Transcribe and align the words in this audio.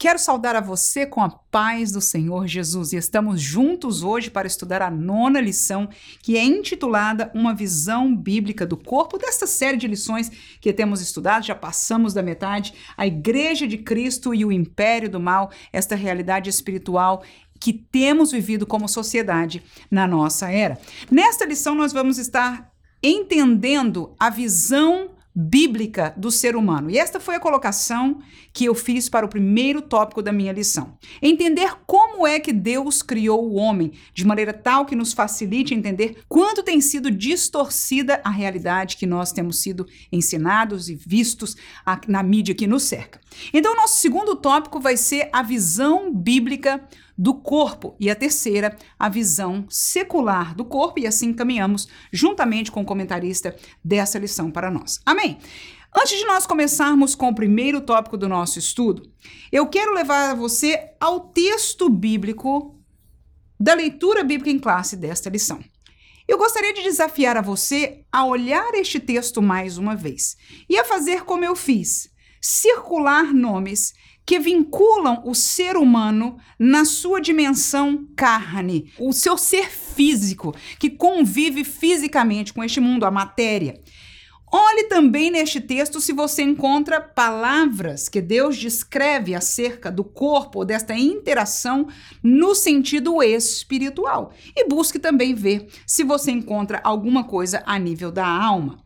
Quero 0.00 0.18
saudar 0.18 0.56
a 0.56 0.62
você 0.62 1.04
com 1.04 1.22
a 1.22 1.28
paz 1.28 1.92
do 1.92 2.00
Senhor 2.00 2.48
Jesus 2.48 2.94
e 2.94 2.96
estamos 2.96 3.38
juntos 3.38 4.02
hoje 4.02 4.30
para 4.30 4.46
estudar 4.46 4.80
a 4.80 4.90
nona 4.90 5.42
lição, 5.42 5.90
que 6.22 6.38
é 6.38 6.42
intitulada 6.42 7.30
Uma 7.34 7.52
Visão 7.52 8.16
Bíblica 8.16 8.66
do 8.66 8.78
Corpo, 8.78 9.18
desta 9.18 9.46
série 9.46 9.76
de 9.76 9.86
lições 9.86 10.30
que 10.58 10.72
temos 10.72 11.02
estudado, 11.02 11.44
já 11.44 11.54
passamos 11.54 12.14
da 12.14 12.22
metade, 12.22 12.72
a 12.96 13.06
Igreja 13.06 13.68
de 13.68 13.76
Cristo 13.76 14.34
e 14.34 14.42
o 14.42 14.50
Império 14.50 15.10
do 15.10 15.20
Mal, 15.20 15.50
esta 15.70 15.94
realidade 15.94 16.48
espiritual 16.48 17.22
que 17.60 17.74
temos 17.74 18.32
vivido 18.32 18.66
como 18.66 18.88
sociedade 18.88 19.62
na 19.90 20.06
nossa 20.06 20.50
era. 20.50 20.80
Nesta 21.10 21.44
lição, 21.44 21.74
nós 21.74 21.92
vamos 21.92 22.16
estar 22.16 22.72
entendendo 23.02 24.14
a 24.18 24.30
visão 24.30 25.10
bíblica 25.34 26.12
do 26.16 26.30
ser 26.30 26.56
humano. 26.56 26.90
E 26.90 26.98
esta 26.98 27.20
foi 27.20 27.36
a 27.36 27.40
colocação 27.40 28.20
que 28.52 28.64
eu 28.64 28.74
fiz 28.74 29.08
para 29.08 29.24
o 29.24 29.28
primeiro 29.28 29.80
tópico 29.80 30.22
da 30.22 30.32
minha 30.32 30.52
lição. 30.52 30.98
Entender 31.22 31.76
como 31.86 32.26
é 32.26 32.40
que 32.40 32.52
Deus 32.52 33.02
criou 33.02 33.48
o 33.48 33.54
homem 33.54 33.92
de 34.12 34.26
maneira 34.26 34.52
tal 34.52 34.84
que 34.84 34.96
nos 34.96 35.12
facilite 35.12 35.74
entender 35.74 36.22
quanto 36.28 36.62
tem 36.62 36.80
sido 36.80 37.10
distorcida 37.10 38.20
a 38.24 38.30
realidade 38.30 38.96
que 38.96 39.06
nós 39.06 39.32
temos 39.32 39.60
sido 39.60 39.86
ensinados 40.10 40.88
e 40.88 40.94
vistos 40.94 41.56
na 42.08 42.22
mídia 42.22 42.54
que 42.54 42.66
nos 42.66 42.82
cerca. 42.82 43.20
Então, 43.52 43.76
nosso 43.76 43.96
segundo 43.96 44.36
tópico 44.36 44.80
vai 44.80 44.96
ser 44.96 45.28
a 45.32 45.42
visão 45.42 46.12
bíblica 46.12 46.86
do 47.16 47.34
corpo 47.34 47.94
e 48.00 48.08
a 48.10 48.14
terceira, 48.14 48.76
a 48.98 49.08
visão 49.08 49.66
secular 49.68 50.54
do 50.54 50.64
corpo, 50.64 51.00
e 51.00 51.06
assim 51.06 51.34
caminhamos 51.34 51.86
juntamente 52.10 52.72
com 52.72 52.80
o 52.80 52.86
comentarista 52.86 53.54
dessa 53.84 54.18
lição 54.18 54.50
para 54.50 54.70
nós. 54.70 55.00
Amém? 55.04 55.38
Antes 55.94 56.18
de 56.18 56.24
nós 56.24 56.46
começarmos 56.46 57.14
com 57.14 57.28
o 57.28 57.34
primeiro 57.34 57.80
tópico 57.80 58.16
do 58.16 58.28
nosso 58.28 58.58
estudo, 58.58 59.10
eu 59.50 59.66
quero 59.66 59.92
levar 59.92 60.36
você 60.36 60.92
ao 61.00 61.20
texto 61.20 61.90
bíblico 61.90 62.78
da 63.58 63.74
leitura 63.74 64.22
bíblica 64.22 64.50
em 64.50 64.58
classe 64.58 64.96
desta 64.96 65.28
lição. 65.28 65.58
Eu 66.28 66.38
gostaria 66.38 66.72
de 66.72 66.84
desafiar 66.84 67.36
a 67.36 67.42
você 67.42 68.04
a 68.12 68.24
olhar 68.24 68.72
este 68.74 69.00
texto 69.00 69.42
mais 69.42 69.76
uma 69.76 69.96
vez 69.96 70.36
e 70.68 70.78
a 70.78 70.84
fazer 70.84 71.24
como 71.24 71.44
eu 71.44 71.56
fiz, 71.56 72.08
circular 72.40 73.34
nomes 73.34 73.92
que 74.24 74.38
vinculam 74.38 75.22
o 75.24 75.34
ser 75.34 75.76
humano 75.76 76.38
na 76.58 76.84
sua 76.84 77.20
dimensão 77.20 78.06
carne, 78.16 78.92
o 78.98 79.12
seu 79.12 79.36
ser 79.36 79.68
físico, 79.68 80.54
que 80.78 80.88
convive 80.88 81.64
fisicamente 81.64 82.52
com 82.52 82.62
este 82.62 82.80
mundo, 82.80 83.04
a 83.04 83.10
matéria. 83.10 83.80
Olhe 84.52 84.84
também 84.84 85.30
neste 85.30 85.60
texto 85.60 86.00
se 86.00 86.12
você 86.12 86.42
encontra 86.42 87.00
palavras 87.00 88.08
que 88.08 88.20
Deus 88.20 88.56
descreve 88.56 89.32
acerca 89.32 89.92
do 89.92 90.02
corpo, 90.02 90.64
desta 90.64 90.92
interação 90.92 91.86
no 92.20 92.52
sentido 92.52 93.22
espiritual. 93.22 94.32
E 94.56 94.66
busque 94.66 94.98
também 94.98 95.34
ver 95.34 95.68
se 95.86 96.02
você 96.02 96.32
encontra 96.32 96.80
alguma 96.82 97.22
coisa 97.22 97.62
a 97.64 97.78
nível 97.78 98.10
da 98.10 98.26
alma. 98.26 98.82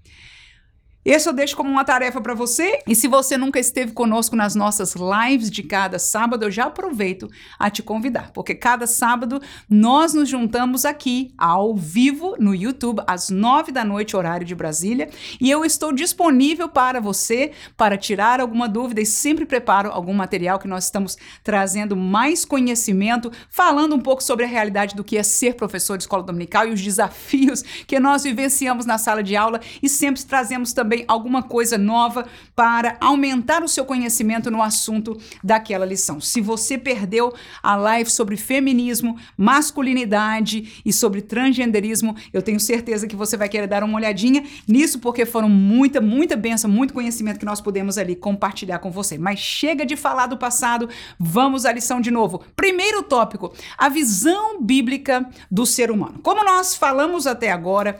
Esse 1.04 1.28
eu 1.28 1.34
deixo 1.34 1.54
como 1.54 1.68
uma 1.68 1.84
tarefa 1.84 2.18
para 2.18 2.32
você. 2.32 2.78
E 2.88 2.94
se 2.94 3.06
você 3.06 3.36
nunca 3.36 3.60
esteve 3.60 3.92
conosco 3.92 4.34
nas 4.34 4.54
nossas 4.54 4.94
lives 4.94 5.50
de 5.50 5.62
cada 5.62 5.98
sábado, 5.98 6.44
eu 6.44 6.50
já 6.50 6.64
aproveito 6.64 7.28
a 7.58 7.68
te 7.68 7.82
convidar, 7.82 8.30
porque 8.32 8.54
cada 8.54 8.86
sábado 8.86 9.40
nós 9.68 10.14
nos 10.14 10.28
juntamos 10.28 10.86
aqui 10.86 11.34
ao 11.36 11.74
vivo 11.76 12.36
no 12.38 12.54
YouTube 12.54 13.02
às 13.06 13.28
nove 13.28 13.70
da 13.70 13.84
noite, 13.84 14.16
horário 14.16 14.46
de 14.46 14.54
Brasília, 14.54 15.10
e 15.38 15.50
eu 15.50 15.64
estou 15.64 15.92
disponível 15.92 16.68
para 16.70 17.00
você 17.00 17.52
para 17.76 17.98
tirar 17.98 18.40
alguma 18.40 18.66
dúvida 18.66 19.00
e 19.02 19.06
sempre 19.06 19.44
preparo 19.44 19.90
algum 19.90 20.14
material 20.14 20.58
que 20.58 20.68
nós 20.68 20.84
estamos 20.84 21.18
trazendo 21.42 21.94
mais 21.94 22.46
conhecimento, 22.46 23.30
falando 23.50 23.94
um 23.94 24.00
pouco 24.00 24.22
sobre 24.22 24.46
a 24.46 24.48
realidade 24.48 24.94
do 24.94 25.04
que 25.04 25.18
é 25.18 25.22
ser 25.22 25.54
professor 25.54 25.98
de 25.98 26.04
escola 26.04 26.22
dominical 26.22 26.66
e 26.66 26.72
os 26.72 26.80
desafios 26.80 27.62
que 27.86 28.00
nós 28.00 28.22
vivenciamos 28.22 28.86
na 28.86 28.96
sala 28.96 29.22
de 29.22 29.36
aula 29.36 29.60
e 29.82 29.88
sempre 29.88 30.22
trazemos 30.24 30.72
também 30.72 30.93
também 30.94 31.04
alguma 31.08 31.42
coisa 31.42 31.76
nova 31.76 32.26
para 32.54 32.96
aumentar 33.00 33.62
o 33.62 33.68
seu 33.68 33.84
conhecimento 33.84 34.50
no 34.50 34.62
assunto 34.62 35.18
daquela 35.42 35.84
lição. 35.84 36.20
Se 36.20 36.40
você 36.40 36.78
perdeu 36.78 37.34
a 37.62 37.74
live 37.74 38.08
sobre 38.08 38.36
feminismo, 38.36 39.18
masculinidade 39.36 40.80
e 40.84 40.92
sobre 40.92 41.20
transgenderismo, 41.20 42.14
eu 42.32 42.42
tenho 42.42 42.60
certeza 42.60 43.06
que 43.06 43.16
você 43.16 43.36
vai 43.36 43.48
querer 43.48 43.66
dar 43.66 43.82
uma 43.82 43.96
olhadinha 43.96 44.44
nisso, 44.68 45.00
porque 45.00 45.26
foram 45.26 45.48
muita, 45.48 46.00
muita 46.00 46.36
benção, 46.36 46.70
muito 46.70 46.94
conhecimento 46.94 47.38
que 47.38 47.46
nós 47.46 47.60
podemos 47.60 47.98
ali 47.98 48.14
compartilhar 48.14 48.78
com 48.78 48.90
você. 48.90 49.18
Mas 49.18 49.40
chega 49.40 49.84
de 49.84 49.96
falar 49.96 50.26
do 50.26 50.36
passado, 50.36 50.88
vamos 51.18 51.66
à 51.66 51.72
lição 51.72 52.00
de 52.00 52.10
novo. 52.10 52.42
Primeiro 52.54 53.02
tópico: 53.02 53.52
a 53.76 53.88
visão 53.88 54.62
bíblica 54.62 55.28
do 55.50 55.66
ser 55.66 55.90
humano. 55.90 56.20
Como 56.22 56.44
nós 56.44 56.74
falamos 56.74 57.26
até 57.26 57.50
agora, 57.50 57.98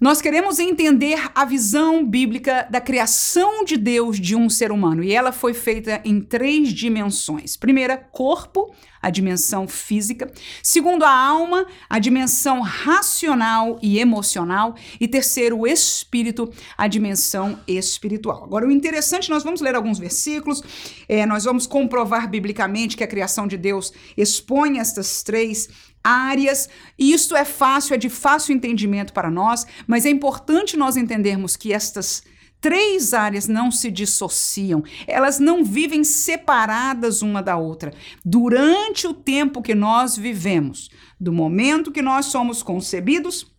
nós 0.00 0.22
queremos 0.22 0.58
entender 0.58 1.30
a 1.34 1.44
visão 1.44 2.02
bíblica 2.02 2.66
da 2.70 2.80
criação 2.80 3.66
de 3.66 3.76
Deus 3.76 4.18
de 4.18 4.34
um 4.34 4.48
ser 4.48 4.72
humano, 4.72 5.04
e 5.04 5.12
ela 5.12 5.30
foi 5.30 5.52
feita 5.52 6.00
em 6.06 6.22
três 6.22 6.72
dimensões. 6.72 7.54
Primeira, 7.54 7.98
corpo, 7.98 8.74
a 9.02 9.10
dimensão 9.10 9.66
física. 9.66 10.30
Segundo, 10.62 11.04
a 11.04 11.10
alma, 11.10 11.66
a 11.88 11.98
dimensão 11.98 12.60
racional 12.60 13.78
e 13.82 13.98
emocional. 13.98 14.74
E 15.00 15.08
terceiro, 15.08 15.58
o 15.58 15.66
espírito, 15.66 16.52
a 16.76 16.86
dimensão 16.86 17.58
espiritual. 17.66 18.44
Agora, 18.44 18.66
o 18.66 18.70
interessante, 18.70 19.30
nós 19.30 19.42
vamos 19.42 19.60
ler 19.60 19.74
alguns 19.74 19.98
versículos, 19.98 20.62
é, 21.08 21.24
nós 21.24 21.44
vamos 21.44 21.66
comprovar 21.66 22.28
biblicamente 22.28 22.96
que 22.96 23.04
a 23.04 23.08
criação 23.08 23.46
de 23.46 23.56
Deus 23.56 23.92
expõe 24.16 24.78
estas 24.78 25.22
três 25.22 25.68
áreas. 26.02 26.68
E 26.98 27.12
isto 27.12 27.36
é 27.36 27.44
fácil, 27.44 27.94
é 27.94 27.98
de 27.98 28.08
fácil 28.08 28.54
entendimento 28.54 29.12
para 29.12 29.30
nós, 29.30 29.66
mas 29.86 30.04
é 30.06 30.10
importante 30.10 30.76
nós 30.76 30.96
entendermos 30.96 31.56
que 31.56 31.72
estas 31.72 32.22
três 32.60 33.14
áreas 33.14 33.48
não 33.48 33.70
se 33.70 33.90
dissociam, 33.90 34.82
elas 35.06 35.38
não 35.38 35.64
vivem 35.64 36.04
separadas 36.04 37.22
uma 37.22 37.42
da 37.42 37.56
outra. 37.56 37.92
Durante 38.24 39.06
o 39.06 39.14
tempo 39.14 39.62
que 39.62 39.74
nós 39.74 40.16
vivemos, 40.16 40.90
do 41.18 41.32
momento 41.32 41.92
que 41.92 42.02
nós 42.02 42.26
somos 42.26 42.62
concebidos 42.62 43.50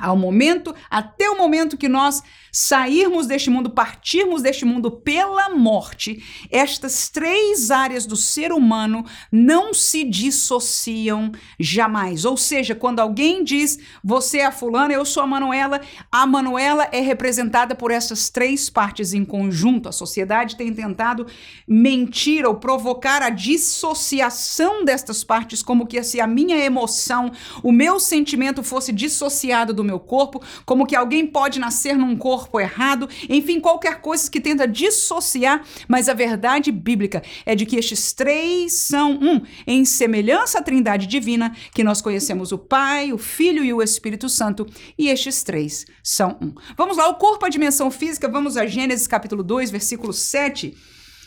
ao 0.00 0.16
momento, 0.16 0.72
até 0.88 1.28
o 1.28 1.36
momento 1.36 1.76
que 1.76 1.88
nós 1.88 2.22
sairmos 2.52 3.26
deste 3.26 3.50
mundo, 3.50 3.70
partirmos 3.70 4.42
deste 4.42 4.64
mundo 4.64 4.90
pela 4.90 5.50
morte, 5.50 6.22
estas 6.50 7.08
três 7.08 7.70
áreas 7.70 8.06
do 8.06 8.16
ser 8.16 8.52
humano 8.52 9.04
não 9.30 9.74
se 9.74 10.04
dissociam 10.04 11.32
jamais. 11.58 12.24
Ou 12.24 12.36
seja, 12.36 12.74
quando 12.74 13.00
alguém 13.00 13.42
diz 13.42 13.78
você 14.02 14.38
é 14.38 14.46
a 14.46 14.52
fulana, 14.52 14.94
eu 14.94 15.04
sou 15.04 15.22
a 15.22 15.26
Manuela, 15.26 15.80
a 16.12 16.26
Manuela 16.26 16.88
é 16.92 17.00
representada 17.00 17.74
por 17.74 17.90
essas 17.90 18.30
três 18.30 18.70
partes 18.70 19.12
em 19.12 19.24
conjunto. 19.24 19.88
A 19.88 19.92
sociedade 19.92 20.56
tem 20.56 20.72
tentado 20.72 21.26
mentir 21.66 22.46
ou 22.46 22.54
provocar 22.54 23.20
a 23.22 23.30
dissociação 23.30 24.84
destas 24.84 25.24
partes, 25.24 25.62
como 25.62 25.86
que 25.86 26.02
se 26.02 26.20
a 26.20 26.26
minha 26.26 26.56
emoção, 26.56 27.32
o 27.62 27.72
meu 27.72 27.98
sentimento 27.98 28.62
fosse 28.62 28.92
dissociado 28.92 29.74
do 29.74 29.87
meu 29.88 29.98
corpo, 29.98 30.42
como 30.64 30.86
que 30.86 30.94
alguém 30.94 31.26
pode 31.26 31.58
nascer 31.58 31.96
num 31.96 32.16
corpo 32.16 32.60
errado, 32.60 33.08
enfim, 33.28 33.58
qualquer 33.58 34.00
coisa 34.00 34.30
que 34.30 34.40
tenta 34.40 34.68
dissociar, 34.68 35.64
mas 35.88 36.08
a 36.08 36.14
verdade 36.14 36.70
bíblica 36.70 37.22
é 37.46 37.54
de 37.54 37.64
que 37.64 37.76
estes 37.76 38.12
três 38.12 38.74
são 38.74 39.12
um, 39.12 39.40
em 39.66 39.84
semelhança 39.84 40.58
à 40.58 40.62
Trindade 40.62 41.06
divina, 41.06 41.56
que 41.72 41.82
nós 41.82 42.02
conhecemos 42.02 42.52
o 42.52 42.58
Pai, 42.58 43.12
o 43.12 43.18
Filho 43.18 43.64
e 43.64 43.72
o 43.72 43.82
Espírito 43.82 44.28
Santo, 44.28 44.66
e 44.98 45.08
estes 45.08 45.42
três 45.42 45.86
são 46.02 46.36
um. 46.40 46.52
Vamos 46.76 46.96
lá, 46.96 47.08
o 47.08 47.14
corpo, 47.14 47.46
a 47.46 47.48
dimensão 47.48 47.90
física, 47.90 48.28
vamos 48.28 48.56
a 48.56 48.66
Gênesis 48.66 49.06
capítulo 49.06 49.42
2, 49.42 49.70
versículo 49.70 50.12
7, 50.12 50.76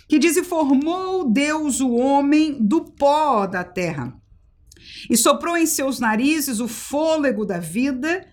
que 0.07 0.19
diz: 0.19 0.37
E 0.37 0.43
formou 0.43 1.29
Deus 1.29 1.79
o 1.79 1.91
homem 1.93 2.57
do 2.59 2.81
pó 2.81 3.47
da 3.47 3.63
terra, 3.63 4.13
e 5.09 5.17
soprou 5.17 5.57
em 5.57 5.65
seus 5.65 5.99
narizes 5.99 6.59
o 6.59 6.67
fôlego 6.67 7.45
da 7.45 7.59
vida, 7.59 8.25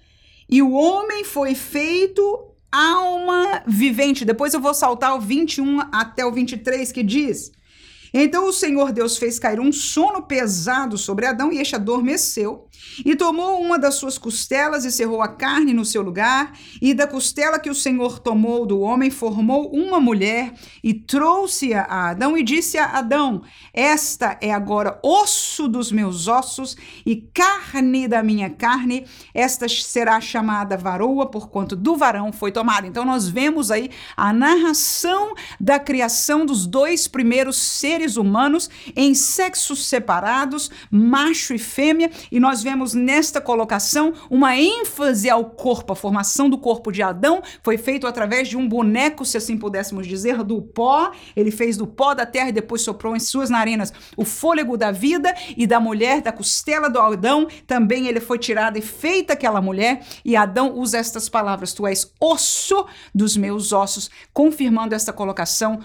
e 0.48 0.62
o 0.62 0.72
homem 0.72 1.24
foi 1.24 1.54
feito 1.54 2.48
alma 2.70 3.62
vivente. 3.66 4.24
Depois 4.24 4.54
eu 4.54 4.60
vou 4.60 4.74
saltar 4.74 5.16
o 5.16 5.20
21 5.20 5.80
até 5.92 6.24
o 6.24 6.32
23 6.32 6.90
que 6.92 7.02
diz: 7.02 7.52
Então 8.12 8.48
o 8.48 8.52
Senhor 8.52 8.92
Deus 8.92 9.16
fez 9.16 9.38
cair 9.38 9.60
um 9.60 9.72
sono 9.72 10.22
pesado 10.22 10.96
sobre 10.96 11.26
Adão 11.26 11.52
e 11.52 11.58
este 11.58 11.76
adormeceu. 11.76 12.66
E 13.04 13.14
tomou 13.16 13.60
uma 13.60 13.78
das 13.78 13.94
suas 13.94 14.18
costelas 14.18 14.84
e 14.84 14.92
cerrou 14.92 15.20
a 15.22 15.28
carne 15.28 15.74
no 15.74 15.84
seu 15.84 16.02
lugar, 16.02 16.52
e 16.80 16.94
da 16.94 17.06
costela 17.06 17.58
que 17.58 17.70
o 17.70 17.74
Senhor 17.74 18.18
tomou 18.18 18.66
do 18.66 18.80
homem, 18.80 19.10
formou 19.10 19.70
uma 19.72 20.00
mulher 20.00 20.52
e 20.82 20.94
trouxe-a 20.94 21.82
a 21.82 22.10
Adão 22.10 22.36
e 22.36 22.42
disse 22.42 22.78
a 22.78 22.98
Adão: 22.98 23.42
Esta 23.72 24.38
é 24.40 24.52
agora 24.52 24.98
osso 25.02 25.68
dos 25.68 25.90
meus 25.92 26.28
ossos 26.28 26.76
e 27.04 27.16
carne 27.16 28.08
da 28.08 28.22
minha 28.22 28.50
carne, 28.50 29.06
esta 29.34 29.68
será 29.68 30.20
chamada 30.20 30.76
varoa, 30.76 31.26
porquanto 31.26 31.76
do 31.76 31.96
varão 31.96 32.32
foi 32.32 32.52
tomada. 32.52 32.86
Então 32.86 33.04
nós 33.04 33.28
vemos 33.28 33.70
aí 33.70 33.90
a 34.16 34.32
narração 34.32 35.34
da 35.60 35.78
criação 35.78 36.46
dos 36.46 36.66
dois 36.66 37.08
primeiros 37.08 37.56
seres 37.56 37.97
seres 37.98 38.16
humanos 38.16 38.70
em 38.94 39.12
sexos 39.12 39.86
separados, 39.86 40.70
macho 40.88 41.52
e 41.52 41.58
fêmea, 41.58 42.08
e 42.30 42.38
nós 42.38 42.62
vemos 42.62 42.94
nesta 42.94 43.40
colocação 43.40 44.12
uma 44.30 44.56
ênfase 44.56 45.28
ao 45.28 45.44
corpo. 45.46 45.92
A 45.92 45.96
formação 45.96 46.48
do 46.48 46.56
corpo 46.56 46.92
de 46.92 47.02
Adão 47.02 47.42
foi 47.60 47.76
feito 47.76 48.06
através 48.06 48.46
de 48.46 48.56
um 48.56 48.68
boneco, 48.68 49.24
se 49.24 49.36
assim 49.36 49.58
pudéssemos 49.58 50.06
dizer, 50.06 50.44
do 50.44 50.62
pó. 50.62 51.10
Ele 51.34 51.50
fez 51.50 51.76
do 51.76 51.88
pó 51.88 52.14
da 52.14 52.24
terra 52.24 52.50
e 52.50 52.52
depois 52.52 52.82
soprou 52.82 53.16
em 53.16 53.20
suas 53.20 53.50
narinas 53.50 53.92
o 54.16 54.24
fôlego 54.24 54.76
da 54.76 54.92
vida 54.92 55.34
e 55.56 55.66
da 55.66 55.80
mulher, 55.80 56.22
da 56.22 56.30
costela 56.30 56.88
do 56.88 57.00
Adão, 57.00 57.48
também 57.66 58.06
ele 58.06 58.20
foi 58.20 58.38
tirado 58.38 58.78
e 58.78 58.82
feita 58.82 59.32
aquela 59.32 59.60
mulher, 59.60 60.04
e 60.24 60.36
Adão 60.36 60.72
usa 60.74 60.98
estas 60.98 61.28
palavras: 61.28 61.72
Tu 61.72 61.84
és 61.84 62.12
osso 62.20 62.86
dos 63.12 63.36
meus 63.36 63.72
ossos, 63.72 64.08
confirmando 64.32 64.94
esta 64.94 65.12
colocação 65.12 65.80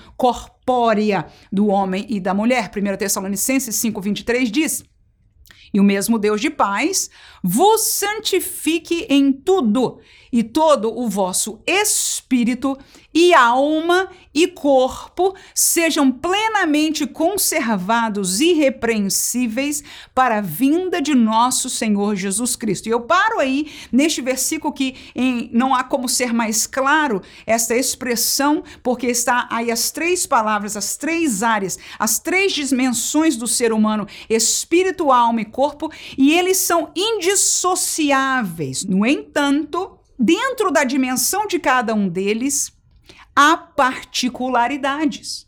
corpórea 0.64 1.28
do 1.52 1.68
homem 1.68 2.06
e 2.10 2.20
da 2.20 2.34
mulher. 2.34 2.72
1 2.76 2.98
Tessalonicenses 2.98 3.76
5,23 3.76 4.50
diz. 4.50 4.84
E 5.74 5.80
o 5.80 5.84
mesmo 5.84 6.20
Deus 6.20 6.40
de 6.40 6.50
paz 6.50 7.10
vos 7.44 7.82
santifique 7.82 9.08
em 9.10 9.32
tudo, 9.32 10.00
e 10.34 10.44
todo 10.44 10.92
o 10.92 11.08
vosso 11.08 11.62
espírito 11.68 12.76
e 13.14 13.36
alma 13.36 14.10
e 14.34 14.48
corpo 14.48 15.36
sejam 15.54 16.12
plenamente 16.12 17.06
conservados 17.06 18.42
irrepreensíveis 18.42 19.84
para 20.16 20.40
a 20.40 20.42
vinda 20.42 21.00
de 21.00 21.14
nosso 21.14 21.70
Senhor 21.70 22.16
Jesus 22.16 22.56
Cristo. 22.56 22.88
E 22.88 22.92
eu 22.92 23.02
paro 23.02 23.40
aí 23.40 23.72
neste 23.92 24.20
versículo 24.22 24.74
que 24.74 24.96
em, 25.14 25.52
não 25.54 25.76
há 25.76 25.84
como 25.84 26.10
ser 26.10 26.34
mais 26.34 26.66
claro 26.66 27.22
esta 27.46 27.76
expressão, 27.76 28.64
porque 28.82 29.06
está 29.06 29.48
aí 29.52 29.70
as 29.70 29.92
três 29.92 30.26
palavras, 30.26 30.76
as 30.76 30.98
três 30.98 31.44
áreas, 31.44 31.78
as 32.00 32.18
três 32.18 32.54
dimensões 32.54 33.38
do 33.38 33.46
ser 33.48 33.72
humano, 33.72 34.08
espírito, 34.28 35.12
alma 35.12 35.42
e 35.42 35.46
corpo, 35.46 35.92
e 36.18 36.34
eles 36.34 36.58
são 36.58 36.90
indissociáveis. 36.96 38.84
No 38.84 39.06
entanto, 39.06 40.00
dentro 40.18 40.72
da 40.72 40.84
dimensão 40.84 41.48
de 41.48 41.60
cada 41.60 41.94
um 41.94 42.08
deles, 42.08 42.72
há 43.36 43.58
particularidades. 43.58 45.48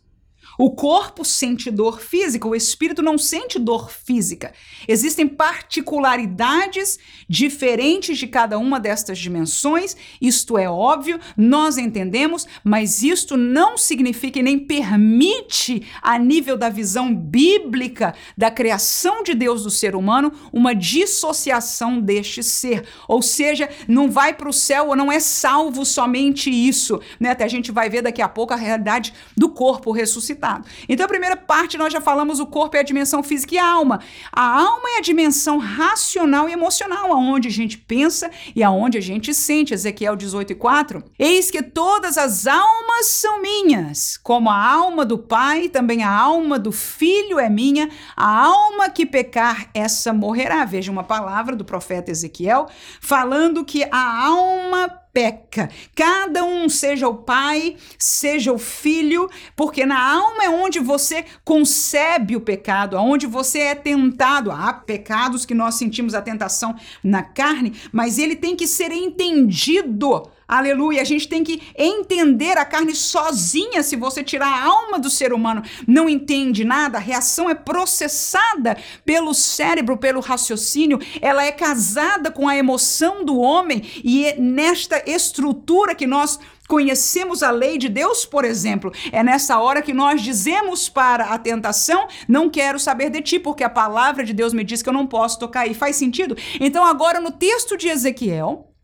O 0.57 0.71
corpo 0.71 1.25
sente 1.25 1.69
dor 1.69 1.99
física, 1.99 2.47
o 2.47 2.55
espírito 2.55 3.01
não 3.01 3.17
sente 3.17 3.59
dor 3.59 3.89
física. 3.89 4.53
Existem 4.87 5.27
particularidades 5.27 6.97
diferentes 7.27 8.17
de 8.17 8.27
cada 8.27 8.57
uma 8.57 8.79
destas 8.79 9.17
dimensões, 9.17 9.95
isto 10.21 10.57
é 10.57 10.69
óbvio, 10.69 11.19
nós 11.35 11.77
entendemos, 11.77 12.47
mas 12.63 13.03
isto 13.03 13.35
não 13.35 13.77
significa 13.77 14.39
e 14.39 14.43
nem 14.43 14.59
permite, 14.59 15.85
a 16.01 16.17
nível 16.17 16.57
da 16.57 16.69
visão 16.69 17.13
bíblica 17.13 18.13
da 18.37 18.49
criação 18.49 19.23
de 19.23 19.33
Deus 19.33 19.63
do 19.63 19.69
ser 19.69 19.95
humano, 19.95 20.31
uma 20.53 20.73
dissociação 20.73 21.99
deste 21.99 22.41
ser. 22.43 22.85
Ou 23.07 23.21
seja, 23.21 23.69
não 23.87 24.09
vai 24.09 24.33
para 24.33 24.49
o 24.49 24.53
céu 24.53 24.89
ou 24.89 24.95
não 24.95 25.11
é 25.11 25.19
salvo 25.19 25.85
somente 25.85 26.49
isso. 26.49 26.99
Né? 27.19 27.29
Até 27.29 27.43
a 27.43 27.49
gente 27.49 27.71
vai 27.71 27.89
ver 27.89 28.01
daqui 28.01 28.21
a 28.21 28.29
pouco 28.29 28.53
a 28.53 28.57
realidade 28.57 29.13
do 29.35 29.49
corpo 29.49 29.91
ressuscitado. 29.91 30.44
Então, 30.87 31.05
a 31.05 31.09
primeira 31.09 31.35
parte 31.35 31.77
nós 31.77 31.91
já 31.91 32.01
falamos: 32.01 32.39
o 32.39 32.45
corpo 32.45 32.77
é 32.77 32.79
a 32.79 32.83
dimensão 32.83 33.23
física 33.23 33.55
e 33.55 33.57
a 33.57 33.67
alma. 33.67 33.99
A 34.31 34.59
alma 34.59 34.89
é 34.95 34.97
a 34.97 35.01
dimensão 35.01 35.57
racional 35.57 36.47
e 36.49 36.53
emocional, 36.53 37.11
aonde 37.11 37.47
a 37.47 37.51
gente 37.51 37.77
pensa 37.77 38.29
e 38.55 38.63
aonde 38.63 38.97
a 38.97 39.01
gente 39.01 39.33
sente. 39.33 39.73
Ezequiel 39.73 40.15
18 40.15 40.51
e 40.51 40.55
4. 40.55 41.03
Eis 41.17 41.49
que 41.49 41.61
todas 41.61 42.17
as 42.17 42.47
almas 42.47 43.07
são 43.07 43.41
minhas, 43.41 44.17
como 44.17 44.49
a 44.49 44.71
alma 44.73 45.05
do 45.05 45.17
Pai, 45.17 45.69
também 45.69 46.03
a 46.03 46.11
alma 46.11 46.59
do 46.59 46.71
Filho 46.71 47.39
é 47.39 47.49
minha. 47.49 47.89
A 48.15 48.45
alma 48.45 48.89
que 48.89 49.05
pecar, 49.05 49.69
essa 49.73 50.13
morrerá. 50.13 50.65
Veja 50.65 50.91
uma 50.91 51.03
palavra 51.03 51.55
do 51.55 51.65
profeta 51.65 52.11
Ezequiel 52.11 52.67
falando 52.99 53.65
que 53.65 53.83
a 53.91 54.25
alma 54.25 55.04
peca. 55.15 55.69
Cada 55.95 56.43
um, 56.43 56.67
seja 56.67 57.07
o 57.07 57.15
pai, 57.15 57.77
seja 57.97 58.51
o 58.51 58.57
filho, 58.57 59.29
porque 59.55 59.85
na 59.85 59.97
alma 59.97 60.43
é 60.43 60.49
onde 60.49 60.77
você 60.77 61.23
concebe 61.45 62.35
o 62.35 62.41
pecado, 62.41 62.97
aonde 62.97 63.25
você 63.25 63.59
é 63.59 63.75
tentado. 63.75 64.51
Há 64.51 64.73
pecados 64.73 65.45
que 65.45 65.53
nós 65.53 65.75
sentimos 65.75 66.13
a 66.13 66.21
tentação 66.21 66.75
na 67.01 67.23
carne, 67.23 67.73
mas 67.93 68.17
ele 68.17 68.35
tem 68.35 68.57
que 68.57 68.67
ser 68.67 68.91
entendido 68.91 70.29
Aleluia. 70.47 71.01
A 71.01 71.05
gente 71.05 71.27
tem 71.27 71.43
que 71.43 71.61
entender 71.75 72.57
a 72.57 72.65
carne 72.65 72.95
sozinha. 72.95 73.81
Se 73.81 73.95
você 73.95 74.23
tirar 74.23 74.47
a 74.47 74.63
alma 74.63 74.99
do 74.99 75.09
ser 75.09 75.33
humano, 75.33 75.63
não 75.87 76.07
entende 76.07 76.63
nada, 76.63 76.97
a 76.97 77.01
reação 77.01 77.49
é 77.49 77.55
processada 77.55 78.77
pelo 79.03 79.33
cérebro, 79.33 79.97
pelo 79.97 80.19
raciocínio, 80.19 80.99
ela 81.21 81.43
é 81.43 81.51
casada 81.51 82.31
com 82.31 82.47
a 82.47 82.55
emoção 82.55 83.25
do 83.25 83.37
homem 83.37 83.83
e 84.03 84.25
é 84.25 84.35
nesta 84.37 85.01
estrutura 85.09 85.95
que 85.95 86.05
nós 86.05 86.39
conhecemos 86.67 87.43
a 87.43 87.51
lei 87.51 87.77
de 87.77 87.87
Deus, 87.87 88.25
por 88.25 88.43
exemplo, 88.43 88.91
é 89.11 89.23
nessa 89.23 89.59
hora 89.59 89.81
que 89.81 89.93
nós 89.93 90.21
dizemos 90.21 90.89
para 90.89 91.25
a 91.25 91.37
tentação: 91.37 92.07
Não 92.27 92.49
quero 92.49 92.79
saber 92.79 93.09
de 93.09 93.21
ti, 93.21 93.39
porque 93.39 93.63
a 93.63 93.69
palavra 93.69 94.23
de 94.23 94.33
Deus 94.33 94.53
me 94.53 94.63
diz 94.63 94.81
que 94.81 94.89
eu 94.89 94.93
não 94.93 95.07
posso 95.07 95.39
tocar 95.39 95.61
aí. 95.61 95.73
Faz 95.73 95.95
sentido? 95.95 96.35
Então, 96.59 96.85
agora 96.85 97.19
no 97.19 97.31
texto 97.31 97.77
de 97.77 97.87
Ezequiel. 97.87 98.74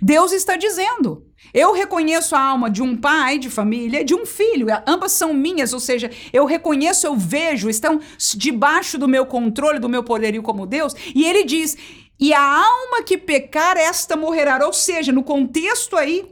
Deus 0.00 0.32
está 0.32 0.56
dizendo: 0.56 1.26
eu 1.52 1.72
reconheço 1.72 2.34
a 2.34 2.40
alma 2.40 2.70
de 2.70 2.82
um 2.82 2.96
pai 2.96 3.38
de 3.38 3.48
família, 3.48 4.04
de 4.04 4.14
um 4.14 4.26
filho, 4.26 4.66
ambas 4.86 5.12
são 5.12 5.32
minhas, 5.32 5.72
ou 5.72 5.80
seja, 5.80 6.10
eu 6.32 6.44
reconheço, 6.44 7.06
eu 7.06 7.16
vejo, 7.16 7.70
estão 7.70 8.00
debaixo 8.36 8.98
do 8.98 9.08
meu 9.08 9.26
controle, 9.26 9.78
do 9.78 9.88
meu 9.88 10.02
poderio 10.02 10.42
como 10.42 10.66
Deus, 10.66 10.94
e 11.14 11.24
ele 11.24 11.44
diz: 11.44 11.76
e 12.20 12.32
a 12.34 12.42
alma 12.42 13.02
que 13.04 13.16
pecar, 13.16 13.76
esta 13.76 14.16
morrerá. 14.16 14.64
Ou 14.66 14.72
seja, 14.72 15.12
no 15.12 15.22
contexto 15.22 15.96
aí, 15.96 16.26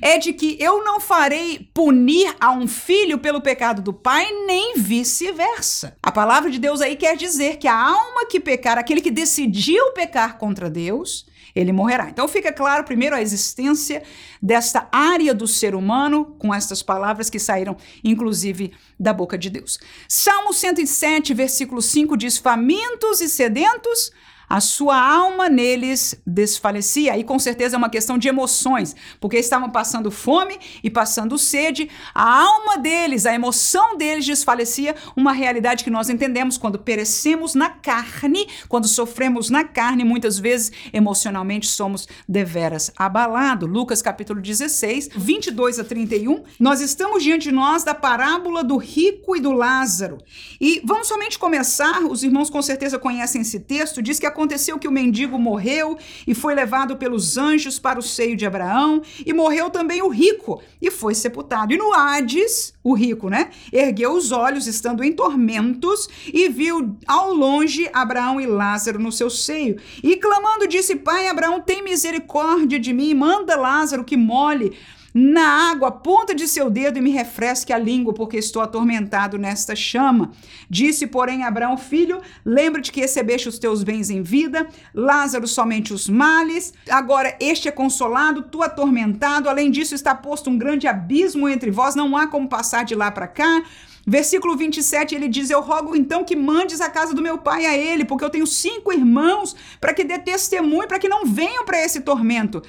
é 0.00 0.18
de 0.18 0.32
que 0.32 0.56
eu 0.60 0.84
não 0.84 1.00
farei 1.00 1.70
punir 1.74 2.34
a 2.38 2.52
um 2.52 2.68
filho 2.68 3.18
pelo 3.18 3.40
pecado 3.40 3.80
do 3.80 3.92
pai, 3.92 4.30
nem 4.46 4.74
vice-versa. 4.76 5.96
A 6.02 6.12
palavra 6.12 6.50
de 6.50 6.58
Deus 6.58 6.80
aí 6.80 6.94
quer 6.94 7.16
dizer 7.16 7.56
que 7.56 7.66
a 7.66 7.74
alma 7.74 8.26
que 8.26 8.38
pecar, 8.38 8.78
aquele 8.78 9.00
que 9.00 9.10
decidiu 9.10 9.92
pecar 9.92 10.36
contra 10.38 10.68
Deus, 10.68 11.26
ele 11.54 11.72
morrerá. 11.72 12.08
Então 12.08 12.26
fica 12.28 12.52
claro, 12.52 12.84
primeiro, 12.84 13.14
a 13.14 13.22
existência 13.22 14.02
desta 14.40 14.88
área 14.90 15.34
do 15.34 15.46
ser 15.46 15.74
humano, 15.74 16.36
com 16.38 16.54
estas 16.54 16.82
palavras 16.82 17.28
que 17.28 17.38
saíram, 17.38 17.76
inclusive, 18.02 18.72
da 18.98 19.12
boca 19.12 19.36
de 19.36 19.50
Deus. 19.50 19.78
Salmo 20.08 20.52
107, 20.52 21.34
versículo 21.34 21.82
5 21.82 22.16
diz: 22.16 22.38
Famintos 22.38 23.20
e 23.20 23.28
sedentos 23.28 24.12
a 24.52 24.60
sua 24.60 25.00
alma 25.00 25.48
neles 25.48 26.14
desfalecia. 26.26 27.16
E 27.16 27.24
com 27.24 27.38
certeza 27.38 27.74
é 27.74 27.78
uma 27.78 27.88
questão 27.88 28.18
de 28.18 28.28
emoções, 28.28 28.94
porque 29.18 29.38
estavam 29.38 29.70
passando 29.70 30.10
fome 30.10 30.58
e 30.84 30.90
passando 30.90 31.38
sede. 31.38 31.88
A 32.14 32.42
alma 32.42 32.76
deles, 32.76 33.24
a 33.24 33.32
emoção 33.32 33.96
deles 33.96 34.26
desfalecia, 34.26 34.94
uma 35.16 35.32
realidade 35.32 35.82
que 35.82 35.88
nós 35.88 36.10
entendemos 36.10 36.58
quando 36.58 36.78
perecemos 36.78 37.54
na 37.54 37.70
carne, 37.70 38.46
quando 38.68 38.86
sofremos 38.88 39.48
na 39.48 39.64
carne, 39.64 40.04
muitas 40.04 40.38
vezes 40.38 40.70
emocionalmente 40.92 41.66
somos 41.66 42.06
deveras 42.28 42.92
abalados. 42.94 43.66
Lucas 43.66 44.02
capítulo 44.02 44.42
16, 44.42 45.08
22 45.16 45.78
a 45.78 45.84
31. 45.84 46.44
Nós 46.60 46.82
estamos 46.82 47.22
diante 47.22 47.44
de 47.44 47.52
nós 47.52 47.84
da 47.84 47.94
parábola 47.94 48.62
do 48.62 48.76
rico 48.76 49.34
e 49.34 49.40
do 49.40 49.50
Lázaro. 49.50 50.18
E 50.60 50.82
vamos 50.84 51.08
somente 51.08 51.38
começar, 51.38 52.02
os 52.02 52.22
irmãos 52.22 52.50
com 52.50 52.60
certeza 52.60 52.98
conhecem 52.98 53.40
esse 53.40 53.58
texto, 53.58 54.02
diz 54.02 54.18
que 54.18 54.26
a 54.26 54.41
aconteceu 54.42 54.76
que 54.76 54.88
o 54.88 54.92
mendigo 54.92 55.38
morreu 55.38 55.96
e 56.26 56.34
foi 56.34 56.52
levado 56.54 56.96
pelos 56.96 57.38
anjos 57.38 57.78
para 57.78 57.98
o 57.98 58.02
seio 58.02 58.36
de 58.36 58.44
Abraão, 58.44 59.00
e 59.24 59.32
morreu 59.32 59.70
também 59.70 60.02
o 60.02 60.08
rico 60.08 60.60
e 60.80 60.90
foi 60.90 61.14
sepultado. 61.14 61.72
E 61.72 61.76
no 61.76 61.94
Hades, 61.94 62.74
o 62.82 62.92
rico, 62.92 63.28
né, 63.28 63.50
ergueu 63.72 64.12
os 64.12 64.32
olhos, 64.32 64.66
estando 64.66 65.04
em 65.04 65.12
tormentos, 65.12 66.08
e 66.26 66.48
viu 66.48 66.96
ao 67.06 67.32
longe 67.32 67.88
Abraão 67.92 68.40
e 68.40 68.46
Lázaro 68.46 68.98
no 68.98 69.12
seu 69.12 69.30
seio. 69.30 69.76
E 70.02 70.16
clamando, 70.16 70.66
disse: 70.66 70.96
Pai 70.96 71.28
Abraão, 71.28 71.60
tem 71.60 71.84
misericórdia 71.84 72.80
de 72.80 72.92
mim, 72.92 73.14
manda 73.14 73.56
Lázaro 73.56 74.04
que 74.04 74.16
molhe 74.16 74.72
na 75.14 75.70
água 75.70 75.90
ponta 75.90 76.34
de 76.34 76.48
seu 76.48 76.70
dedo 76.70 76.98
e 76.98 77.02
me 77.02 77.10
refresque 77.10 77.72
a 77.72 77.78
língua, 77.78 78.14
porque 78.14 78.36
estou 78.36 78.62
atormentado 78.62 79.38
nesta 79.38 79.76
chama. 79.76 80.30
Disse, 80.68 81.06
porém, 81.06 81.44
Abraão, 81.44 81.76
filho, 81.76 82.20
lembra-te 82.44 82.90
que 82.90 83.00
recebeste 83.00 83.48
os 83.48 83.58
teus 83.58 83.82
bens 83.82 84.10
em 84.10 84.22
vida, 84.22 84.66
Lázaro 84.94 85.46
somente 85.46 85.92
os 85.92 86.08
males. 86.08 86.72
Agora 86.88 87.36
este 87.40 87.68
é 87.68 87.70
consolado, 87.70 88.42
tu 88.42 88.62
atormentado. 88.62 89.48
Além 89.48 89.70
disso, 89.70 89.94
está 89.94 90.14
posto 90.14 90.48
um 90.48 90.58
grande 90.58 90.86
abismo 90.86 91.48
entre 91.48 91.70
vós, 91.70 91.94
não 91.94 92.16
há 92.16 92.26
como 92.26 92.48
passar 92.48 92.84
de 92.84 92.94
lá 92.94 93.10
para 93.10 93.26
cá. 93.26 93.62
Versículo 94.04 94.56
27, 94.56 95.14
ele 95.14 95.28
diz: 95.28 95.48
Eu 95.50 95.60
rogo 95.60 95.94
então 95.94 96.24
que 96.24 96.34
mandes 96.34 96.80
a 96.80 96.90
casa 96.90 97.14
do 97.14 97.22
meu 97.22 97.38
pai 97.38 97.66
a 97.66 97.76
ele, 97.76 98.04
porque 98.04 98.24
eu 98.24 98.30
tenho 98.30 98.46
cinco 98.46 98.92
irmãos, 98.92 99.54
para 99.80 99.94
que 99.94 100.02
dê 100.02 100.18
testemunho, 100.18 100.88
para 100.88 100.98
que 100.98 101.08
não 101.08 101.24
venham 101.24 101.64
para 101.64 101.84
esse 101.84 102.00
tormento. 102.00 102.62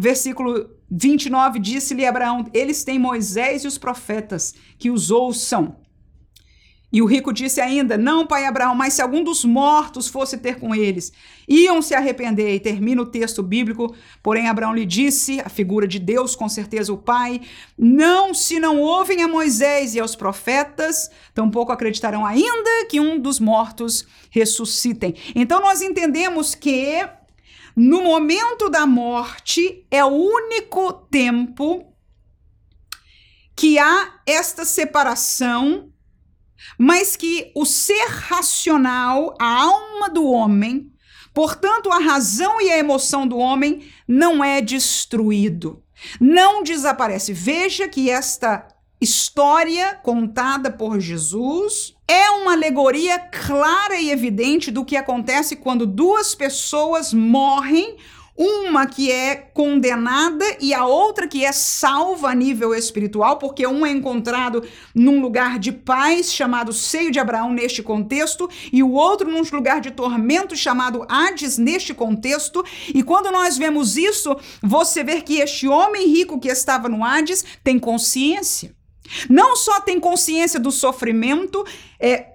Versículo 0.00 0.70
29 0.88 1.58
disse-lhe 1.58 2.06
Abraão: 2.06 2.46
Eles 2.54 2.84
têm 2.84 3.00
Moisés 3.00 3.64
e 3.64 3.66
os 3.66 3.76
profetas, 3.76 4.54
que 4.78 4.90
os 4.90 5.10
ouçam. 5.10 5.76
E 6.90 7.02
o 7.02 7.04
rico 7.04 7.32
disse 7.32 7.60
ainda: 7.60 7.98
Não, 7.98 8.26
pai 8.26 8.46
Abraão, 8.46 8.76
mas 8.76 8.94
se 8.94 9.02
algum 9.02 9.22
dos 9.24 9.44
mortos 9.44 10.08
fosse 10.08 10.38
ter 10.38 10.58
com 10.58 10.72
eles, 10.74 11.12
iam 11.46 11.82
se 11.82 11.94
arrepender. 11.94 12.54
E 12.54 12.60
termina 12.60 13.02
o 13.02 13.06
texto 13.06 13.42
bíblico. 13.42 13.94
Porém, 14.22 14.48
Abraão 14.48 14.72
lhe 14.72 14.86
disse, 14.86 15.40
a 15.40 15.48
figura 15.48 15.86
de 15.86 15.98
Deus, 15.98 16.34
com 16.34 16.48
certeza 16.48 16.92
o 16.92 16.96
pai: 16.96 17.40
Não, 17.76 18.32
se 18.32 18.58
não 18.58 18.80
ouvem 18.80 19.22
a 19.22 19.28
Moisés 19.28 19.96
e 19.96 20.00
aos 20.00 20.14
profetas, 20.14 21.10
tampouco 21.34 21.72
acreditarão 21.72 22.24
ainda 22.24 22.86
que 22.88 23.00
um 23.00 23.18
dos 23.18 23.38
mortos 23.38 24.06
ressuscitem. 24.30 25.14
Então, 25.34 25.60
nós 25.60 25.82
entendemos 25.82 26.54
que 26.54 27.04
no 27.78 28.02
momento 28.02 28.68
da 28.68 28.86
morte 28.86 29.86
é 29.90 30.04
o 30.04 30.08
único 30.08 30.92
tempo 30.92 31.94
que 33.56 33.78
há 33.78 34.20
esta 34.26 34.64
separação 34.64 35.92
mas 36.76 37.16
que 37.16 37.52
o 37.54 37.64
ser 37.64 38.06
racional, 38.08 39.36
a 39.40 39.62
alma 39.62 40.10
do 40.10 40.26
homem, 40.26 40.92
portanto, 41.32 41.90
a 41.90 41.98
razão 41.98 42.60
e 42.60 42.70
a 42.70 42.78
emoção 42.78 43.26
do 43.26 43.38
homem 43.38 43.88
não 44.06 44.42
é 44.42 44.60
destruído, 44.60 45.82
não 46.20 46.62
desaparece. 46.62 47.32
Veja 47.32 47.88
que 47.88 48.10
esta 48.10 48.66
história 49.00 49.94
contada 50.02 50.70
por 50.70 50.98
Jesus 51.00 51.94
é 52.06 52.30
uma 52.30 52.52
alegoria 52.52 53.18
clara 53.18 54.00
e 54.00 54.10
evidente 54.10 54.70
do 54.70 54.84
que 54.84 54.96
acontece 54.96 55.56
quando 55.56 55.86
duas 55.86 56.34
pessoas 56.34 57.12
morrem 57.12 57.96
uma 58.38 58.86
que 58.86 59.10
é 59.10 59.34
condenada 59.34 60.44
e 60.60 60.72
a 60.72 60.86
outra 60.86 61.26
que 61.26 61.44
é 61.44 61.50
salva 61.50 62.30
a 62.30 62.34
nível 62.36 62.72
espiritual, 62.72 63.36
porque 63.36 63.66
um 63.66 63.84
é 63.84 63.90
encontrado 63.90 64.62
num 64.94 65.20
lugar 65.20 65.58
de 65.58 65.72
paz 65.72 66.32
chamado 66.32 66.72
seio 66.72 67.10
de 67.10 67.18
Abraão 67.18 67.52
neste 67.52 67.82
contexto 67.82 68.48
e 68.72 68.80
o 68.80 68.92
outro 68.92 69.28
num 69.28 69.42
lugar 69.52 69.80
de 69.80 69.90
tormento 69.90 70.54
chamado 70.54 71.04
Hades 71.08 71.58
neste 71.58 71.92
contexto. 71.92 72.64
E 72.94 73.02
quando 73.02 73.32
nós 73.32 73.58
vemos 73.58 73.96
isso, 73.96 74.36
você 74.62 75.02
vê 75.02 75.20
que 75.20 75.40
este 75.40 75.66
homem 75.66 76.06
rico 76.06 76.38
que 76.38 76.48
estava 76.48 76.88
no 76.88 77.04
Hades 77.04 77.44
tem 77.64 77.76
consciência. 77.76 78.77
Não 79.28 79.56
só 79.56 79.80
tem 79.80 79.98
consciência 79.98 80.58
do 80.58 80.70
sofrimento, 80.70 81.64
é, 81.98 82.26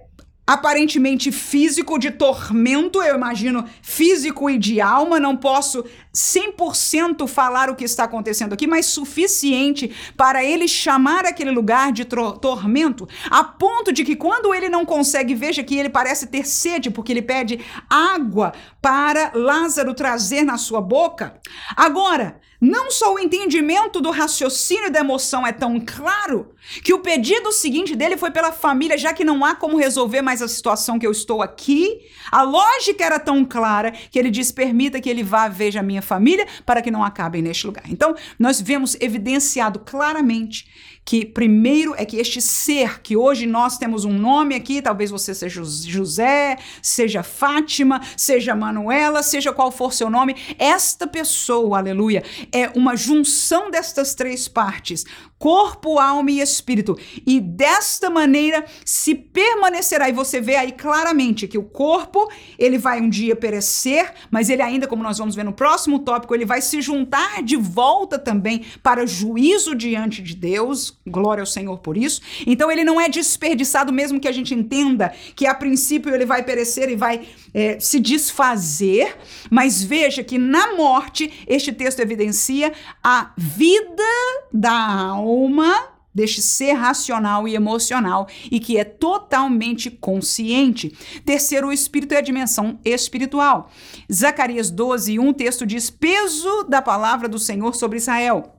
aparentemente 0.46 1.32
físico 1.32 1.98
de 1.98 2.10
tormento, 2.10 3.02
eu 3.02 3.14
imagino 3.16 3.64
físico 3.80 4.50
e 4.50 4.58
de 4.58 4.80
alma, 4.80 5.18
não 5.18 5.36
posso 5.36 5.84
100% 6.14 7.26
falar 7.26 7.68
o 7.68 7.74
que 7.74 7.84
está 7.84 8.04
acontecendo 8.04 8.52
aqui, 8.52 8.66
mas 8.66 8.86
suficiente 8.86 9.90
para 10.16 10.44
ele 10.44 10.68
chamar 10.68 11.26
aquele 11.26 11.50
lugar 11.50 11.92
de 11.92 12.04
tormento, 12.04 13.08
a 13.28 13.42
ponto 13.42 13.92
de 13.92 14.04
que 14.04 14.14
quando 14.14 14.54
ele 14.54 14.68
não 14.68 14.84
consegue, 14.86 15.34
veja 15.34 15.64
que 15.64 15.76
ele 15.76 15.88
parece 15.88 16.28
ter 16.28 16.46
sede, 16.46 16.90
porque 16.90 17.12
ele 17.12 17.22
pede 17.22 17.60
água 17.90 18.52
para 18.80 19.32
Lázaro 19.34 19.92
trazer 19.94 20.42
na 20.42 20.56
sua 20.56 20.80
boca. 20.80 21.40
Agora, 21.76 22.40
não 22.60 22.90
só 22.90 23.12
o 23.12 23.18
entendimento 23.18 24.00
do 24.00 24.10
raciocínio 24.10 24.90
da 24.90 25.00
emoção 25.00 25.46
é 25.46 25.52
tão 25.52 25.78
claro, 25.78 26.54
que 26.82 26.94
o 26.94 27.00
pedido 27.00 27.52
seguinte 27.52 27.94
dele 27.94 28.16
foi 28.16 28.30
pela 28.30 28.52
família, 28.52 28.96
já 28.96 29.12
que 29.12 29.24
não 29.24 29.44
há 29.44 29.54
como 29.54 29.76
resolver 29.76 30.22
mais 30.22 30.40
a 30.40 30.48
situação 30.48 30.98
que 30.98 31.06
eu 31.06 31.10
estou 31.10 31.42
aqui. 31.42 32.00
A 32.32 32.42
lógica 32.42 33.04
era 33.04 33.18
tão 33.18 33.44
clara 33.44 33.90
que 33.90 34.18
ele 34.18 34.30
diz: 34.30 34.50
permita 34.50 35.00
que 35.00 35.10
ele 35.10 35.22
vá, 35.22 35.46
veja 35.46 35.80
a 35.80 35.82
minha 35.82 36.00
família, 36.04 36.46
para 36.64 36.80
que 36.80 36.90
não 36.90 37.02
acabem 37.02 37.42
neste 37.42 37.66
lugar. 37.66 37.84
Então, 37.88 38.14
nós 38.38 38.60
vemos 38.60 38.96
evidenciado 39.00 39.80
claramente 39.80 40.66
que 41.04 41.26
primeiro 41.26 41.94
é 41.96 42.04
que 42.04 42.16
este 42.16 42.40
ser, 42.40 43.02
que 43.02 43.16
hoje 43.16 43.46
nós 43.46 43.76
temos 43.76 44.04
um 44.04 44.12
nome 44.12 44.54
aqui, 44.54 44.80
talvez 44.80 45.10
você 45.10 45.34
seja 45.34 45.62
José, 45.62 46.56
seja 46.80 47.22
Fátima, 47.22 48.00
seja 48.16 48.54
Manuela, 48.54 49.22
seja 49.22 49.52
qual 49.52 49.70
for 49.70 49.92
seu 49.92 50.08
nome, 50.08 50.34
esta 50.58 51.06
pessoa, 51.06 51.78
aleluia, 51.78 52.22
é 52.50 52.70
uma 52.74 52.96
junção 52.96 53.70
destas 53.70 54.14
três 54.14 54.48
partes 54.48 55.04
corpo, 55.38 55.98
alma 55.98 56.30
e 56.30 56.40
espírito. 56.40 56.98
E 57.26 57.38
desta 57.38 58.08
maneira 58.08 58.64
se 58.82 59.14
permanecerá. 59.14 60.08
E 60.08 60.12
você 60.12 60.40
vê 60.40 60.56
aí 60.56 60.72
claramente 60.72 61.46
que 61.46 61.58
o 61.58 61.62
corpo, 61.62 62.30
ele 62.58 62.78
vai 62.78 63.00
um 63.00 63.08
dia 63.08 63.36
perecer, 63.36 64.14
mas 64.30 64.48
ele 64.48 64.62
ainda, 64.62 64.86
como 64.86 65.02
nós 65.02 65.18
vamos 65.18 65.34
ver 65.34 65.44
no 65.44 65.52
próximo 65.52 65.98
tópico, 65.98 66.34
ele 66.34 66.44
vai 66.44 66.62
se 66.62 66.80
juntar 66.80 67.42
de 67.42 67.56
volta 67.56 68.18
também 68.18 68.64
para 68.82 69.06
juízo 69.06 69.74
diante 69.74 70.22
de 70.22 70.34
Deus. 70.34 70.98
Glória 71.06 71.42
ao 71.42 71.46
Senhor 71.46 71.78
por 71.78 71.96
isso. 71.96 72.22
Então 72.46 72.70
ele 72.70 72.84
não 72.84 73.00
é 73.00 73.08
desperdiçado, 73.08 73.92
mesmo 73.92 74.18
que 74.18 74.28
a 74.28 74.32
gente 74.32 74.54
entenda 74.54 75.12
que 75.36 75.46
a 75.46 75.54
princípio 75.54 76.14
ele 76.14 76.24
vai 76.24 76.42
perecer 76.42 76.88
e 76.88 76.96
vai 76.96 77.28
é, 77.52 77.78
se 77.78 78.00
desfazer. 78.00 79.16
Mas 79.50 79.82
veja 79.82 80.24
que 80.24 80.38
na 80.38 80.74
morte, 80.74 81.44
este 81.46 81.72
texto 81.72 82.00
evidencia 82.00 82.72
a 83.02 83.32
vida 83.36 84.02
da 84.50 84.72
alma 84.72 85.33
alma 85.34 85.94
deste 86.14 86.40
ser 86.40 86.72
racional 86.74 87.48
e 87.48 87.54
emocional 87.54 88.28
e 88.50 88.60
que 88.60 88.78
é 88.78 88.84
totalmente 88.84 89.90
consciente. 89.90 90.96
Terceiro, 91.24 91.68
o 91.68 91.72
espírito 91.72 92.12
é 92.12 92.18
a 92.18 92.22
dimensão 92.22 92.78
espiritual. 92.84 93.70
Zacarias 94.12 94.70
12, 94.70 95.18
1, 95.18 95.32
texto 95.32 95.66
diz: 95.66 95.90
peso 95.90 96.64
da 96.68 96.80
palavra 96.80 97.28
do 97.28 97.38
Senhor 97.38 97.74
sobre 97.74 97.98
Israel. 97.98 98.54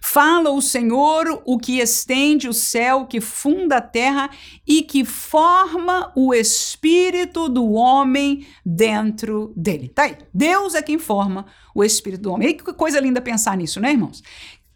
Fala 0.00 0.50
o 0.50 0.62
Senhor, 0.62 1.42
o 1.44 1.58
que 1.58 1.80
estende 1.80 2.48
o 2.48 2.52
céu, 2.52 3.06
que 3.06 3.20
funda 3.20 3.78
a 3.78 3.80
terra 3.80 4.30
e 4.66 4.82
que 4.82 5.04
forma 5.04 6.12
o 6.14 6.32
espírito 6.32 7.48
do 7.48 7.72
homem 7.72 8.46
dentro 8.64 9.52
dele. 9.56 9.88
Tá 9.88 10.04
aí. 10.04 10.16
Deus 10.32 10.74
é 10.74 10.82
quem 10.82 10.98
forma 10.98 11.44
o 11.74 11.82
espírito 11.82 12.22
do 12.22 12.32
homem. 12.32 12.50
E 12.50 12.54
que 12.54 12.72
coisa 12.72 13.00
linda 13.00 13.20
pensar 13.20 13.56
nisso, 13.56 13.80
né, 13.80 13.90
irmãos? 13.90 14.22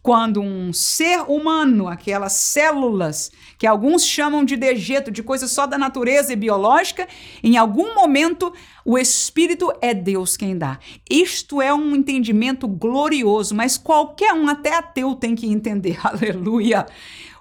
Quando 0.03 0.41
um 0.41 0.73
ser 0.73 1.21
humano, 1.29 1.87
aquelas 1.87 2.33
células 2.33 3.31
que 3.57 3.65
alguns 3.65 4.05
chamam 4.05 4.43
de 4.43 4.57
dejeto, 4.57 5.09
de 5.09 5.23
coisa 5.23 5.47
só 5.47 5.65
da 5.65 5.77
natureza 5.77 6.33
e 6.33 6.35
biológica, 6.35 7.07
em 7.41 7.55
algum 7.55 7.95
momento 7.95 8.53
o 8.83 8.97
Espírito 8.97 9.71
é 9.81 9.93
Deus 9.93 10.35
quem 10.35 10.57
dá. 10.57 10.77
Isto 11.09 11.61
é 11.61 11.73
um 11.73 11.95
entendimento 11.95 12.67
glorioso, 12.67 13.55
mas 13.55 13.77
qualquer 13.77 14.33
um, 14.33 14.49
até 14.49 14.75
ateu, 14.75 15.15
tem 15.15 15.35
que 15.35 15.47
entender. 15.47 15.97
Aleluia! 16.05 16.85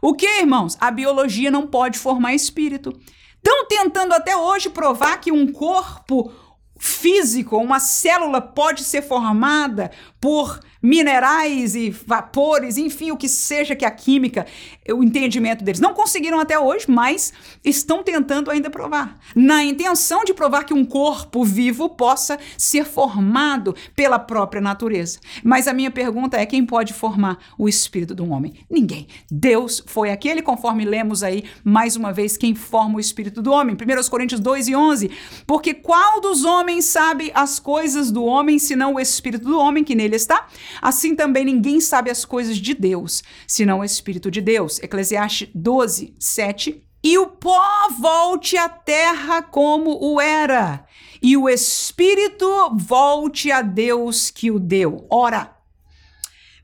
O 0.00 0.14
que, 0.14 0.26
irmãos? 0.26 0.76
A 0.80 0.92
biologia 0.92 1.50
não 1.50 1.66
pode 1.66 1.98
formar 1.98 2.32
espírito. 2.32 2.92
Estão 3.36 3.66
tentando 3.66 4.14
até 4.14 4.36
hoje 4.36 4.70
provar 4.70 5.20
que 5.20 5.32
um 5.32 5.50
corpo 5.50 6.30
físico, 6.78 7.56
uma 7.56 7.80
célula 7.80 8.40
pode 8.40 8.84
ser 8.84 9.02
formada 9.02 9.90
por 10.20 10.60
minerais 10.82 11.76
e 11.76 11.90
vapores, 11.90 12.76
enfim, 12.76 13.12
o 13.12 13.16
que 13.16 13.28
seja 13.28 13.76
que 13.76 13.84
a 13.84 13.90
química, 13.90 14.46
o 14.90 15.04
entendimento 15.04 15.62
deles. 15.62 15.80
Não 15.80 15.94
conseguiram 15.94 16.40
até 16.40 16.58
hoje, 16.58 16.86
mas 16.88 17.32
estão 17.64 18.02
tentando 18.02 18.50
ainda 18.50 18.68
provar. 18.68 19.18
Na 19.34 19.62
intenção 19.62 20.24
de 20.24 20.34
provar 20.34 20.64
que 20.64 20.74
um 20.74 20.84
corpo 20.84 21.44
vivo 21.44 21.88
possa 21.88 22.38
ser 22.58 22.84
formado 22.84 23.74
pela 23.94 24.18
própria 24.18 24.60
natureza. 24.60 25.20
Mas 25.44 25.68
a 25.68 25.72
minha 25.72 25.90
pergunta 25.90 26.36
é: 26.36 26.44
quem 26.44 26.66
pode 26.66 26.92
formar 26.92 27.38
o 27.56 27.68
espírito 27.68 28.14
de 28.14 28.22
um 28.22 28.32
homem? 28.32 28.54
Ninguém. 28.68 29.06
Deus 29.30 29.82
foi 29.86 30.10
aquele, 30.10 30.42
conforme 30.42 30.84
lemos 30.84 31.22
aí 31.22 31.44
mais 31.62 31.94
uma 31.94 32.12
vez, 32.12 32.36
quem 32.36 32.54
forma 32.54 32.96
o 32.96 33.00
espírito 33.00 33.40
do 33.40 33.52
homem. 33.52 33.76
1 33.76 34.10
Coríntios 34.10 34.40
2 34.40 34.68
e 34.68 34.76
11. 34.76 35.10
Porque 35.46 35.74
qual 35.74 36.20
dos 36.20 36.44
homens 36.44 36.86
sabe 36.86 37.30
as 37.34 37.58
coisas 37.58 38.10
do 38.10 38.24
homem, 38.24 38.58
senão 38.58 38.94
o 38.94 39.00
espírito 39.00 39.44
do 39.44 39.58
homem 39.58 39.84
que 39.84 39.94
nele 39.94 40.16
está? 40.16 40.46
Assim 40.80 41.14
também 41.14 41.44
ninguém 41.44 41.80
sabe 41.80 42.10
as 42.10 42.24
coisas 42.24 42.56
de 42.56 42.74
Deus, 42.74 43.22
senão 43.46 43.80
o 43.80 43.84
Espírito 43.84 44.30
de 44.30 44.40
Deus. 44.40 44.78
Eclesiastes 44.80 45.48
12, 45.54 46.14
7. 46.18 46.82
E 47.04 47.18
o 47.18 47.26
pó 47.26 47.88
volte 47.98 48.56
à 48.56 48.68
terra 48.68 49.42
como 49.42 49.98
o 50.00 50.20
era, 50.20 50.86
e 51.20 51.36
o 51.36 51.48
Espírito 51.48 52.46
volte 52.76 53.50
a 53.50 53.60
Deus 53.60 54.30
que 54.30 54.52
o 54.52 54.60
deu. 54.60 55.06
Ora, 55.10 55.56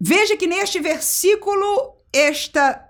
veja 0.00 0.36
que 0.36 0.46
neste 0.46 0.78
versículo, 0.78 1.96
esta 2.12 2.87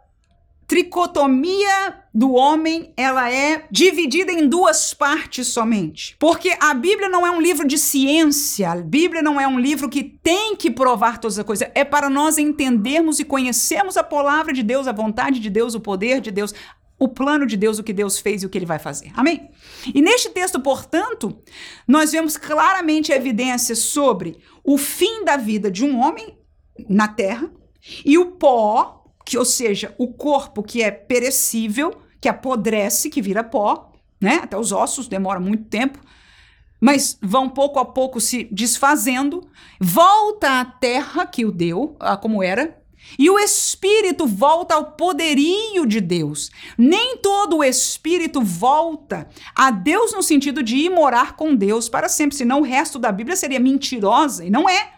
tricotomia 0.69 2.05
do 2.13 2.35
homem, 2.35 2.93
ela 2.95 3.33
é 3.33 3.67
dividida 3.71 4.31
em 4.31 4.47
duas 4.47 4.93
partes 4.93 5.49
somente. 5.49 6.15
Porque 6.19 6.55
a 6.61 6.75
Bíblia 6.75 7.09
não 7.09 7.27
é 7.27 7.31
um 7.31 7.41
livro 7.41 7.67
de 7.67 7.79
ciência, 7.79 8.71
a 8.71 8.77
Bíblia 8.77 9.23
não 9.23 9.41
é 9.41 9.49
um 9.49 9.59
livro 9.59 9.89
que 9.89 10.05
tem 10.05 10.55
que 10.55 10.71
provar 10.71 11.19
todas 11.19 11.39
as 11.39 11.47
coisas, 11.47 11.71
é 11.75 11.85
para 11.85 12.11
nós 12.11 12.37
entendermos 12.37 13.19
e 13.19 13.25
conhecermos 13.25 13.97
a 13.97 14.05
palavra 14.05 14.53
de 14.53 14.63
Deus, 14.63 14.87
a 14.87 14.93
vontade 14.93 15.41
de 15.41 15.49
Deus, 15.49 15.75
o 15.75 15.81
poder 15.81 16.21
de 16.21 16.31
Deus, 16.31 16.53
o 16.99 17.09
plano 17.09 17.47
de 17.47 17.57
Deus, 17.57 17.79
o 17.79 17.83
que 17.83 17.95
Deus 17.95 18.19
fez 18.19 18.43
e 18.43 18.47
o 18.47 18.51
que 18.51 18.59
ele 18.59 18.67
vai 18.67 18.79
fazer. 18.79 19.11
Amém? 19.15 19.49
E 19.95 20.03
neste 20.03 20.29
texto, 20.29 20.61
portanto, 20.61 21.41
nós 21.87 22.13
vemos 22.13 22.37
claramente 22.37 23.11
a 23.11 23.17
evidência 23.17 23.75
sobre 23.75 24.37
o 24.63 24.77
fim 24.77 25.25
da 25.25 25.39
vida 25.39 25.71
de 25.71 25.83
um 25.83 25.99
homem 25.99 26.37
na 26.87 27.09
terra 27.09 27.51
e 28.05 28.19
o 28.19 28.33
pó 28.33 28.98
que, 29.29 29.37
ou 29.37 29.45
seja, 29.45 29.95
o 29.99 30.09
corpo 30.09 30.63
que 30.63 30.83
é 30.83 30.91
perecível, 30.91 31.95
que 32.19 32.31
apodrece, 32.31 33.11
que 33.11 33.21
vira 33.21 33.45
pó, 33.45 33.93
né? 34.19 34.41
Até 34.43 34.57
os 34.57 34.73
ossos 34.73 35.07
demora 35.07 35.39
muito 35.39 35.65
tempo, 35.65 35.99
mas 36.81 37.19
vão 37.21 37.47
pouco 37.47 37.79
a 37.79 37.85
pouco 37.85 38.23
se 38.23 38.45
desfazendo, 38.51 39.47
volta 39.79 40.61
à 40.61 40.65
terra 40.65 41.27
que 41.27 41.45
o 41.45 41.53
deu, 41.53 41.95
como 42.23 42.43
era, 42.43 42.81
e 43.19 43.29
o 43.29 43.39
espírito 43.39 44.27
volta 44.27 44.75
ao 44.75 44.93
poderio 44.93 45.85
de 45.85 46.01
Deus. 46.01 46.51
Nem 46.79 47.19
todo 47.19 47.59
o 47.59 47.65
espírito 47.65 48.41
volta 48.41 49.29
a 49.55 49.71
Deus 49.71 50.15
no 50.15 50.23
sentido 50.23 50.63
de 50.63 50.75
ir 50.75 50.89
morar 50.89 51.37
com 51.37 51.55
Deus 51.55 51.87
para 51.87 52.09
sempre, 52.09 52.35
senão 52.35 52.61
o 52.61 52.65
resto 52.65 52.99
da 52.99 53.13
Bíblia 53.13 53.37
seria 53.37 53.61
mentirosa, 53.61 54.43
e 54.43 54.49
não 54.49 54.67
é. 54.67 54.98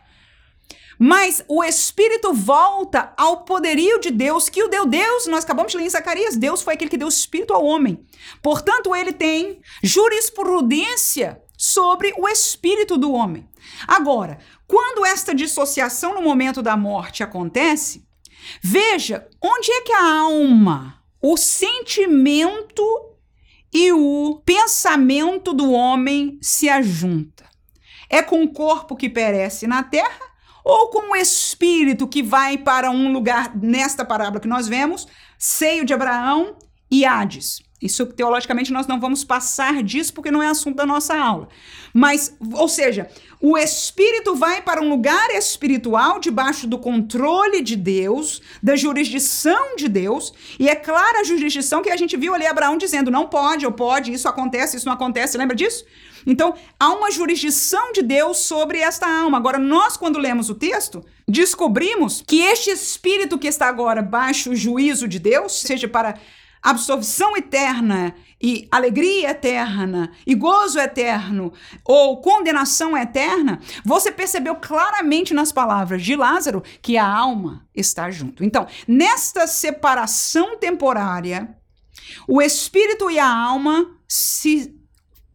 Mas 1.03 1.43
o 1.49 1.65
espírito 1.65 2.35
volta 2.35 3.15
ao 3.17 3.39
poderio 3.45 3.99
de 4.01 4.11
Deus 4.11 4.51
que 4.51 4.63
o 4.63 4.69
deu 4.69 4.85
Deus. 4.85 5.27
Nós 5.29 5.45
acabamos 5.45 5.73
de 5.73 5.79
ler 5.79 5.85
em 5.85 5.89
Zacarias. 5.89 6.37
Deus 6.37 6.61
foi 6.61 6.75
aquele 6.75 6.91
que 6.91 6.99
deu 6.99 7.07
o 7.07 7.11
espírito 7.11 7.55
ao 7.55 7.65
homem. 7.65 8.05
Portanto, 8.43 8.95
ele 8.95 9.11
tem 9.11 9.63
jurisprudência 9.83 11.41
sobre 11.57 12.13
o 12.19 12.29
espírito 12.29 12.99
do 12.99 13.13
homem. 13.13 13.49
Agora, 13.89 14.41
quando 14.67 15.07
esta 15.07 15.35
dissociação 15.35 16.13
no 16.13 16.21
momento 16.21 16.61
da 16.61 16.77
morte 16.77 17.23
acontece, 17.23 18.07
veja 18.63 19.27
onde 19.43 19.73
é 19.73 19.81
que 19.81 19.93
a 19.93 20.19
alma, 20.21 21.03
o 21.23 21.39
sentimento 21.39 22.85
e 23.73 23.91
o 23.91 24.43
pensamento 24.45 25.55
do 25.55 25.73
homem 25.73 26.39
se 26.43 26.69
ajunta. 26.69 27.49
É 28.11 28.21
com 28.21 28.43
o 28.43 28.53
corpo 28.53 28.95
que 28.95 29.09
perece 29.09 29.67
na 29.67 29.83
terra 29.83 30.30
ou 30.71 30.89
com 30.89 31.13
o 31.13 31.17
espírito 31.17 32.07
que 32.07 32.23
vai 32.23 32.57
para 32.57 32.91
um 32.91 33.13
lugar, 33.13 33.57
nesta 33.57 34.05
parábola 34.05 34.41
que 34.41 34.47
nós 34.47 34.69
vemos, 34.69 35.07
seio 35.37 35.85
de 35.85 35.93
Abraão 35.93 36.57
e 36.89 37.05
Hades. 37.05 37.61
Isso 37.83 38.07
teologicamente 38.07 38.73
nós 38.73 38.87
não 38.87 39.01
vamos 39.01 39.25
passar 39.25 39.83
disso 39.83 40.13
porque 40.13 40.31
não 40.31 40.43
é 40.43 40.49
assunto 40.49 40.77
da 40.77 40.87
nossa 40.87 41.17
aula. 41.17 41.49
Mas, 41.95 42.37
ou 42.53 42.69
seja, 42.69 43.09
o 43.41 43.57
espírito 43.57 44.37
vai 44.37 44.61
para 44.61 44.83
um 44.83 44.91
lugar 44.91 45.31
espiritual 45.31 46.21
debaixo 46.21 46.67
do 46.67 46.79
controle 46.79 47.63
de 47.63 47.75
Deus, 47.75 48.43
da 48.63 48.77
jurisdição 48.77 49.77
de 49.77 49.89
Deus, 49.89 50.33
e 50.59 50.69
é 50.69 50.77
clara 50.77 51.21
a 51.21 51.25
jurisdição 51.25 51.83
que 51.83 51.91
a 51.91 51.97
gente 51.97 52.17
viu 52.19 52.35
ali 52.35 52.47
Abraão 52.47 52.77
dizendo: 52.77 53.11
não 53.11 53.27
pode, 53.27 53.65
ou 53.65 53.73
pode, 53.73 54.13
isso 54.13 54.29
acontece, 54.29 54.77
isso 54.77 54.87
não 54.87 54.93
acontece. 54.93 55.39
Lembra 55.39 55.57
disso? 55.57 55.85
Então, 56.27 56.55
há 56.79 56.91
uma 56.93 57.11
jurisdição 57.11 57.93
de 57.93 58.03
Deus 58.03 58.39
sobre 58.39 58.79
esta 58.79 59.07
alma. 59.07 59.39
Agora, 59.39 59.59
nós, 59.59 59.97
quando 59.97 60.19
lemos 60.19 60.51
o 60.51 60.55
texto, 60.55 61.05
descobrimos 61.27 62.23
que 62.27 62.41
este 62.41 62.71
espírito 62.71 63.39
que 63.39 63.49
está 63.49 63.69
agora 63.69 64.03
baixo 64.03 64.51
o 64.51 64.57
juízo 64.57 65.09
de 65.09 65.19
Deus, 65.19 65.61
seja 65.61 65.89
para 65.89 66.19
absorção 66.63 67.37
eterna 67.37 68.15
e 68.41 68.69
alegria 68.71 69.31
eterna 69.31 70.13
e 70.27 70.35
gozo 70.35 70.79
eterno 70.79 71.53
ou 71.85 72.21
condenação 72.21 72.97
eterna, 72.97 73.61
você 73.85 74.11
percebeu 74.11 74.57
claramente 74.57 75.35
nas 75.35 75.53
palavras 75.53 76.03
de 76.03 76.17
Lázaro 76.17 76.63
que 76.83 76.97
a 76.97 77.07
alma 77.07 77.67
está 77.75 78.11
junto. 78.11 78.45
Então, 78.45 78.67
nesta 78.87 79.47
separação 79.47 80.59
temporária, 80.59 81.57
o 82.27 82.41
espírito 82.41 83.11
e 83.11 83.19
a 83.19 83.29
alma 83.29 83.97
se 84.09 84.80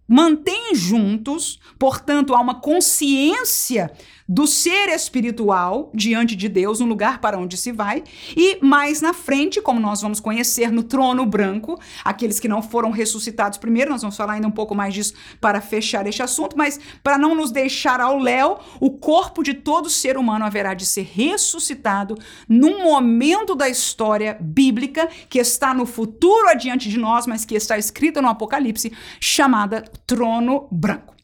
mantêm 0.08 0.76
juntos, 0.76 1.60
portanto, 1.80 2.34
há 2.36 2.40
uma 2.40 2.56
consciência 2.62 3.92
do 4.28 4.48
ser 4.48 4.90
espiritual 4.90 5.92
diante 5.94 6.36
de 6.36 6.50
Deus, 6.50 6.82
um 6.82 6.88
lugar 6.88 7.20
para 7.20 7.38
onde 7.38 7.56
se 7.58 7.72
vai, 7.72 8.04
e 8.36 8.58
mais 8.62 9.02
na 9.02 9.14
frente, 9.14 9.62
como 9.62 9.80
nós 9.80 10.02
vamos 10.02 10.20
conhecer 10.20 10.72
no 10.72 10.84
trono 10.84 11.26
branco, 11.26 11.80
aqueles 12.04 12.40
que 12.40 12.48
não 12.48 12.62
foram 12.62 12.90
ressuscitados 12.90 13.58
primeiro, 13.58 13.92
nós 13.92 14.02
vamos 14.02 14.18
falar 14.18 14.34
ainda 14.34 14.48
um 14.48 14.52
pouco 14.52 14.74
mais 14.74 14.94
disso 14.94 15.14
para 15.40 15.62
fechar 15.62 16.08
este 16.08 16.24
assunto, 16.24 16.58
mas 16.58 16.80
para 17.04 17.18
não 17.18 17.36
nos 17.36 17.52
deixar 17.52 18.02
ao 18.02 18.18
léu, 18.18 18.60
o 18.80 18.92
corpo 18.92 19.44
de 19.44 19.54
todo 19.54 19.90
ser 19.90 20.18
humano 20.18 20.46
haverá 20.46 20.74
de 20.74 20.86
ser 20.86 21.04
ressuscitado 21.04 22.18
num 22.50 22.84
momento 22.84 23.54
da 23.54 23.70
história 23.70 24.38
bíblica 24.40 25.08
que 25.30 25.40
está 25.40 25.74
no 25.74 25.86
futuro 25.86 26.50
adiante 26.50 26.90
de 26.90 26.98
nós, 26.98 27.28
mas 27.28 27.46
que 27.46 27.56
está 27.56 27.78
escrita 27.78 28.22
no 28.22 28.28
Apocalipse, 28.28 28.92
chamada 29.20 29.84
trono 30.06 30.68
branco. 30.72 31.15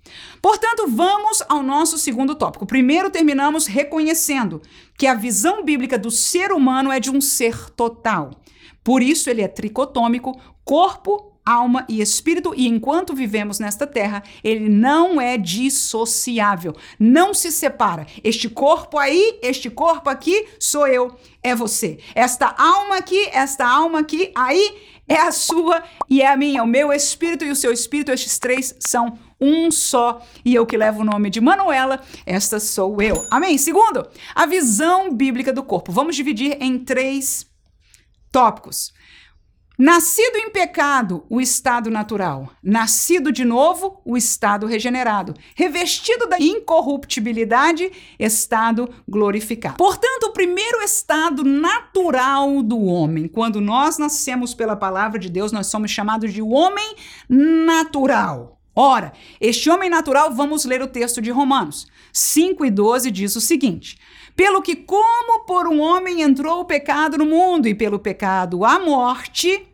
Portanto, 0.41 0.85
vamos 0.87 1.43
ao 1.47 1.61
nosso 1.61 1.97
segundo 1.97 2.35
tópico. 2.35 2.65
Primeiro, 2.65 3.09
terminamos 3.09 3.67
reconhecendo 3.67 4.61
que 4.97 5.07
a 5.07 5.13
visão 5.13 5.63
bíblica 5.63 5.97
do 5.97 6.11
ser 6.11 6.51
humano 6.51 6.91
é 6.91 6.99
de 6.99 7.09
um 7.11 7.21
ser 7.21 7.69
total. 7.71 8.31
Por 8.83 9.01
isso, 9.01 9.29
ele 9.29 9.41
é 9.41 9.47
tricotômico, 9.47 10.39
corpo, 10.63 11.31
alma 11.45 11.85
e 11.89 12.01
espírito, 12.01 12.53
e 12.55 12.67
enquanto 12.67 13.15
vivemos 13.15 13.59
nesta 13.59 13.87
terra, 13.87 14.23
ele 14.43 14.69
não 14.69 15.19
é 15.19 15.37
dissociável, 15.37 16.75
não 16.99 17.33
se 17.33 17.51
separa. 17.51 18.05
Este 18.23 18.49
corpo 18.49 18.97
aí, 18.97 19.39
este 19.41 19.69
corpo 19.69 20.09
aqui, 20.09 20.47
sou 20.59 20.87
eu, 20.87 21.15
é 21.41 21.55
você. 21.55 21.99
Esta 22.15 22.53
alma 22.57 22.97
aqui, 22.97 23.29
esta 23.33 23.67
alma 23.67 23.99
aqui, 23.99 24.31
aí 24.35 24.75
é 25.07 25.17
a 25.17 25.31
sua 25.31 25.83
e 26.09 26.21
é 26.21 26.27
a 26.27 26.37
minha. 26.37 26.63
O 26.63 26.67
meu 26.67 26.93
espírito 26.93 27.43
e 27.43 27.51
o 27.51 27.55
seu 27.55 27.71
espírito, 27.71 28.11
estes 28.11 28.39
três 28.39 28.75
são 28.79 29.17
um 29.41 29.71
só, 29.71 30.21
e 30.45 30.53
eu 30.53 30.65
que 30.65 30.77
levo 30.77 31.01
o 31.01 31.05
nome 31.05 31.29
de 31.29 31.41
Manuela, 31.41 32.01
esta 32.25 32.59
sou 32.59 33.01
eu. 33.01 33.25
Amém? 33.31 33.57
Segundo, 33.57 34.07
a 34.35 34.45
visão 34.45 35.11
bíblica 35.13 35.51
do 35.51 35.63
corpo. 35.63 35.91
Vamos 35.91 36.15
dividir 36.15 36.57
em 36.61 36.77
três 36.77 37.47
tópicos. 38.31 38.93
Nascido 39.83 40.35
em 40.35 40.51
pecado, 40.51 41.25
o 41.27 41.41
estado 41.41 41.89
natural. 41.89 42.51
Nascido 42.61 43.31
de 43.31 43.43
novo, 43.43 43.99
o 44.05 44.15
estado 44.15 44.67
regenerado. 44.67 45.33
Revestido 45.55 46.27
da 46.27 46.37
incorruptibilidade, 46.39 47.91
estado 48.19 48.87
glorificado. 49.09 49.77
Portanto, 49.77 50.25
o 50.25 50.33
primeiro 50.33 50.83
estado 50.83 51.43
natural 51.43 52.61
do 52.61 52.79
homem, 52.79 53.27
quando 53.27 53.59
nós 53.59 53.97
nascemos 53.97 54.53
pela 54.53 54.75
palavra 54.75 55.17
de 55.17 55.29
Deus, 55.29 55.51
nós 55.51 55.65
somos 55.65 55.89
chamados 55.89 56.31
de 56.31 56.43
homem 56.43 56.95
natural. 57.27 58.60
Ora, 58.75 59.11
este 59.39 59.69
homem 59.69 59.89
natural, 59.89 60.33
vamos 60.33 60.63
ler 60.63 60.81
o 60.81 60.87
texto 60.87 61.21
de 61.21 61.29
Romanos 61.29 61.87
5 62.13 62.65
e 62.65 62.71
12, 62.71 63.11
diz 63.11 63.35
o 63.35 63.41
seguinte: 63.41 63.97
Pelo 64.35 64.61
que, 64.61 64.75
como 64.75 65.45
por 65.45 65.67
um 65.67 65.81
homem 65.81 66.21
entrou 66.21 66.61
o 66.61 66.65
pecado 66.65 67.17
no 67.17 67.25
mundo, 67.25 67.67
e 67.67 67.75
pelo 67.75 67.99
pecado 67.99 68.63
a 68.63 68.79
morte, 68.79 69.67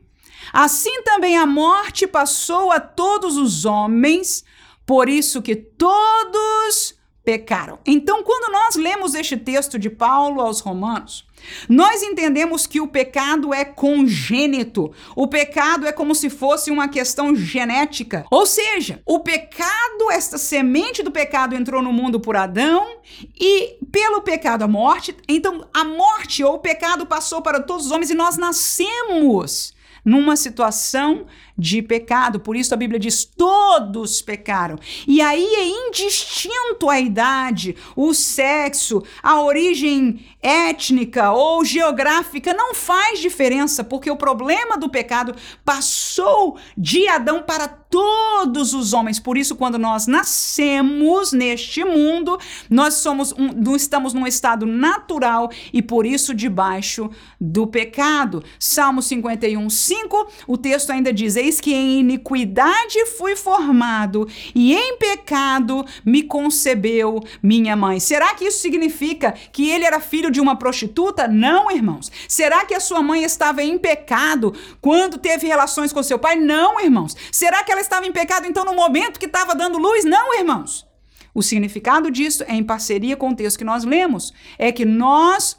assim 0.52 1.04
também 1.04 1.38
a 1.38 1.46
morte 1.46 2.08
passou 2.08 2.72
a 2.72 2.80
todos 2.80 3.38
os 3.38 3.66
homens, 3.66 4.44
por 4.86 5.10
isso 5.10 5.42
que 5.42 5.56
todos 5.56 6.96
pecaram. 7.24 7.80
Então, 7.86 8.24
quando 8.24 8.52
nós 8.52 8.76
lemos 8.76 9.14
este 9.14 9.38
texto 9.38 9.78
de 9.78 9.90
Paulo 9.90 10.42
aos 10.42 10.60
Romanos, 10.60 11.27
nós 11.69 12.02
entendemos 12.02 12.67
que 12.67 12.82
o 12.82 12.88
pecado 12.88 13.54
é 13.54 13.63
congênito. 13.63 14.91
O 15.15 15.28
pecado 15.28 15.86
é 15.88 15.91
como 15.91 16.13
se 16.15 16.30
fosse 16.30 16.71
uma 16.71 16.88
questão 16.88 17.36
genética. 17.36 18.26
Ou 18.32 18.45
seja, 18.45 19.02
o 19.06 19.19
pecado, 19.19 20.12
esta 20.12 20.38
semente 20.38 21.04
do 21.04 21.12
pecado 21.12 21.56
entrou 21.56 21.82
no 21.82 21.93
mundo 21.93 22.19
por 22.19 22.36
Adão 22.36 22.97
e 23.39 23.78
pelo 23.91 24.21
pecado 24.21 24.63
a 24.63 24.67
morte. 24.67 25.15
Então, 25.28 25.67
a 25.73 25.84
morte 25.84 26.43
ou 26.43 26.56
o 26.56 26.60
pecado 26.60 27.06
passou 27.06 27.41
para 27.41 27.62
todos 27.62 27.86
os 27.86 27.91
homens 27.91 28.10
e 28.10 28.15
nós 28.15 28.38
nascemos 28.38 29.76
numa 30.04 30.38
situação 30.38 31.26
de 31.58 31.82
pecado. 31.82 32.39
Por 32.39 32.56
isso 32.56 32.74
a 32.74 32.78
Bíblia 32.78 33.00
diz: 33.00 33.26
todos 33.26 34.22
pecaram. 34.22 34.78
E 35.08 35.22
aí 35.22 35.43
é 35.43 35.88
indistinto 35.88 36.89
a 36.89 37.00
idade, 37.00 37.76
o 37.96 38.13
sexo, 38.13 39.04
a 39.24 39.41
origem 39.41 40.26
étnica 40.41 41.32
ou 41.32 41.65
geográfica, 41.65 42.54
não 42.54 42.74
faz 42.74 43.20
diferença, 43.20 43.84
porque 43.84 44.10
o 44.10 44.15
problema 44.15 44.78
do 44.78 44.89
pecado 44.89 45.36
passou 45.65 46.58
de 46.78 47.08
Adão 47.08 47.43
para 47.43 47.67
todos 47.67 48.74
os 48.74 48.93
homens. 48.93 49.20
Por 49.20 49.38
isso, 49.38 49.56
quando 49.56 49.78
nós 49.78 50.08
nascemos 50.08 51.32
neste 51.32 51.84
mundo, 51.84 52.38
nós 52.70 52.96
somos 52.96 53.34
um, 53.34 53.76
estamos 53.76 54.13
num 54.13 54.28
estado 54.28 54.65
natural 54.65 55.50
e 55.72 55.82
por 55.82 56.06
isso 56.06 56.34
debaixo 56.34 57.10
do 57.39 57.65
pecado. 57.67 58.43
Salmo 58.60 59.02
51, 59.02 59.70
5, 59.70 60.28
o 60.48 60.58
texto 60.58 60.91
ainda 60.91 61.12
diz: 61.12 61.36
Eis 61.48 61.62
que 61.62 61.74
em 61.74 62.02
iniquidade 62.02 63.06
fui 63.18 63.34
formado 63.34 64.28
e 64.54 64.76
em 64.76 64.98
pecado 64.98 65.86
me 66.06 66.24
concebeu 66.24 67.24
minha 67.42 67.74
mãe. 67.74 68.02
Será 68.02 68.36
que 68.36 68.44
isso 68.44 68.60
significa 68.60 69.32
que 69.32 69.70
ele 69.70 69.86
era 69.86 70.02
filho 70.02 70.30
de 70.30 70.42
uma 70.42 70.58
prostituta? 70.58 71.26
Não, 71.26 71.72
irmãos. 71.72 72.12
Será 72.28 72.66
que 72.66 72.74
a 72.74 72.82
sua 72.82 73.02
mãe 73.02 73.24
estava 73.24 73.64
em 73.64 73.78
pecado 73.78 74.54
quando 74.82 75.18
teve 75.18 75.48
relações 75.48 75.94
com 75.94 76.04
seu 76.04 76.20
pai? 76.20 76.36
Não, 76.36 76.82
irmãos. 76.82 77.16
Será 77.32 77.64
que 77.64 77.72
ela 77.72 77.80
estava 77.80 78.06
em 78.06 78.12
pecado 78.12 78.46
então 78.46 78.66
no 78.66 78.76
momento 78.76 79.18
que 79.18 79.26
estava 79.26 79.56
dando 79.56 79.78
luz? 79.78 80.04
Não, 80.04 80.38
irmãos. 80.38 80.86
O 81.34 81.42
significado 81.42 82.12
disso 82.12 82.44
é 82.46 82.56
em 82.56 82.64
parceria 82.64 83.16
com 83.16 83.30
o 83.30 83.36
texto 83.36 83.60
que 83.60 83.64
nós 83.64 83.86
lemos, 83.86 84.34
é 84.58 84.70
que 84.70 84.84
nós 84.84 85.56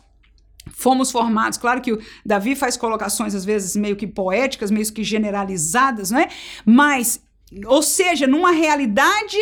fomos 0.72 1.11
formados. 1.11 1.59
Claro 1.59 1.81
que 1.81 1.92
o 1.92 2.00
Davi 2.24 2.54
faz 2.54 2.76
colocações 2.76 3.35
às 3.35 3.44
vezes 3.44 3.76
meio 3.76 3.96
que 3.96 4.07
poéticas, 4.07 4.70
meio 4.70 4.92
que 4.92 5.04
generalizadas, 5.04 6.11
não 6.11 6.20
é? 6.20 6.28
Mas, 6.64 7.20
ou 7.66 7.83
seja, 7.83 8.26
numa 8.26 8.50
realidade 8.50 9.37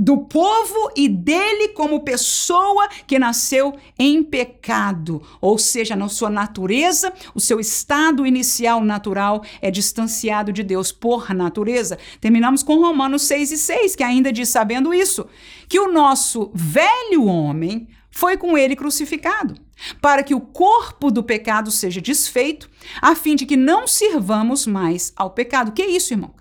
do 0.00 0.16
povo 0.16 0.90
e 0.96 1.08
dele 1.08 1.68
como 1.68 2.00
pessoa 2.00 2.88
que 3.06 3.18
nasceu 3.18 3.76
em 3.98 4.22
pecado, 4.22 5.22
ou 5.42 5.58
seja, 5.58 5.94
na 5.94 6.08
sua 6.08 6.30
natureza, 6.30 7.12
o 7.34 7.40
seu 7.40 7.60
estado 7.60 8.26
inicial 8.26 8.82
natural 8.82 9.44
é 9.60 9.70
distanciado 9.70 10.54
de 10.54 10.62
Deus 10.62 10.90
por 10.90 11.34
natureza. 11.34 11.98
Terminamos 12.18 12.62
com 12.62 12.80
Romanos 12.80 13.22
6 13.22 13.52
e 13.52 13.58
6, 13.58 13.96
que 13.96 14.02
ainda 14.02 14.32
diz 14.32 14.48
sabendo 14.48 14.94
isso, 14.94 15.26
que 15.68 15.78
o 15.78 15.92
nosso 15.92 16.50
velho 16.54 17.26
homem 17.26 17.86
foi 18.10 18.36
com 18.36 18.58
ele 18.58 18.76
crucificado, 18.76 19.54
para 20.00 20.22
que 20.22 20.34
o 20.34 20.40
corpo 20.40 21.10
do 21.10 21.22
pecado 21.22 21.70
seja 21.70 22.00
desfeito, 22.00 22.68
a 23.00 23.14
fim 23.14 23.34
de 23.34 23.46
que 23.46 23.56
não 23.56 23.86
sirvamos 23.86 24.66
mais 24.66 25.12
ao 25.16 25.30
pecado. 25.30 25.72
Que 25.72 25.82
é 25.82 25.90
isso, 25.90 26.12
irmão? 26.12 26.34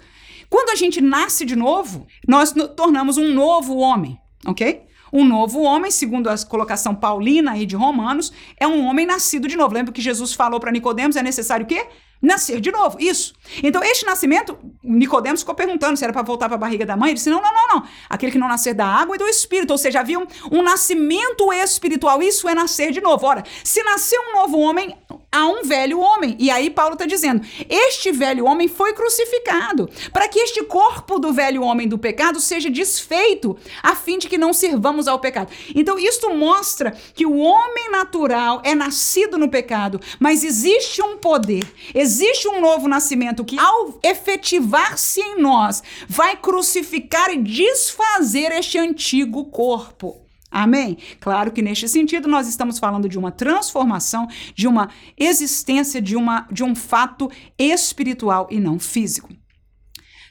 Quando 0.50 0.72
a 0.72 0.76
gente 0.76 1.00
nasce 1.00 1.46
de 1.46 1.56
novo, 1.56 2.08
nós 2.28 2.54
tornamos 2.76 3.18
um 3.18 3.34
novo 3.34 3.78
homem, 3.78 4.20
ok? 4.46 4.84
Um 5.12 5.24
novo 5.24 5.62
homem, 5.62 5.92
segundo 5.92 6.28
a 6.28 6.38
colocação 6.38 6.96
paulina 6.96 7.52
aí 7.52 7.66
de 7.66 7.76
Romanos, 7.76 8.32
é 8.60 8.68
um 8.68 8.86
homem 8.86 9.06
nascido 9.06 9.48
de 9.48 9.56
novo. 9.56 9.74
Lembra 9.74 9.94
que 9.94 10.02
Jesus 10.02 10.34
falou 10.34 10.60
para 10.60 10.72
Nicodemos, 10.72 11.16
é 11.16 11.24
necessário 11.24 11.66
o 11.66 11.68
quê? 11.68 11.88
Nascer 12.22 12.60
de 12.60 12.70
novo, 12.70 12.98
isso. 13.00 13.34
Então, 13.64 13.82
este 13.82 14.06
nascimento, 14.06 14.58
Nicodemos 14.84 15.40
ficou 15.40 15.56
perguntando 15.56 15.96
se 15.96 16.04
era 16.04 16.12
para 16.12 16.22
voltar 16.22 16.48
para 16.48 16.56
a 16.56 16.60
barriga 16.60 16.86
da 16.86 16.98
mãe. 16.98 17.12
Ele 17.12 17.16
disse: 17.16 17.30
não, 17.30 17.42
não, 17.42 17.54
não, 17.54 17.76
não. 17.76 17.88
Aquele 18.10 18.32
que 18.32 18.38
não 18.38 18.48
nascer 18.48 18.74
da 18.74 18.86
água 18.86 19.16
e 19.16 19.20
do 19.20 19.26
espírito. 19.26 19.72
Ou 19.72 19.78
seja, 19.78 20.02
havia 20.02 20.20
um, 20.20 20.28
um 20.52 20.62
nascimento 20.62 21.52
espiritual. 21.54 22.22
Isso 22.22 22.50
é 22.50 22.54
nascer 22.54 22.92
de 22.92 23.00
novo. 23.00 23.26
Ora, 23.26 23.44
se 23.64 23.82
nascer 23.84 24.20
um 24.20 24.36
novo 24.36 24.60
homem, 24.60 24.98
há 25.32 25.48
um 25.48 25.64
velho 25.64 26.00
homem. 26.00 26.36
E 26.38 26.52
aí 26.52 26.70
Paulo 26.70 26.94
está 26.94 27.06
dizendo: 27.06 27.42
este 27.70 28.12
velho 28.12 28.46
homem 28.46 28.68
foi 28.68 28.92
crucificado 28.94 29.90
para 30.12 30.28
que 30.28 30.40
este 30.40 30.62
corpo 30.66 31.20
do 31.20 31.32
velho 31.32 31.64
homem 31.64 31.88
do 31.88 31.98
pecado 31.98 32.42
seja 32.42 32.70
desfeito, 32.70 33.58
a 33.82 33.96
fim 33.96 34.18
de 34.18 34.28
que 34.28 34.38
não 34.38 34.52
sirvamos 34.52 35.08
ao 35.08 35.20
pecado. 35.20 35.52
Então, 35.74 35.98
isto 35.98 36.30
mostra 36.34 36.92
que 37.16 37.26
o 37.26 37.38
homem 37.38 37.90
natural 37.92 38.62
é 38.66 38.76
nascido 38.76 39.38
no 39.38 39.50
pecado, 39.50 40.02
mas 40.20 40.44
existe 40.44 41.02
um 41.02 41.18
poder, 41.18 41.66
existe 41.96 42.09
um 42.48 42.62
novo 42.62 42.88
nascimento 42.88 43.46
que, 43.46 43.60
ao 43.60 44.00
efetivar-se 44.04 45.20
em 45.22 45.42
nós, 45.42 45.84
vai 46.08 46.36
crucificar 46.36 47.30
e 47.30 47.38
desfazer 47.38 48.52
este 48.52 48.78
antigo 48.78 49.46
corpo. 49.46 50.22
Amém? 50.52 50.98
Claro 51.20 51.52
que 51.52 51.62
neste 51.62 51.88
sentido 51.88 52.28
nós 52.28 52.48
estamos 52.48 52.80
falando 52.80 53.08
de 53.08 53.20
uma 53.20 53.32
transformação, 53.32 54.28
de 54.56 54.68
uma 54.68 54.90
existência, 55.18 56.02
de, 56.02 56.16
uma, 56.16 56.48
de 56.52 56.64
um 56.64 56.74
fato 56.74 57.30
espiritual 57.58 58.48
e 58.50 58.60
não 58.60 58.80
físico. 58.80 59.30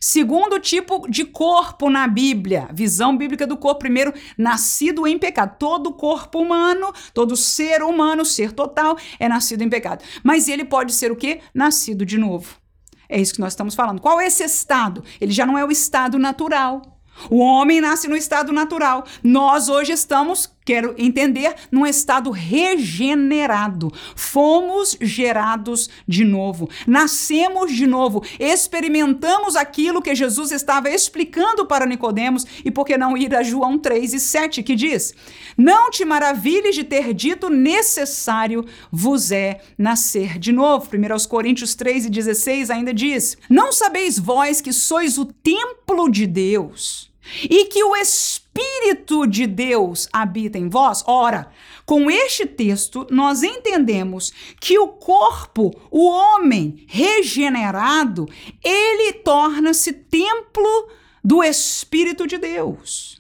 Segundo 0.01 0.59
tipo 0.59 1.09
de 1.09 1.25
corpo 1.25 1.91
na 1.91 2.07
Bíblia, 2.07 2.69
visão 2.73 3.17
bíblica 3.17 3.47
do 3.47 3.57
corpo, 3.57 3.81
primeiro, 3.81 4.13
nascido 4.37 5.07
em 5.07 5.19
pecado. 5.19 5.57
Todo 5.59 5.93
corpo 5.93 6.41
humano, 6.41 6.93
todo 7.13 7.37
ser 7.37 7.83
humano, 7.83 8.25
ser 8.25 8.53
total, 8.53 8.97
é 9.19 9.29
nascido 9.29 9.63
em 9.63 9.69
pecado. 9.69 10.05
Mas 10.23 10.49
ele 10.49 10.65
pode 10.65 10.93
ser 10.93 11.11
o 11.11 11.17
quê? 11.17 11.41
Nascido 11.55 12.05
de 12.05 12.19
novo. 12.19 12.57
É 13.09 13.21
isso 13.21 13.35
que 13.35 13.41
nós 13.41 13.53
estamos 13.53 13.75
falando. 13.75 14.01
Qual 14.01 14.21
é 14.21 14.27
esse 14.27 14.45
estado? 14.45 15.03
Ele 15.21 15.33
já 15.33 15.47
não 15.47 15.57
é 15.57 15.65
o 15.65 15.71
estado 15.71 16.19
natural. 16.19 16.83
O 17.31 17.39
homem 17.39 17.81
nasce 17.81 18.07
no 18.07 18.17
estado 18.17 18.53
natural. 18.53 19.05
Nós 19.23 19.69
hoje 19.69 19.93
estamos 19.93 20.49
quero 20.69 20.95
entender, 20.99 21.55
num 21.73 21.87
estado 21.87 22.31
regenerado. 22.31 23.91
Fomos 24.15 24.99
gerados 25.01 25.89
de 26.07 26.27
novo, 26.27 26.69
nascemos 26.87 27.73
de 27.73 27.87
novo, 27.87 28.23
experimentamos 28.39 29.57
aquilo 29.57 30.03
que 30.03 30.15
Jesus 30.15 30.53
estava 30.53 30.91
explicando 30.91 31.65
para 31.65 31.87
Nicodemos 31.87 32.45
e 32.63 32.71
por 32.71 32.85
que 32.85 32.99
não 32.99 33.17
ir 33.17 33.35
a 33.35 33.43
João 33.43 33.79
3 33.79 34.13
e 34.13 34.21
7 34.21 34.63
que 34.63 34.77
diz: 34.77 35.15
Não 35.57 35.91
te 35.91 36.05
maravilhes 36.05 36.75
de 36.75 36.85
ter 36.85 37.15
dito 37.15 37.49
necessário 37.49 38.67
vos 38.93 39.33
é 39.33 39.63
nascer 39.79 40.39
de 40.39 40.53
novo. 40.53 40.91
1 40.93 41.29
Coríntios 41.31 41.75
3 41.75 42.05
e 42.05 42.11
16 42.11 42.69
ainda 42.69 42.93
diz: 42.93 43.39
Não 43.49 43.73
sabeis 43.73 44.19
vós 44.19 44.61
que 44.61 44.75
sois 44.75 45.17
o 45.17 45.25
templo 45.25 46.11
de 46.11 46.27
Deus 46.27 47.08
e 47.43 47.67
que 47.67 47.83
o 47.83 47.97
Espírito 47.97 49.27
de 49.27 49.47
Deus 49.47 50.09
habita 50.13 50.59
em 50.59 50.69
vós? 50.69 51.03
Ora, 51.07 51.51
com 51.85 52.11
este 52.11 52.45
texto, 52.45 53.07
nós 53.11 53.43
entendemos 53.43 54.33
que 54.61 54.79
o 54.79 54.89
corpo, 54.89 55.71
o 55.91 56.07
homem 56.07 56.85
regenerado, 56.87 58.29
ele 58.63 59.15
torna-se 59.15 59.93
templo 59.93 60.89
do 61.25 61.43
Espírito 61.43 62.27
de 62.27 62.39
Deus. 62.39 63.18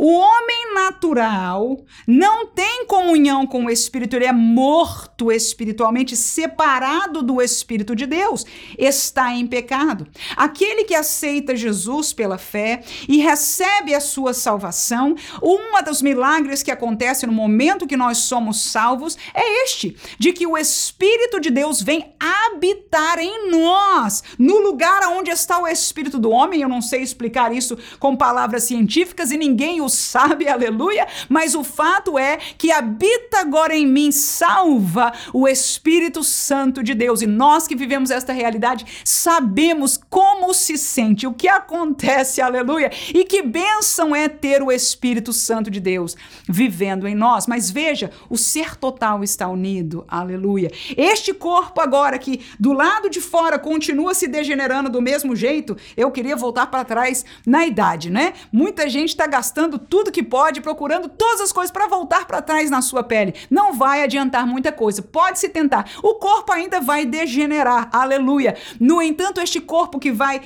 O 0.00 0.12
homem 0.12 0.74
natural 0.74 1.76
não 2.06 2.46
tem 2.46 2.86
comunhão 2.86 3.44
com 3.44 3.64
o 3.64 3.70
Espírito, 3.70 4.14
ele 4.14 4.26
é 4.26 4.32
morto 4.32 5.32
espiritualmente, 5.32 6.16
separado 6.16 7.20
do 7.20 7.42
Espírito 7.42 7.96
de 7.96 8.06
Deus, 8.06 8.46
está 8.78 9.32
em 9.34 9.44
pecado. 9.44 10.06
Aquele 10.36 10.84
que 10.84 10.94
aceita 10.94 11.56
Jesus 11.56 12.12
pela 12.12 12.38
fé 12.38 12.84
e 13.08 13.18
recebe 13.18 13.92
a 13.92 14.00
sua 14.00 14.32
salvação, 14.32 15.16
uma 15.42 15.80
dos 15.80 16.00
milagres 16.00 16.62
que 16.62 16.70
acontece 16.70 17.26
no 17.26 17.32
momento 17.32 17.84
que 17.84 17.96
nós 17.96 18.18
somos 18.18 18.62
salvos 18.70 19.18
é 19.34 19.64
este, 19.64 19.96
de 20.16 20.32
que 20.32 20.46
o 20.46 20.56
Espírito 20.56 21.40
de 21.40 21.50
Deus 21.50 21.82
vem 21.82 22.14
habitar 22.20 23.18
em 23.18 23.50
nós, 23.50 24.22
no 24.38 24.60
lugar 24.60 25.00
onde 25.08 25.32
está 25.32 25.58
o 25.58 25.66
Espírito 25.66 26.20
do 26.20 26.30
homem. 26.30 26.62
Eu 26.62 26.68
não 26.68 26.80
sei 26.80 27.02
explicar 27.02 27.52
isso 27.52 27.76
com 27.98 28.14
palavras 28.14 28.62
científicas 28.62 29.32
e 29.32 29.36
ninguém 29.36 29.80
o 29.80 29.87
sabe, 29.88 30.46
aleluia, 30.48 31.06
mas 31.28 31.54
o 31.54 31.64
fato 31.64 32.18
é 32.18 32.36
que 32.36 32.70
habita 32.70 33.40
agora 33.40 33.74
em 33.74 33.86
mim, 33.86 34.12
salva 34.12 35.12
o 35.32 35.46
Espírito 35.46 36.22
Santo 36.22 36.82
de 36.82 36.94
Deus. 36.94 37.22
E 37.22 37.26
nós 37.26 37.66
que 37.66 37.76
vivemos 37.76 38.10
esta 38.10 38.32
realidade 38.32 38.84
sabemos 39.04 39.98
como 40.08 40.52
se 40.54 40.76
sente, 40.76 41.26
o 41.26 41.32
que 41.32 41.48
acontece, 41.48 42.40
aleluia, 42.40 42.90
e 43.14 43.24
que 43.24 43.42
bênção 43.42 44.14
é 44.14 44.28
ter 44.28 44.62
o 44.62 44.72
Espírito 44.72 45.32
Santo 45.32 45.70
de 45.70 45.80
Deus 45.80 46.16
vivendo 46.48 47.06
em 47.06 47.14
nós. 47.14 47.46
Mas 47.46 47.70
veja, 47.70 48.10
o 48.28 48.36
ser 48.36 48.76
total 48.76 49.22
está 49.22 49.48
unido, 49.48 50.04
aleluia. 50.08 50.70
Este 50.96 51.32
corpo 51.32 51.80
agora 51.80 52.18
que 52.18 52.40
do 52.58 52.72
lado 52.72 53.08
de 53.08 53.20
fora 53.20 53.58
continua 53.58 54.14
se 54.14 54.26
degenerando 54.26 54.90
do 54.90 55.02
mesmo 55.02 55.34
jeito, 55.34 55.76
eu 55.96 56.10
queria 56.10 56.36
voltar 56.36 56.66
para 56.66 56.84
trás 56.84 57.24
na 57.46 57.66
idade, 57.66 58.10
né? 58.10 58.34
Muita 58.52 58.88
gente 58.88 59.10
está 59.10 59.26
gastando 59.26 59.77
tudo 59.78 60.12
que 60.12 60.22
pode, 60.22 60.60
procurando 60.60 61.08
todas 61.08 61.40
as 61.40 61.52
coisas 61.52 61.70
para 61.70 61.86
voltar 61.86 62.26
para 62.26 62.42
trás 62.42 62.70
na 62.70 62.82
sua 62.82 63.02
pele. 63.02 63.34
Não 63.50 63.72
vai 63.72 64.02
adiantar 64.02 64.46
muita 64.46 64.72
coisa. 64.72 65.02
Pode 65.02 65.38
se 65.38 65.48
tentar. 65.48 65.90
O 66.02 66.14
corpo 66.16 66.52
ainda 66.52 66.80
vai 66.80 67.06
degenerar. 67.06 67.88
Aleluia. 67.92 68.56
No 68.80 69.00
entanto, 69.00 69.40
este 69.40 69.60
corpo 69.60 69.98
que 69.98 70.12
vai 70.12 70.42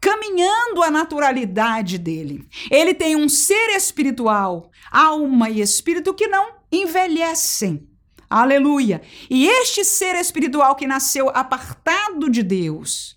caminhando 0.00 0.82
a 0.82 0.90
naturalidade 0.90 1.98
dele. 1.98 2.46
Ele 2.70 2.94
tem 2.94 3.16
um 3.16 3.28
ser 3.28 3.70
espiritual, 3.76 4.70
alma 4.90 5.50
e 5.50 5.60
espírito 5.60 6.14
que 6.14 6.28
não 6.28 6.52
envelhecem. 6.70 7.88
Aleluia. 8.30 9.00
E 9.30 9.48
este 9.48 9.84
ser 9.84 10.14
espiritual 10.14 10.76
que 10.76 10.86
nasceu 10.86 11.30
apartado 11.30 12.28
de 12.28 12.42
Deus, 12.42 13.16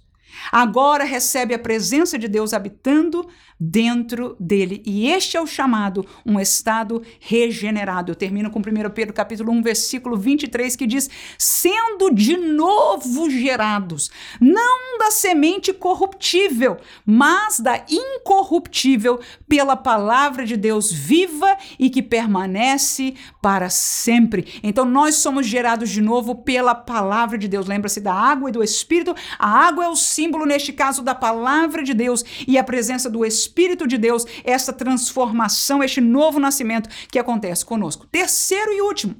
agora 0.52 1.04
recebe 1.04 1.54
a 1.54 1.60
presença 1.60 2.17
de 2.17 2.28
Deus 2.30 2.54
habitando 2.54 3.28
dentro 3.63 4.36
dele. 4.39 4.82
E 4.84 5.08
este 5.08 5.38
é 5.38 5.41
o 5.41 5.45
chamado 5.45 6.04
um 6.26 6.39
estado 6.39 7.04
regenerado. 7.19 8.12
Eu 8.12 8.15
termino 8.15 8.50
com 8.50 8.58
1 8.58 8.89
Pedro 8.89 9.13
capítulo 9.13 9.52
1, 9.52 9.62
versículo 9.62 10.17
23, 10.17 10.76
que 10.76 10.88
diz: 10.88 11.08
"Sendo 11.38 12.10
de 12.12 12.36
novo 12.36 13.30
gerados, 13.30 14.10
não 14.39 14.97
da 14.97 15.12
semente 15.12 15.71
corruptível, 15.71 16.78
mas 17.06 17.60
da 17.60 17.86
incorruptível, 17.88 19.19
pela 19.47 19.76
palavra 19.76 20.43
de 20.43 20.58
Deus 20.58 20.91
viva 20.91 21.56
e 21.78 21.91
que 21.91 22.02
permanece 22.02 23.13
para 23.43 23.69
sempre." 23.69 24.60
Então 24.63 24.86
nós 24.86 25.15
somos 25.15 25.45
gerados 25.45 25.91
de 25.91 26.02
novo 26.02 26.34
pela 26.34 26.74
palavra 26.74 27.38
de 27.38 27.47
Deus. 27.47 27.67
Lembra-se 27.67 28.02
da 28.02 28.13
água 28.13 28.50
e 28.50 28.52
do 28.52 28.63
espírito? 28.63 29.15
A 29.38 29.67
água 29.67 29.86
é 29.86 29.88
o 29.88 29.95
símbolo 29.95 30.47
neste 30.47 30.74
caso 30.74 31.04
da 31.04 31.13
palavra 31.13 31.84
de 31.84 31.93
Deus 31.93 32.26
e 32.47 32.58
a 32.58 32.63
presença 32.63 33.08
do 33.08 33.24
espírito 33.24 33.51
Espírito 33.52 33.86
de 33.86 33.98
Deus, 33.98 34.26
essa 34.46 34.72
transformação, 34.72 35.84
este 35.84 36.00
novo 36.00 36.40
nascimento 36.40 36.90
que 37.12 37.20
acontece 37.20 37.66
conosco. 37.66 38.08
Terceiro 38.08 38.72
e 38.72 38.82
último, 38.82 39.18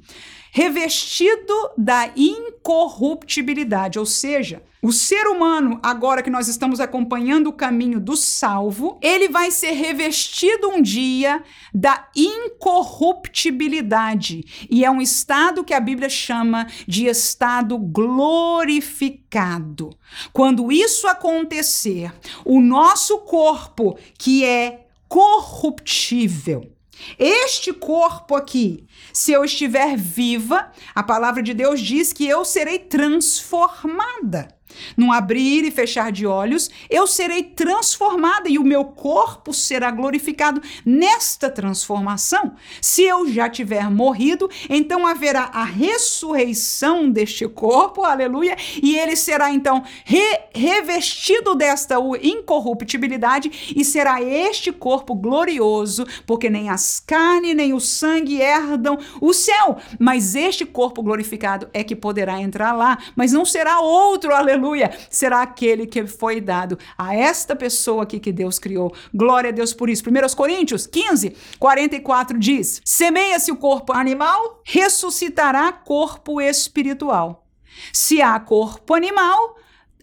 revestido 0.54 1.54
da 1.78 2.12
incorruptibilidade, 2.14 3.98
ou 3.98 4.04
seja, 4.04 4.62
o 4.82 4.92
ser 4.92 5.26
humano, 5.28 5.80
agora 5.82 6.22
que 6.22 6.28
nós 6.28 6.46
estamos 6.46 6.78
acompanhando 6.78 7.46
o 7.46 7.52
caminho 7.52 7.98
do 7.98 8.14
salvo, 8.16 8.98
ele 9.00 9.28
vai 9.28 9.50
ser 9.50 9.70
revestido 9.70 10.68
um 10.68 10.82
dia 10.82 11.42
da 11.72 12.06
incorruptibilidade. 12.14 14.44
E 14.68 14.84
é 14.84 14.90
um 14.90 15.00
estado 15.00 15.64
que 15.64 15.72
a 15.72 15.80
Bíblia 15.80 16.10
chama 16.10 16.66
de 16.86 17.06
estado 17.06 17.78
glorificado. 17.78 19.96
Quando 20.32 20.72
isso 20.72 21.06
acontecer, 21.06 22.12
o 22.44 22.60
nosso 22.60 23.20
corpo, 23.20 23.96
que 24.18 24.44
é 24.44 24.88
corruptível, 25.08 26.71
este 27.18 27.72
corpo 27.72 28.34
aqui, 28.34 28.86
se 29.12 29.32
eu 29.32 29.44
estiver 29.44 29.96
viva, 29.96 30.70
a 30.94 31.02
palavra 31.02 31.42
de 31.42 31.54
Deus 31.54 31.80
diz 31.80 32.12
que 32.12 32.26
eu 32.26 32.44
serei 32.44 32.78
transformada. 32.78 34.48
Num 34.96 35.12
abrir 35.12 35.64
e 35.64 35.70
fechar 35.70 36.10
de 36.10 36.26
olhos, 36.26 36.70
eu 36.88 37.06
serei 37.06 37.42
transformada 37.42 38.48
e 38.48 38.58
o 38.58 38.64
meu 38.64 38.84
corpo 38.84 39.52
será 39.52 39.90
glorificado 39.90 40.60
nesta 40.84 41.50
transformação. 41.50 42.54
Se 42.80 43.02
eu 43.02 43.30
já 43.30 43.48
tiver 43.48 43.90
morrido, 43.90 44.48
então 44.68 45.06
haverá 45.06 45.50
a 45.52 45.64
ressurreição 45.64 47.10
deste 47.10 47.46
corpo, 47.48 48.04
aleluia, 48.04 48.56
e 48.82 48.96
ele 48.96 49.16
será 49.16 49.50
então 49.50 49.82
re 50.04 50.22
revestido 50.54 51.54
desta 51.54 51.96
incorruptibilidade 52.22 53.72
e 53.74 53.84
será 53.84 54.22
este 54.22 54.70
corpo 54.72 55.14
glorioso, 55.14 56.06
porque 56.26 56.48
nem 56.48 56.68
as 56.68 57.00
carnes 57.00 57.56
nem 57.56 57.72
o 57.72 57.80
sangue 57.80 58.40
herdam 58.40 58.98
o 59.20 59.32
céu, 59.32 59.76
mas 59.98 60.34
este 60.34 60.64
corpo 60.64 61.02
glorificado 61.02 61.68
é 61.72 61.82
que 61.82 61.96
poderá 61.96 62.40
entrar 62.40 62.72
lá, 62.72 62.98
mas 63.16 63.32
não 63.32 63.44
será 63.44 63.80
outro, 63.80 64.34
aleluia 64.34 64.61
aleluia, 64.62 64.96
será 65.10 65.42
aquele 65.42 65.86
que 65.86 66.06
foi 66.06 66.40
dado 66.40 66.78
a 66.96 67.14
esta 67.14 67.56
pessoa 67.56 68.04
aqui 68.04 68.20
que 68.20 68.32
Deus 68.32 68.58
criou. 68.58 68.94
Glória 69.12 69.50
a 69.50 69.52
Deus 69.52 69.74
por 69.74 69.90
isso. 69.90 70.04
1 70.08 70.36
Coríntios 70.36 70.86
15, 70.86 71.34
44 71.58 72.38
diz: 72.38 72.80
Semeia-se 72.84 73.50
o 73.50 73.56
corpo 73.56 73.92
animal, 73.92 74.60
ressuscitará 74.64 75.72
corpo 75.72 76.40
espiritual. 76.40 77.44
Se 77.92 78.22
há 78.22 78.38
corpo 78.38 78.94
animal, 78.94 79.56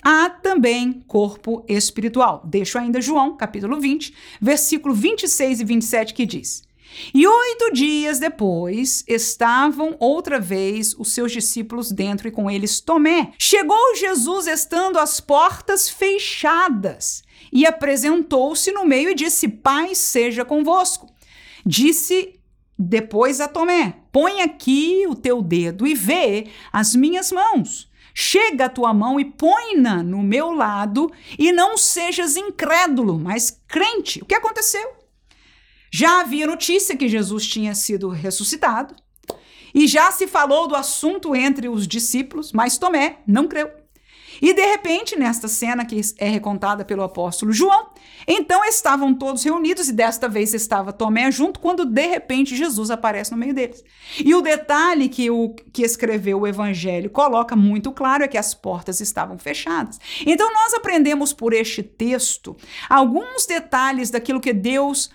há 0.04 0.30
também 0.30 1.04
corpo 1.08 1.64
espiritual. 1.68 2.42
Deixo 2.44 2.78
ainda 2.78 3.02
João, 3.02 3.38
capítulo 3.38 3.80
20, 3.80 4.14
versículo 4.42 4.94
26 4.94 5.62
e 5.62 5.64
27, 5.64 6.14
que 6.14 6.26
diz: 6.26 6.69
e 7.14 7.26
oito 7.26 7.72
dias 7.74 8.20
depois 8.20 9.04
estavam 9.08 9.96
outra 10.00 10.40
vez 10.40 10.94
os 10.98 11.12
seus 11.12 11.32
discípulos 11.32 11.92
dentro 11.92 12.28
e 12.28 12.32
com 12.32 12.50
eles 12.50 12.80
Tomé. 12.80 13.32
Chegou 13.38 13.96
Jesus 13.96 14.48
estando 14.48 15.00
as 15.00 15.20
portas 15.20 15.90
fechadas 15.90 17.24
e 17.52 17.66
apresentou-se 17.66 18.72
no 18.72 18.86
meio 18.86 19.10
e 19.10 19.16
disse: 19.16 19.48
Pai 19.48 19.96
seja 19.96 20.46
convosco. 20.46 21.08
Disse 21.66 22.40
depois 22.78 23.42
a 23.42 23.48
Tomé: 23.48 23.96
Põe 24.12 24.42
aqui 24.42 25.06
o 25.08 25.16
teu 25.16 25.42
dedo 25.42 25.86
e 25.86 25.94
vê 25.94 26.48
as 26.72 26.96
minhas 26.96 27.32
mãos. 27.32 27.90
Chega 28.14 28.66
a 28.66 28.70
tua 28.70 28.94
mão 28.94 29.20
e 29.20 29.24
põe-na 29.24 30.04
no 30.04 30.22
meu 30.22 30.52
lado, 30.52 31.10
e 31.38 31.52
não 31.52 31.78
sejas 31.78 32.36
incrédulo, 32.36 33.18
mas 33.18 33.62
crente. 33.68 34.22
O 34.22 34.26
que 34.26 34.36
aconteceu? 34.36 34.99
Já 35.92 36.22
havia 36.22 36.48
notícia 36.48 36.96
que 36.96 37.08
Jesus 37.08 37.48
tinha 37.48 37.74
sido 37.76 38.10
ressuscitado 38.10 38.96
e 39.74 39.88
já 39.88 40.12
se 40.12 40.28
falou 40.28 40.68
do 40.68 40.76
assunto 40.76 41.36
entre 41.36 41.70
os 41.70 41.88
discípulos, 41.88 42.52
mas 42.52 42.78
Tomé 42.78 43.20
não 43.28 43.48
creu. 43.48 43.70
E 44.42 44.54
de 44.54 44.62
repente, 44.62 45.18
nesta 45.18 45.48
cena 45.48 45.86
que 45.86 46.00
é 46.18 46.30
recontada 46.30 46.86
pelo 46.86 47.04
apóstolo 47.04 47.52
João, 47.52 47.90
então 48.28 48.64
estavam 48.64 49.14
todos 49.14 49.44
reunidos 49.44 49.90
e 49.90 49.94
desta 49.94 50.30
vez 50.30 50.54
estava 50.54 50.94
Tomé 50.94 51.30
junto, 51.32 51.60
quando 51.60 51.86
de 51.86 52.08
repente 52.08 52.56
Jesus 52.56 52.90
aparece 52.90 53.32
no 53.32 53.38
meio 53.38 53.54
deles. 53.54 53.84
E 54.24 54.34
o 54.34 54.42
detalhe 54.42 55.10
que 55.10 55.30
o 55.30 55.50
que 55.74 55.84
escreveu 55.84 56.40
o 56.40 56.48
evangelho 56.48 57.10
coloca 57.10 57.56
muito 57.56 57.92
claro 57.92 58.24
é 58.24 58.28
que 58.28 58.38
as 58.38 58.54
portas 58.54 59.02
estavam 59.02 59.38
fechadas. 59.38 60.00
Então 60.26 60.52
nós 60.54 60.74
aprendemos 60.74 61.34
por 61.34 61.54
este 61.54 61.84
texto 61.84 62.56
alguns 62.90 63.46
detalhes 63.46 64.10
daquilo 64.10 64.40
que 64.40 64.54
Deus 64.54 65.10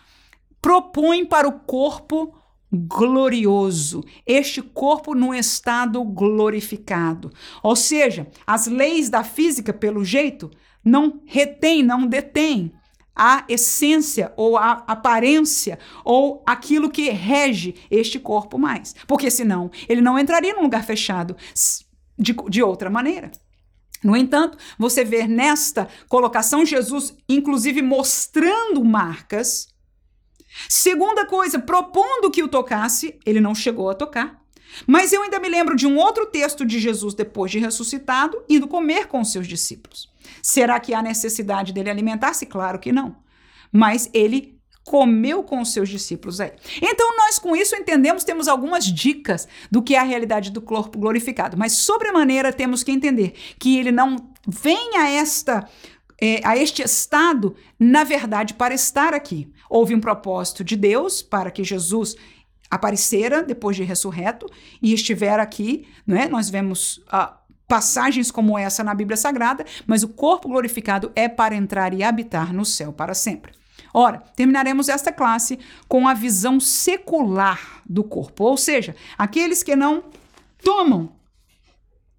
propõe 0.64 1.26
para 1.26 1.46
o 1.46 1.60
corpo 1.60 2.34
glorioso, 2.72 4.02
este 4.26 4.62
corpo 4.62 5.14
num 5.14 5.34
estado 5.34 6.02
glorificado. 6.02 7.30
Ou 7.62 7.76
seja, 7.76 8.28
as 8.46 8.66
leis 8.66 9.10
da 9.10 9.22
física, 9.22 9.74
pelo 9.74 10.02
jeito, 10.02 10.50
não 10.82 11.20
retém, 11.26 11.82
não 11.82 12.06
detém 12.06 12.72
a 13.14 13.44
essência 13.46 14.32
ou 14.38 14.56
a 14.56 14.82
aparência 14.86 15.78
ou 16.02 16.42
aquilo 16.46 16.90
que 16.90 17.10
rege 17.10 17.74
este 17.90 18.18
corpo 18.18 18.58
mais. 18.58 18.94
Porque 19.06 19.30
senão 19.30 19.70
ele 19.86 20.00
não 20.00 20.18
entraria 20.18 20.54
num 20.54 20.62
lugar 20.62 20.82
fechado 20.82 21.36
de, 22.18 22.34
de 22.48 22.62
outra 22.62 22.88
maneira. 22.88 23.30
No 24.02 24.16
entanto, 24.16 24.56
você 24.78 25.04
vê 25.04 25.26
nesta 25.26 25.88
colocação 26.08 26.64
Jesus, 26.64 27.14
inclusive, 27.28 27.82
mostrando 27.82 28.82
marcas 28.82 29.73
Segunda 30.68 31.26
coisa, 31.26 31.58
propondo 31.58 32.30
que 32.30 32.42
o 32.42 32.48
tocasse, 32.48 33.18
ele 33.24 33.40
não 33.40 33.54
chegou 33.54 33.90
a 33.90 33.94
tocar. 33.94 34.42
Mas 34.86 35.12
eu 35.12 35.22
ainda 35.22 35.38
me 35.38 35.48
lembro 35.48 35.76
de 35.76 35.86
um 35.86 35.96
outro 35.96 36.26
texto 36.26 36.64
de 36.64 36.78
Jesus 36.78 37.14
depois 37.14 37.50
de 37.50 37.58
ressuscitado, 37.58 38.42
indo 38.48 38.66
comer 38.66 39.06
com 39.06 39.20
os 39.20 39.30
seus 39.30 39.46
discípulos. 39.46 40.12
Será 40.42 40.80
que 40.80 40.94
há 40.94 41.02
necessidade 41.02 41.72
dele 41.72 41.90
alimentar-se? 41.90 42.46
Claro 42.46 42.78
que 42.78 42.92
não. 42.92 43.16
Mas 43.72 44.10
ele 44.12 44.54
comeu 44.84 45.42
com 45.42 45.60
os 45.60 45.72
seus 45.72 45.88
discípulos 45.88 46.40
aí. 46.40 46.52
Então, 46.82 47.16
nós 47.16 47.38
com 47.38 47.56
isso 47.56 47.74
entendemos, 47.74 48.22
temos 48.22 48.46
algumas 48.46 48.84
dicas 48.84 49.48
do 49.70 49.82
que 49.82 49.94
é 49.94 49.98
a 49.98 50.02
realidade 50.02 50.50
do 50.50 50.60
corpo 50.60 50.98
glorificado. 50.98 51.56
Mas, 51.56 51.72
sobremaneira, 51.72 52.52
temos 52.52 52.82
que 52.82 52.92
entender 52.92 53.34
que 53.58 53.78
ele 53.78 53.90
não 53.90 54.16
vem 54.46 54.98
a 54.98 55.08
esta 55.08 55.66
é, 56.20 56.40
a 56.46 56.56
este 56.56 56.82
estado, 56.82 57.54
na 57.78 58.04
verdade, 58.04 58.54
para 58.54 58.74
estar 58.74 59.14
aqui. 59.14 59.52
Houve 59.68 59.94
um 59.94 60.00
propósito 60.00 60.62
de 60.62 60.76
Deus 60.76 61.22
para 61.22 61.50
que 61.50 61.64
Jesus 61.64 62.16
aparecera 62.70 63.42
depois 63.42 63.76
de 63.76 63.84
ressurreto 63.84 64.46
e 64.82 64.92
estiver 64.92 65.38
aqui, 65.38 65.86
não 66.06 66.16
é? 66.16 66.28
Nós 66.28 66.50
vemos 66.50 67.02
ah, 67.08 67.38
passagens 67.68 68.30
como 68.30 68.58
essa 68.58 68.82
na 68.82 68.94
Bíblia 68.94 69.16
Sagrada, 69.16 69.64
mas 69.86 70.02
o 70.02 70.08
corpo 70.08 70.48
glorificado 70.48 71.12
é 71.14 71.28
para 71.28 71.54
entrar 71.54 71.94
e 71.94 72.02
habitar 72.02 72.52
no 72.52 72.64
céu 72.64 72.92
para 72.92 73.14
sempre. 73.14 73.52
Ora, 73.92 74.18
terminaremos 74.34 74.88
esta 74.88 75.12
classe 75.12 75.58
com 75.86 76.08
a 76.08 76.14
visão 76.14 76.58
secular 76.58 77.82
do 77.86 78.02
corpo, 78.02 78.44
ou 78.44 78.56
seja, 78.56 78.96
aqueles 79.16 79.62
que 79.62 79.76
não 79.76 80.04
tomam 80.62 81.12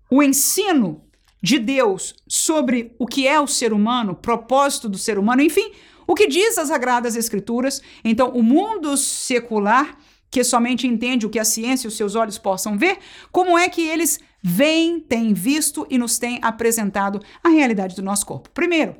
o 0.09 0.23
ensino 0.23 1.04
de 1.45 1.59
Deus 1.59 2.15
sobre 2.27 2.95
o 2.97 3.05
que 3.05 3.27
é 3.27 3.39
o 3.39 3.45
ser 3.45 3.71
humano, 3.71 4.15
propósito 4.15 4.89
do 4.89 4.97
ser 4.97 5.19
humano, 5.19 5.43
enfim, 5.43 5.71
o 6.07 6.15
que 6.15 6.27
diz 6.27 6.57
as 6.57 6.69
Sagradas 6.69 7.15
Escrituras. 7.15 7.83
Então, 8.03 8.31
o 8.31 8.41
mundo 8.41 8.97
secular, 8.97 9.95
que 10.31 10.43
somente 10.43 10.87
entende 10.87 11.23
o 11.23 11.29
que 11.29 11.37
a 11.37 11.45
ciência 11.45 11.85
e 11.85 11.89
os 11.89 11.95
seus 11.95 12.15
olhos 12.15 12.39
possam 12.39 12.79
ver, 12.79 12.97
como 13.31 13.59
é 13.59 13.69
que 13.69 13.87
eles 13.87 14.19
veem, 14.41 14.99
têm 14.99 15.35
visto 15.35 15.85
e 15.87 15.99
nos 15.99 16.17
têm 16.17 16.39
apresentado 16.41 17.21
a 17.43 17.49
realidade 17.49 17.95
do 17.95 18.01
nosso 18.01 18.25
corpo? 18.25 18.49
Primeiro, 18.49 18.95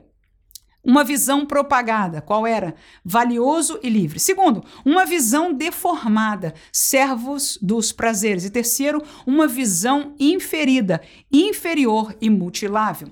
uma 0.85 1.03
visão 1.03 1.45
propagada, 1.45 2.21
qual 2.21 2.45
era? 2.45 2.75
Valioso 3.03 3.79
e 3.81 3.89
livre. 3.89 4.19
Segundo, 4.19 4.63
uma 4.85 5.05
visão 5.05 5.51
deformada, 5.51 6.53
servos 6.71 7.57
dos 7.61 7.91
prazeres. 7.91 8.45
E 8.45 8.51
terceiro, 8.51 9.01
uma 9.25 9.47
visão 9.47 10.13
inferida, 10.19 11.01
inferior 11.31 12.15
e 12.21 12.29
mutilável. 12.29 13.07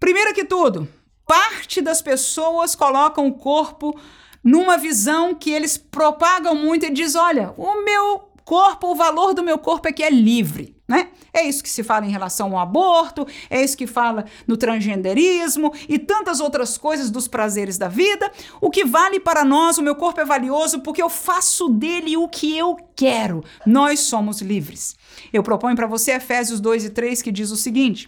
Primeiro 0.00 0.34
que 0.34 0.44
tudo, 0.44 0.88
parte 1.26 1.80
das 1.80 2.02
pessoas 2.02 2.74
colocam 2.74 3.28
o 3.28 3.34
corpo 3.34 3.96
numa 4.42 4.76
visão 4.76 5.34
que 5.34 5.50
eles 5.50 5.76
propagam 5.76 6.54
muito 6.56 6.86
e 6.86 6.90
diz: 6.90 7.14
olha, 7.14 7.54
o 7.56 7.84
meu 7.84 8.32
corpo, 8.44 8.88
o 8.88 8.94
valor 8.96 9.32
do 9.32 9.44
meu 9.44 9.58
corpo 9.58 9.86
é 9.86 9.92
que 9.92 10.02
é 10.02 10.10
livre, 10.10 10.76
né? 10.92 11.08
É 11.32 11.42
isso 11.42 11.62
que 11.62 11.70
se 11.70 11.82
fala 11.82 12.04
em 12.04 12.10
relação 12.10 12.52
ao 12.52 12.58
aborto, 12.58 13.26
é 13.48 13.64
isso 13.64 13.74
que 13.74 13.86
fala 13.86 14.26
no 14.46 14.58
transgenderismo 14.58 15.72
e 15.88 15.98
tantas 15.98 16.38
outras 16.38 16.76
coisas 16.76 17.10
dos 17.10 17.26
prazeres 17.26 17.78
da 17.78 17.88
vida. 17.88 18.30
O 18.60 18.68
que 18.68 18.84
vale 18.84 19.18
para 19.18 19.42
nós, 19.42 19.78
o 19.78 19.82
meu 19.82 19.94
corpo 19.94 20.20
é 20.20 20.24
valioso 20.26 20.80
porque 20.80 21.02
eu 21.02 21.08
faço 21.08 21.70
dele 21.70 22.14
o 22.14 22.28
que 22.28 22.58
eu 22.58 22.76
quero. 22.94 23.42
Nós 23.64 24.00
somos 24.00 24.42
livres. 24.42 24.94
Eu 25.32 25.42
proponho 25.42 25.74
para 25.74 25.86
você 25.86 26.12
Efésios 26.12 26.60
2 26.60 26.84
e 26.84 26.90
3 26.90 27.22
que 27.22 27.32
diz 27.32 27.50
o 27.50 27.56
seguinte: 27.56 28.06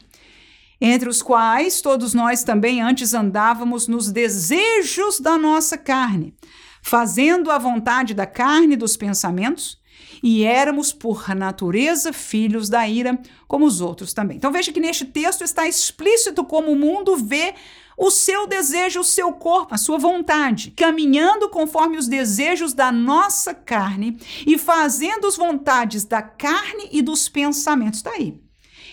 entre 0.79 1.09
os 1.09 1.23
quais 1.23 1.81
todos 1.81 2.13
nós 2.13 2.45
também 2.45 2.83
antes 2.83 3.15
andávamos 3.15 3.89
nos 3.89 4.13
desejos 4.13 5.21
da 5.21 5.39
nossa 5.39 5.79
carne, 5.79 6.35
fazendo 6.83 7.51
a 7.51 7.57
vontade 7.57 8.13
da 8.13 8.27
carne 8.27 8.75
e 8.75 8.77
dos 8.77 8.95
pensamentos 8.95 9.83
e 10.25 10.43
éramos 10.43 10.91
por 10.91 11.29
natureza 11.35 12.11
filhos 12.11 12.71
da 12.71 12.89
ira, 12.89 13.21
como 13.47 13.67
os 13.67 13.83
outros 13.83 14.15
também. 14.15 14.39
Então 14.39 14.51
veja 14.51 14.73
que 14.73 14.81
neste 14.81 15.05
texto 15.05 15.45
está 15.45 15.69
explícito 15.69 16.43
como 16.47 16.73
o 16.73 16.77
mundo 16.77 17.15
vê 17.15 17.55
o 17.95 18.11
seu 18.11 18.47
desejo, 18.47 19.01
o 19.01 19.05
seu 19.05 19.35
corpo, 19.35 19.75
a 19.75 19.77
sua 19.77 19.99
vontade, 19.99 20.71
caminhando 20.71 21.51
conforme 21.51 21.99
os 21.99 22.09
desejos 22.09 22.73
da 22.73 22.91
nossa 22.91 23.53
carne 23.53 24.19
e 24.47 24.57
fazendo 24.57 25.27
as 25.27 25.37
vontades 25.37 26.07
da 26.07 26.23
carne 26.23 26.89
e 26.91 27.03
dos 27.03 27.29
pensamentos. 27.29 27.99
Está 27.99 28.13
aí. 28.13 28.41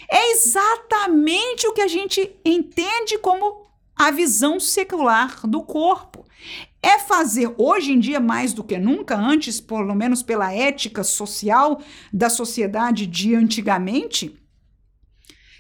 É 0.10 0.34
exatamente 0.34 1.66
o 1.66 1.72
que 1.72 1.82
a 1.82 1.88
gente 1.88 2.30
entende 2.44 3.18
como 3.20 3.66
a 3.96 4.12
visão 4.12 4.60
secular 4.60 5.48
do 5.48 5.62
corpo. 5.62 6.11
É 6.84 6.98
fazer 7.00 7.54
hoje 7.58 7.92
em 7.92 8.00
dia 8.00 8.20
mais 8.20 8.54
do 8.54 8.64
que 8.64 8.78
nunca 8.78 9.16
antes, 9.16 9.62
pelo 9.62 9.94
menos 9.94 10.24
pela 10.24 10.52
ética 10.54 11.04
social 11.04 11.82
da 12.12 12.30
sociedade 12.30 13.06
de 13.06 13.36
antigamente, 13.36 14.38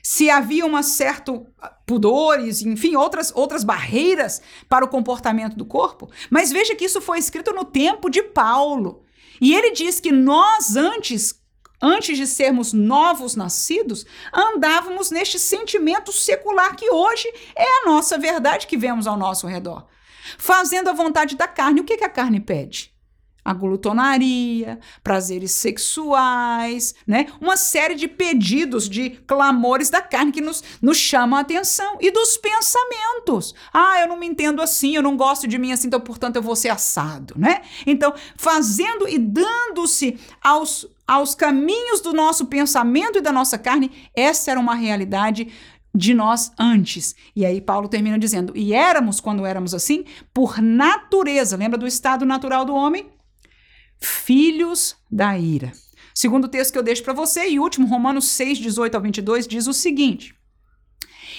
se 0.03 0.29
havia 0.29 0.65
uma 0.65 0.81
certo 0.81 1.45
pudores, 1.86 2.63
enfim, 2.63 2.95
outras 2.95 3.31
outras 3.36 3.63
barreiras 3.63 4.41
para 4.67 4.84
o 4.84 4.88
comportamento 4.88 5.55
do 5.55 5.65
corpo. 5.65 6.10
Mas 6.29 6.51
veja 6.51 6.75
que 6.75 6.86
isso 6.86 6.99
foi 6.99 7.19
escrito 7.19 7.53
no 7.53 7.65
tempo 7.65 8.10
de 8.10 8.23
Paulo. 8.23 9.03
E 9.39 9.53
ele 9.53 9.71
diz 9.71 9.99
que 9.99 10.12
nós 10.12 10.75
antes 10.75 11.39
antes 11.81 12.15
de 12.15 12.27
sermos 12.27 12.73
novos 12.73 13.36
nascidos, 13.36 14.05
andávamos 14.31 15.10
neste 15.10 15.39
sentimento 15.39 16.12
secular 16.12 16.75
que 16.75 16.89
hoje 16.91 17.27
é 17.55 17.81
a 17.81 17.86
nossa 17.86 18.19
verdade 18.19 18.67
que 18.67 18.77
vemos 18.77 19.07
ao 19.07 19.17
nosso 19.17 19.47
redor. 19.47 19.88
Fazendo 20.38 20.89
a 20.89 20.93
vontade 20.93 21.36
da 21.36 21.47
carne. 21.47 21.81
O 21.81 21.84
que, 21.84 21.97
que 21.97 22.03
a 22.03 22.10
carne 22.10 22.39
pede? 22.39 22.91
a 23.43 23.53
glutonaria, 23.53 24.79
prazeres 25.03 25.51
sexuais, 25.51 26.93
né? 27.07 27.25
Uma 27.41 27.57
série 27.57 27.95
de 27.95 28.07
pedidos, 28.07 28.88
de 28.88 29.10
clamores 29.10 29.89
da 29.89 29.99
carne 29.99 30.31
que 30.31 30.41
nos, 30.41 30.63
nos 30.81 30.97
chamam 30.97 31.38
a 31.38 31.41
atenção 31.41 31.97
e 31.99 32.12
dos 32.12 32.38
pensamentos. 32.38 33.55
Ah, 33.73 33.99
eu 33.99 34.07
não 34.07 34.17
me 34.17 34.27
entendo 34.27 34.62
assim, 34.62 34.95
eu 34.95 35.01
não 35.01 35.17
gosto 35.17 35.47
de 35.47 35.57
mim 35.57 35.71
assim, 35.71 35.88
então, 35.88 35.99
portanto, 35.99 36.36
eu 36.36 36.41
vou 36.41 36.55
ser 36.55 36.69
assado, 36.69 37.34
né? 37.38 37.62
Então, 37.86 38.13
fazendo 38.38 39.07
e 39.07 39.17
dando-se 39.17 40.19
aos, 40.41 40.88
aos 41.07 41.34
caminhos 41.34 41.99
do 41.99 42.13
nosso 42.13 42.45
pensamento 42.45 43.17
e 43.17 43.21
da 43.21 43.31
nossa 43.31 43.57
carne, 43.57 43.91
essa 44.15 44.51
era 44.51 44.60
uma 44.60 44.75
realidade 44.75 45.51
de 45.93 46.13
nós 46.13 46.51
antes. 46.58 47.15
E 47.36 47.45
aí 47.45 47.60
Paulo 47.62 47.88
termina 47.88 48.17
dizendo: 48.17 48.54
"E 48.56 48.73
éramos 48.73 49.19
quando 49.19 49.45
éramos 49.45 49.73
assim, 49.73 50.06
por 50.34 50.62
natureza". 50.62 51.58
Lembra 51.58 51.77
do 51.77 51.88
estado 51.88 52.25
natural 52.25 52.65
do 52.65 52.73
homem? 52.73 53.10
filhos 54.01 54.95
da 55.10 55.38
ira. 55.38 55.71
Segundo 56.13 56.47
texto 56.47 56.73
que 56.73 56.80
eu 56.80 56.84
deixo 56.84 57.04
para 57.04 57.13
você, 57.13 57.47
e 57.47 57.60
último, 57.60 57.88
Romanos 57.88 58.25
6, 58.25 58.58
18 58.58 58.95
ao 58.95 59.01
22, 59.01 59.47
diz 59.47 59.67
o 59.67 59.73
seguinte: 59.73 60.36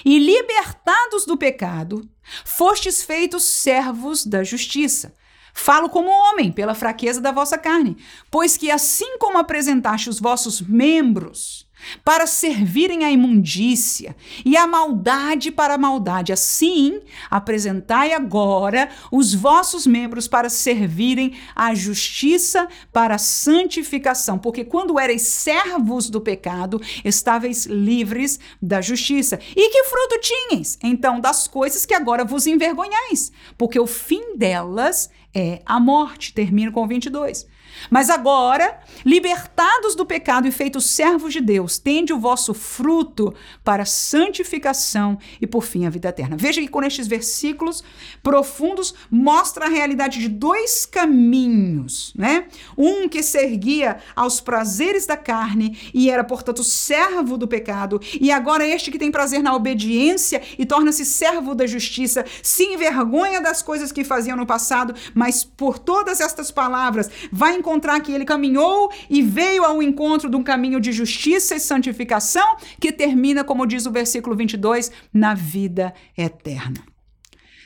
E 0.04 0.18
libertados 0.18 1.26
do 1.26 1.36
pecado, 1.36 2.08
fostes 2.44 3.02
feitos 3.02 3.42
servos 3.42 4.24
da 4.24 4.42
justiça. 4.42 5.14
Falo 5.54 5.90
como 5.90 6.08
homem, 6.08 6.50
pela 6.50 6.74
fraqueza 6.74 7.20
da 7.20 7.30
vossa 7.30 7.58
carne, 7.58 7.98
pois 8.30 8.56
que 8.56 8.70
assim 8.70 9.18
como 9.18 9.36
apresentaste 9.36 10.08
os 10.08 10.18
vossos 10.18 10.62
membros 10.62 11.68
para 12.04 12.26
servirem 12.26 13.04
à 13.04 13.10
imundícia 13.10 14.16
e 14.44 14.56
à 14.56 14.66
maldade 14.66 15.50
para 15.50 15.74
a 15.74 15.78
maldade. 15.78 16.32
Assim, 16.32 17.00
apresentai 17.30 18.12
agora 18.12 18.88
os 19.10 19.34
vossos 19.34 19.86
membros 19.86 20.28
para 20.28 20.48
servirem 20.48 21.34
à 21.54 21.74
justiça 21.74 22.68
para 22.92 23.16
a 23.16 23.18
santificação, 23.18 24.38
porque 24.38 24.64
quando 24.64 24.98
erais 24.98 25.22
servos 25.22 26.08
do 26.08 26.20
pecado, 26.20 26.80
estáveis 27.04 27.66
livres 27.66 28.38
da 28.60 28.80
justiça. 28.80 29.38
E 29.56 29.70
que 29.70 29.84
fruto 29.84 30.20
tinhais? 30.20 30.78
Então, 30.82 31.20
das 31.20 31.46
coisas 31.46 31.86
que 31.86 31.94
agora 31.94 32.24
vos 32.24 32.46
envergonhais, 32.46 33.32
porque 33.56 33.78
o 33.78 33.86
fim 33.86 34.36
delas 34.36 35.10
é 35.34 35.62
a 35.64 35.80
morte. 35.80 36.32
Termino 36.32 36.72
com 36.72 36.86
22. 36.86 37.46
Mas 37.90 38.10
agora, 38.10 38.80
libertados 39.04 39.94
do 39.94 40.06
pecado 40.06 40.46
e 40.46 40.52
feitos 40.52 40.86
servos 40.86 41.32
de 41.32 41.40
Deus, 41.40 41.78
tende 41.78 42.12
o 42.12 42.18
vosso 42.18 42.54
fruto 42.54 43.34
para 43.64 43.84
santificação 43.84 45.18
e 45.40 45.46
por 45.46 45.64
fim 45.64 45.86
a 45.86 45.90
vida 45.90 46.08
eterna. 46.08 46.36
Veja 46.36 46.60
que 46.60 46.68
com 46.68 46.82
estes 46.82 47.06
versículos 47.06 47.82
profundos 48.22 48.94
mostra 49.10 49.66
a 49.66 49.68
realidade 49.68 50.18
de 50.18 50.28
dois 50.28 50.86
caminhos, 50.86 52.12
né? 52.16 52.46
Um 52.76 53.08
que 53.08 53.22
seguia 53.22 53.98
aos 54.14 54.40
prazeres 54.40 55.06
da 55.06 55.16
carne 55.16 55.78
e 55.92 56.10
era, 56.10 56.24
portanto, 56.24 56.62
servo 56.64 57.36
do 57.36 57.48
pecado, 57.48 58.00
e 58.20 58.30
agora 58.30 58.66
este 58.66 58.90
que 58.90 58.98
tem 58.98 59.10
prazer 59.10 59.42
na 59.42 59.54
obediência 59.54 60.42
e 60.58 60.64
torna-se 60.64 61.04
servo 61.04 61.54
da 61.54 61.66
justiça, 61.66 62.24
se 62.42 62.64
envergonha 62.64 63.40
das 63.40 63.62
coisas 63.62 63.92
que 63.92 64.04
faziam 64.04 64.36
no 64.36 64.46
passado, 64.46 64.94
mas 65.14 65.44
por 65.44 65.78
todas 65.78 66.20
estas 66.20 66.50
palavras 66.50 67.10
vai 67.30 67.54
encontrar 67.62 68.00
que 68.00 68.10
ele 68.10 68.24
caminhou 68.24 68.92
e 69.08 69.22
veio 69.22 69.64
ao 69.64 69.80
encontro 69.80 70.28
de 70.28 70.36
um 70.36 70.42
caminho 70.42 70.80
de 70.80 70.90
justiça 70.90 71.54
e 71.54 71.60
santificação 71.60 72.56
que 72.80 72.90
termina, 72.90 73.44
como 73.44 73.66
diz 73.66 73.86
o 73.86 73.92
versículo 73.92 74.34
22, 74.34 74.90
na 75.14 75.32
vida 75.32 75.94
eterna. 76.18 76.84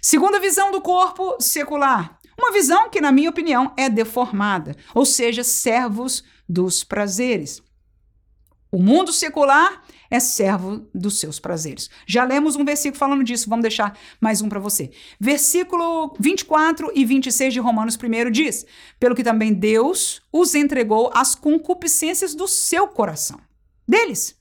Segunda 0.02 0.38
visão 0.38 0.70
do 0.70 0.82
corpo 0.82 1.36
secular. 1.40 2.18
Uma 2.38 2.52
visão 2.52 2.90
que, 2.90 3.00
na 3.00 3.10
minha 3.10 3.30
opinião, 3.30 3.72
é 3.78 3.88
deformada, 3.88 4.76
ou 4.94 5.06
seja, 5.06 5.42
servos 5.42 6.22
dos 6.46 6.84
prazeres. 6.84 7.62
O 8.70 8.78
mundo 8.78 9.10
secular 9.10 9.82
é 10.10 10.20
servo 10.20 10.88
dos 10.94 11.18
seus 11.18 11.38
prazeres. 11.38 11.90
Já 12.06 12.24
lemos 12.24 12.56
um 12.56 12.64
versículo 12.64 12.98
falando 12.98 13.24
disso, 13.24 13.48
vamos 13.48 13.62
deixar 13.62 13.98
mais 14.20 14.40
um 14.40 14.48
para 14.48 14.60
você. 14.60 14.90
Versículo 15.18 16.14
24 16.18 16.92
e 16.94 17.04
26 17.04 17.54
de 17.54 17.60
Romanos 17.60 17.96
1 17.96 18.30
diz: 18.30 18.66
Pelo 18.98 19.14
que 19.14 19.24
também 19.24 19.52
Deus 19.52 20.22
os 20.32 20.54
entregou 20.54 21.10
às 21.14 21.34
concupiscências 21.34 22.34
do 22.34 22.46
seu 22.46 22.88
coração, 22.88 23.40
deles, 23.86 24.36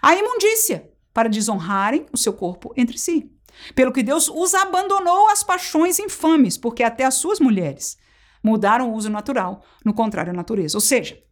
a 0.00 0.14
imundícia, 0.14 0.90
para 1.12 1.28
desonrarem 1.28 2.06
o 2.12 2.16
seu 2.16 2.32
corpo 2.32 2.72
entre 2.76 2.98
si. 2.98 3.30
Pelo 3.74 3.92
que 3.92 4.02
Deus 4.02 4.28
os 4.28 4.54
abandonou 4.54 5.28
às 5.28 5.42
paixões 5.42 5.98
infames, 5.98 6.56
porque 6.56 6.82
até 6.82 7.04
as 7.04 7.14
suas 7.14 7.38
mulheres 7.38 7.98
mudaram 8.42 8.90
o 8.90 8.94
uso 8.94 9.10
natural, 9.10 9.62
no 9.84 9.94
contrário 9.94 10.32
à 10.32 10.34
natureza. 10.34 10.76
Ou 10.76 10.80
seja, 10.80 11.22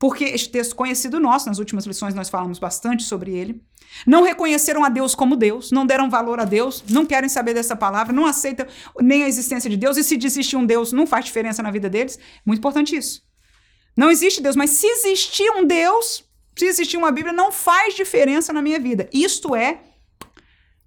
porque 0.00 0.24
este 0.24 0.48
texto 0.48 0.74
conhecido 0.74 1.20
nosso, 1.20 1.46
nas 1.46 1.58
últimas 1.58 1.84
lições 1.84 2.14
nós 2.14 2.30
falamos 2.30 2.58
bastante 2.58 3.02
sobre 3.02 3.32
ele, 3.36 3.62
não 4.06 4.22
reconheceram 4.22 4.82
a 4.82 4.88
Deus 4.88 5.14
como 5.14 5.36
Deus, 5.36 5.70
não 5.70 5.84
deram 5.84 6.08
valor 6.08 6.40
a 6.40 6.46
Deus, 6.46 6.82
não 6.88 7.04
querem 7.04 7.28
saber 7.28 7.52
dessa 7.52 7.76
palavra, 7.76 8.10
não 8.10 8.24
aceitam 8.24 8.66
nem 8.98 9.24
a 9.24 9.28
existência 9.28 9.68
de 9.68 9.76
Deus, 9.76 9.98
e 9.98 10.02
se 10.02 10.16
desistir 10.16 10.56
um 10.56 10.64
Deus 10.64 10.90
não 10.90 11.06
faz 11.06 11.26
diferença 11.26 11.62
na 11.62 11.70
vida 11.70 11.90
deles. 11.90 12.18
Muito 12.46 12.60
importante 12.60 12.96
isso. 12.96 13.22
Não 13.94 14.10
existe 14.10 14.40
Deus, 14.40 14.56
mas 14.56 14.70
se 14.70 14.86
existir 14.86 15.50
um 15.50 15.66
Deus, 15.66 16.24
se 16.56 16.64
existir 16.64 16.96
uma 16.96 17.12
Bíblia, 17.12 17.34
não 17.34 17.52
faz 17.52 17.94
diferença 17.94 18.54
na 18.54 18.62
minha 18.62 18.80
vida. 18.80 19.06
Isto 19.12 19.54
é 19.54 19.82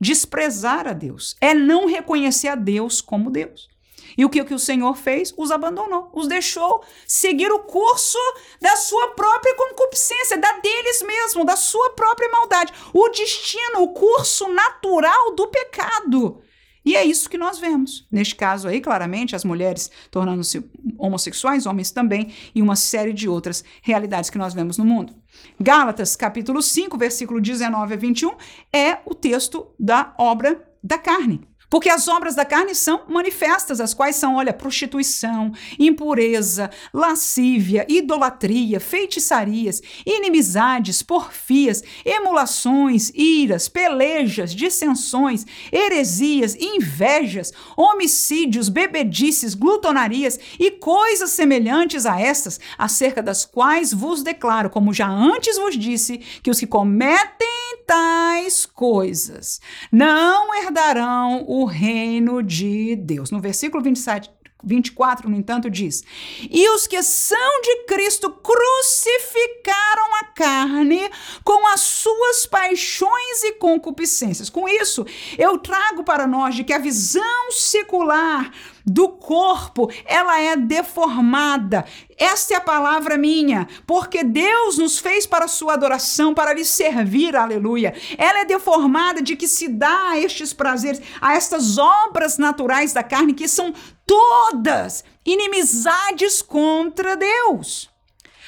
desprezar 0.01 0.87
a 0.87 0.93
Deus, 0.93 1.35
é 1.39 1.53
não 1.53 1.85
reconhecer 1.85 2.47
a 2.47 2.55
Deus 2.55 2.99
como 2.99 3.29
Deus. 3.29 3.69
E 4.17 4.25
o 4.25 4.29
que, 4.29 4.43
que 4.43 4.53
o 4.53 4.59
Senhor 4.59 4.95
fez? 4.95 5.33
Os 5.37 5.51
abandonou, 5.51 6.09
os 6.13 6.27
deixou 6.27 6.83
seguir 7.07 7.51
o 7.51 7.59
curso 7.59 8.17
da 8.61 8.75
sua 8.75 9.09
própria 9.09 9.55
concupiscência, 9.55 10.37
da 10.37 10.51
deles 10.59 11.01
mesmo, 11.01 11.45
da 11.45 11.55
sua 11.55 11.91
própria 11.91 12.29
maldade. 12.29 12.73
O 12.93 13.09
destino, 13.09 13.81
o 13.81 13.93
curso 13.93 14.47
natural 14.49 15.35
do 15.35 15.47
pecado. 15.47 16.41
E 16.85 16.95
é 16.95 17.05
isso 17.05 17.29
que 17.29 17.37
nós 17.37 17.59
vemos. 17.59 18.05
Neste 18.11 18.35
caso 18.35 18.67
aí, 18.67 18.81
claramente, 18.81 19.35
as 19.35 19.45
mulheres 19.45 19.89
tornando-se 20.11 20.63
homossexuais, 20.97 21.65
homens 21.65 21.91
também, 21.91 22.33
e 22.53 22.61
uma 22.61 22.75
série 22.75 23.13
de 23.13 23.29
outras 23.29 23.63
realidades 23.81 24.29
que 24.29 24.37
nós 24.37 24.53
vemos 24.53 24.77
no 24.77 24.83
mundo. 24.83 25.15
Gálatas, 25.59 26.15
capítulo 26.15 26.61
5, 26.61 26.97
versículo 26.97 27.39
19 27.39 27.93
a 27.93 27.97
21, 27.97 28.35
é 28.71 28.97
o 29.05 29.15
texto 29.15 29.67
da 29.79 30.13
obra 30.17 30.61
da 30.83 30.97
carne. 30.97 31.41
Porque 31.73 31.89
as 31.89 32.07
obras 32.07 32.35
da 32.35 32.45
carne 32.45 32.75
são 32.75 33.01
manifestas, 33.09 33.81
as 33.81 33.95
quais 33.95 34.15
são, 34.15 34.35
olha, 34.35 34.53
prostituição, 34.53 35.51
impureza, 35.79 36.69
lascívia, 36.93 37.83
idolatria, 37.89 38.79
feitiçarias, 38.79 39.81
inimizades, 40.05 41.01
porfias, 41.01 41.81
emulações, 42.05 43.11
iras, 43.15 43.67
pelejas, 43.67 44.53
dissensões, 44.53 45.47
heresias, 45.71 46.53
invejas, 46.53 47.51
homicídios, 47.75 48.69
bebedices, 48.69 49.55
glutonarias 49.55 50.39
e 50.59 50.69
coisas 50.69 51.31
semelhantes 51.31 52.05
a 52.05 52.21
estas, 52.21 52.59
acerca 52.77 53.23
das 53.23 53.45
quais 53.45 53.91
vos 53.91 54.21
declaro, 54.21 54.69
como 54.69 54.93
já 54.93 55.09
antes 55.09 55.57
vos 55.57 55.75
disse, 55.75 56.19
que 56.43 56.51
os 56.51 56.59
que 56.59 56.67
cometem 56.67 57.63
tais 57.85 58.65
coisas 58.65 59.59
não 59.91 60.53
herdarão 60.55 61.43
o 61.47 61.62
reino 61.65 62.41
de 62.41 62.95
Deus. 62.95 63.31
No 63.31 63.39
versículo 63.39 63.83
27, 63.83 64.29
24, 64.63 65.29
no 65.29 65.35
entanto, 65.35 65.69
diz: 65.69 66.03
E 66.49 66.69
os 66.69 66.87
que 66.87 67.01
são 67.03 67.61
de 67.61 67.85
Cristo 67.85 68.29
crucificaram 68.31 70.15
a 70.21 70.23
carne 70.25 71.09
com 71.43 71.67
as 71.67 71.81
suas 71.81 72.45
paixões 72.45 73.43
e 73.43 73.53
concupiscências. 73.53 74.49
Com 74.49 74.67
isso, 74.67 75.05
eu 75.37 75.57
trago 75.57 76.03
para 76.03 76.25
nós 76.25 76.55
de 76.55 76.63
que 76.63 76.73
a 76.73 76.79
visão 76.79 77.51
secular 77.51 78.51
do 78.85 79.09
corpo, 79.09 79.89
ela 80.05 80.39
é 80.39 80.55
deformada. 80.55 81.85
Esta 82.17 82.55
é 82.55 82.57
a 82.57 82.61
palavra 82.61 83.17
minha, 83.17 83.67
porque 83.87 84.23
Deus 84.23 84.77
nos 84.77 84.99
fez 84.99 85.25
para 85.25 85.47
sua 85.47 85.73
adoração, 85.73 86.33
para 86.33 86.53
lhe 86.53 86.65
servir, 86.65 87.35
aleluia. 87.35 87.93
Ela 88.17 88.41
é 88.41 88.45
deformada 88.45 89.21
de 89.21 89.35
que 89.35 89.47
se 89.47 89.67
dá 89.67 90.09
a 90.09 90.19
estes 90.19 90.53
prazeres, 90.53 91.01
a 91.21 91.33
estas 91.33 91.77
obras 91.77 92.37
naturais 92.37 92.93
da 92.93 93.03
carne, 93.03 93.33
que 93.33 93.47
são 93.47 93.73
todas 94.05 95.03
inimizades 95.25 96.41
contra 96.41 97.15
Deus. 97.15 97.89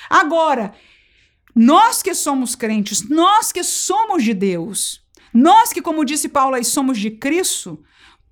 Agora, 0.10 0.74
nós 1.56 2.04
que 2.04 2.14
somos 2.14 2.56
crentes, 2.56 3.08
nós 3.10 3.52
que 3.52 3.64
somos 3.64 4.24
de 4.24 4.34
Deus, 4.34 5.02
nós 5.34 5.72
que, 5.72 5.82
como 5.82 6.06
disse 6.06 6.28
Paulo 6.28 6.62
somos 6.64 6.98
de 6.98 7.12
Cristo, 7.12 7.82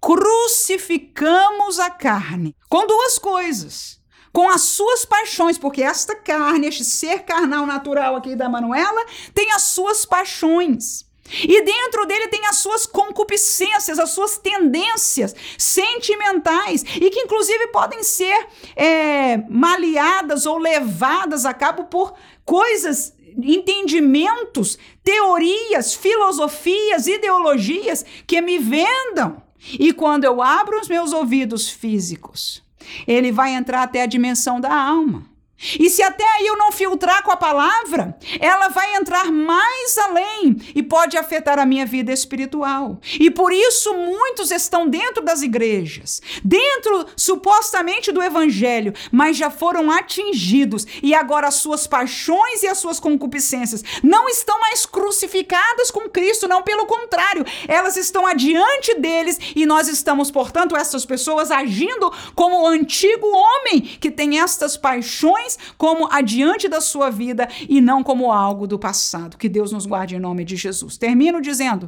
crucificamos 0.03 1.79
a 1.79 1.89
carne 1.89 2.53
com 2.67 2.85
duas 2.85 3.17
coisas. 3.17 4.03
Com 4.33 4.49
as 4.49 4.61
suas 4.61 5.05
paixões, 5.05 5.57
porque 5.57 5.81
esta 5.81 6.15
carne, 6.15 6.67
este 6.67 6.83
ser 6.83 7.19
carnal 7.19 7.65
natural 7.65 8.15
aqui 8.15 8.35
da 8.35 8.49
Manuela, 8.49 9.05
tem 9.33 9.51
as 9.51 9.61
suas 9.61 10.05
paixões. 10.05 11.05
E 11.41 11.63
dentro 11.63 12.05
dele 12.05 12.27
tem 12.27 12.45
as 12.47 12.57
suas 12.57 12.85
concupiscências, 12.85 13.97
as 13.97 14.09
suas 14.09 14.37
tendências 14.37 15.33
sentimentais, 15.57 16.83
e 16.95 17.09
que 17.09 17.21
inclusive 17.21 17.67
podem 17.67 18.03
ser 18.03 18.47
é, 18.75 19.37
maleadas 19.49 20.45
ou 20.45 20.57
levadas 20.57 21.45
a 21.45 21.53
cabo 21.53 21.85
por 21.85 22.13
coisas, 22.43 23.13
entendimentos, 23.37 24.77
teorias, 25.03 25.93
filosofias, 25.93 27.07
ideologias 27.07 28.03
que 28.27 28.41
me 28.41 28.57
vendam. 28.57 29.42
E 29.79 29.93
quando 29.93 30.23
eu 30.25 30.41
abro 30.41 30.79
os 30.79 30.87
meus 30.87 31.13
ouvidos 31.13 31.69
físicos, 31.69 32.63
ele 33.07 33.31
vai 33.31 33.53
entrar 33.53 33.83
até 33.83 34.03
a 34.03 34.07
dimensão 34.07 34.59
da 34.59 34.73
alma. 34.73 35.32
E 35.79 35.89
se 35.89 36.01
até 36.01 36.23
aí 36.23 36.47
eu 36.47 36.57
não 36.57 36.71
filtrar 36.71 37.23
com 37.23 37.31
a 37.31 37.37
palavra, 37.37 38.17
ela 38.39 38.67
vai 38.69 38.95
entrar 38.95 39.31
mais 39.31 39.97
além 39.97 40.57
e 40.75 40.83
pode 40.83 41.17
afetar 41.17 41.59
a 41.59 41.65
minha 41.65 41.85
vida 41.85 42.11
espiritual. 42.11 42.99
E 43.19 43.29
por 43.31 43.51
isso 43.51 43.93
muitos 43.93 44.51
estão 44.51 44.87
dentro 44.87 45.23
das 45.23 45.41
igrejas, 45.41 46.21
dentro 46.43 47.05
supostamente 47.15 48.11
do 48.11 48.21
evangelho, 48.21 48.93
mas 49.11 49.37
já 49.37 49.49
foram 49.49 49.89
atingidos 49.91 50.85
e 51.01 51.13
agora 51.13 51.47
as 51.47 51.55
suas 51.55 51.87
paixões 51.87 52.63
e 52.63 52.67
as 52.67 52.77
suas 52.77 52.99
concupiscências 52.99 53.83
não 54.03 54.27
estão 54.27 54.59
mais 54.59 54.85
crucificadas 54.85 55.91
com 55.91 56.09
Cristo, 56.09 56.47
não, 56.47 56.61
pelo 56.61 56.85
contrário, 56.85 57.45
elas 57.67 57.97
estão 57.97 58.25
adiante 58.25 58.95
deles 58.95 59.39
e 59.55 59.65
nós 59.65 59.87
estamos, 59.87 60.29
portanto, 60.31 60.75
essas 60.75 61.05
pessoas 61.05 61.51
agindo 61.51 62.11
como 62.35 62.61
o 62.61 62.67
antigo 62.67 63.27
homem 63.27 63.81
que 63.81 64.11
tem 64.11 64.39
estas 64.39 64.77
paixões 64.77 65.52
como 65.77 66.07
adiante 66.11 66.67
da 66.67 66.81
sua 66.81 67.09
vida 67.09 67.47
e 67.67 67.81
não 67.81 68.03
como 68.03 68.31
algo 68.31 68.67
do 68.67 68.79
passado. 68.79 69.37
Que 69.37 69.49
Deus 69.49 69.71
nos 69.71 69.85
guarde 69.85 70.15
em 70.15 70.19
nome 70.19 70.43
de 70.43 70.55
Jesus. 70.55 70.97
Termino 70.97 71.41
dizendo 71.41 71.87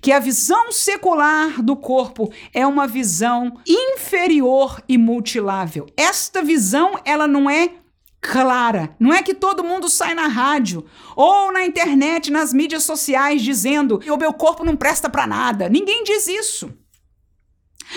que 0.00 0.12
a 0.12 0.18
visão 0.18 0.70
secular 0.70 1.62
do 1.62 1.76
corpo 1.76 2.30
é 2.52 2.66
uma 2.66 2.86
visão 2.86 3.58
inferior 3.66 4.82
e 4.88 4.98
mutilável. 4.98 5.86
Esta 5.96 6.42
visão, 6.42 6.98
ela 7.04 7.26
não 7.26 7.48
é 7.48 7.70
clara. 8.20 8.94
Não 8.98 9.12
é 9.12 9.22
que 9.22 9.34
todo 9.34 9.64
mundo 9.64 9.88
sai 9.88 10.14
na 10.14 10.26
rádio 10.26 10.84
ou 11.14 11.52
na 11.52 11.64
internet, 11.64 12.30
nas 12.30 12.52
mídias 12.52 12.82
sociais 12.82 13.42
dizendo 13.42 14.00
o 14.10 14.16
meu 14.16 14.32
corpo 14.32 14.64
não 14.64 14.76
presta 14.76 15.08
para 15.08 15.26
nada. 15.26 15.68
Ninguém 15.68 16.02
diz 16.02 16.26
isso. 16.26 16.70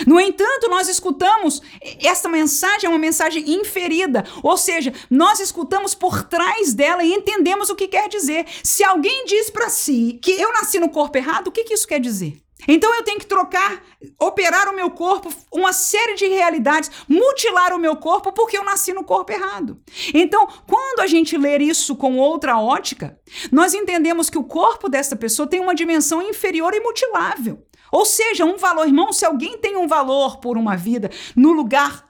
No 0.05 0.19
entanto, 0.19 0.69
nós 0.69 0.87
escutamos 0.87 1.61
essa 2.03 2.29
mensagem 2.29 2.87
é 2.87 2.89
uma 2.89 2.97
mensagem 2.97 3.43
inferida, 3.51 4.23
ou 4.43 4.57
seja, 4.57 4.93
nós 5.09 5.39
escutamos 5.39 5.93
por 5.93 6.23
trás 6.23 6.73
dela 6.73 7.03
e 7.03 7.13
entendemos 7.13 7.69
o 7.69 7.75
que 7.75 7.87
quer 7.87 8.07
dizer. 8.07 8.45
Se 8.63 8.83
alguém 8.83 9.25
diz 9.25 9.49
para 9.49 9.69
si 9.69 10.19
que 10.21 10.31
eu 10.31 10.51
nasci 10.53 10.79
no 10.79 10.89
corpo 10.89 11.17
errado, 11.17 11.47
o 11.47 11.51
que, 11.51 11.63
que 11.63 11.73
isso 11.73 11.87
quer 11.87 11.99
dizer? 11.99 12.41
Então 12.67 12.93
eu 12.93 13.03
tenho 13.03 13.19
que 13.19 13.25
trocar, 13.25 13.81
operar 14.19 14.67
o 14.67 14.75
meu 14.75 14.91
corpo, 14.91 15.31
uma 15.51 15.71
série 15.71 16.15
de 16.15 16.27
realidades, 16.27 16.91
mutilar 17.07 17.73
o 17.73 17.79
meu 17.79 17.95
corpo 17.95 18.33
porque 18.33 18.57
eu 18.57 18.65
nasci 18.65 18.91
no 18.91 19.03
corpo 19.03 19.31
errado. 19.31 19.81
Então, 20.13 20.47
quando 20.67 20.99
a 20.99 21.07
gente 21.07 21.37
ler 21.37 21.61
isso 21.61 21.95
com 21.95 22.17
outra 22.17 22.59
ótica, 22.59 23.17
nós 23.51 23.73
entendemos 23.73 24.29
que 24.29 24.37
o 24.37 24.43
corpo 24.43 24.89
dessa 24.89 25.15
pessoa 25.15 25.47
tem 25.47 25.59
uma 25.59 25.75
dimensão 25.75 26.21
inferior 26.21 26.73
e 26.73 26.81
mutilável. 26.81 27.65
Ou 27.91 28.05
seja, 28.05 28.45
um 28.45 28.57
valor, 28.57 28.85
irmão, 28.85 29.11
se 29.11 29.25
alguém 29.25 29.57
tem 29.57 29.75
um 29.75 29.87
valor 29.87 30.37
por 30.37 30.57
uma 30.57 30.75
vida 30.75 31.09
no 31.35 31.51
lugar 31.51 32.07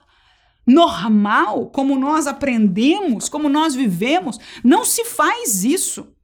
normal, 0.66 1.66
como 1.70 1.98
nós 1.98 2.26
aprendemos, 2.26 3.28
como 3.28 3.48
nós 3.48 3.74
vivemos, 3.74 4.38
não 4.62 4.84
se 4.84 5.04
faz 5.04 5.64
isso. 5.64 6.14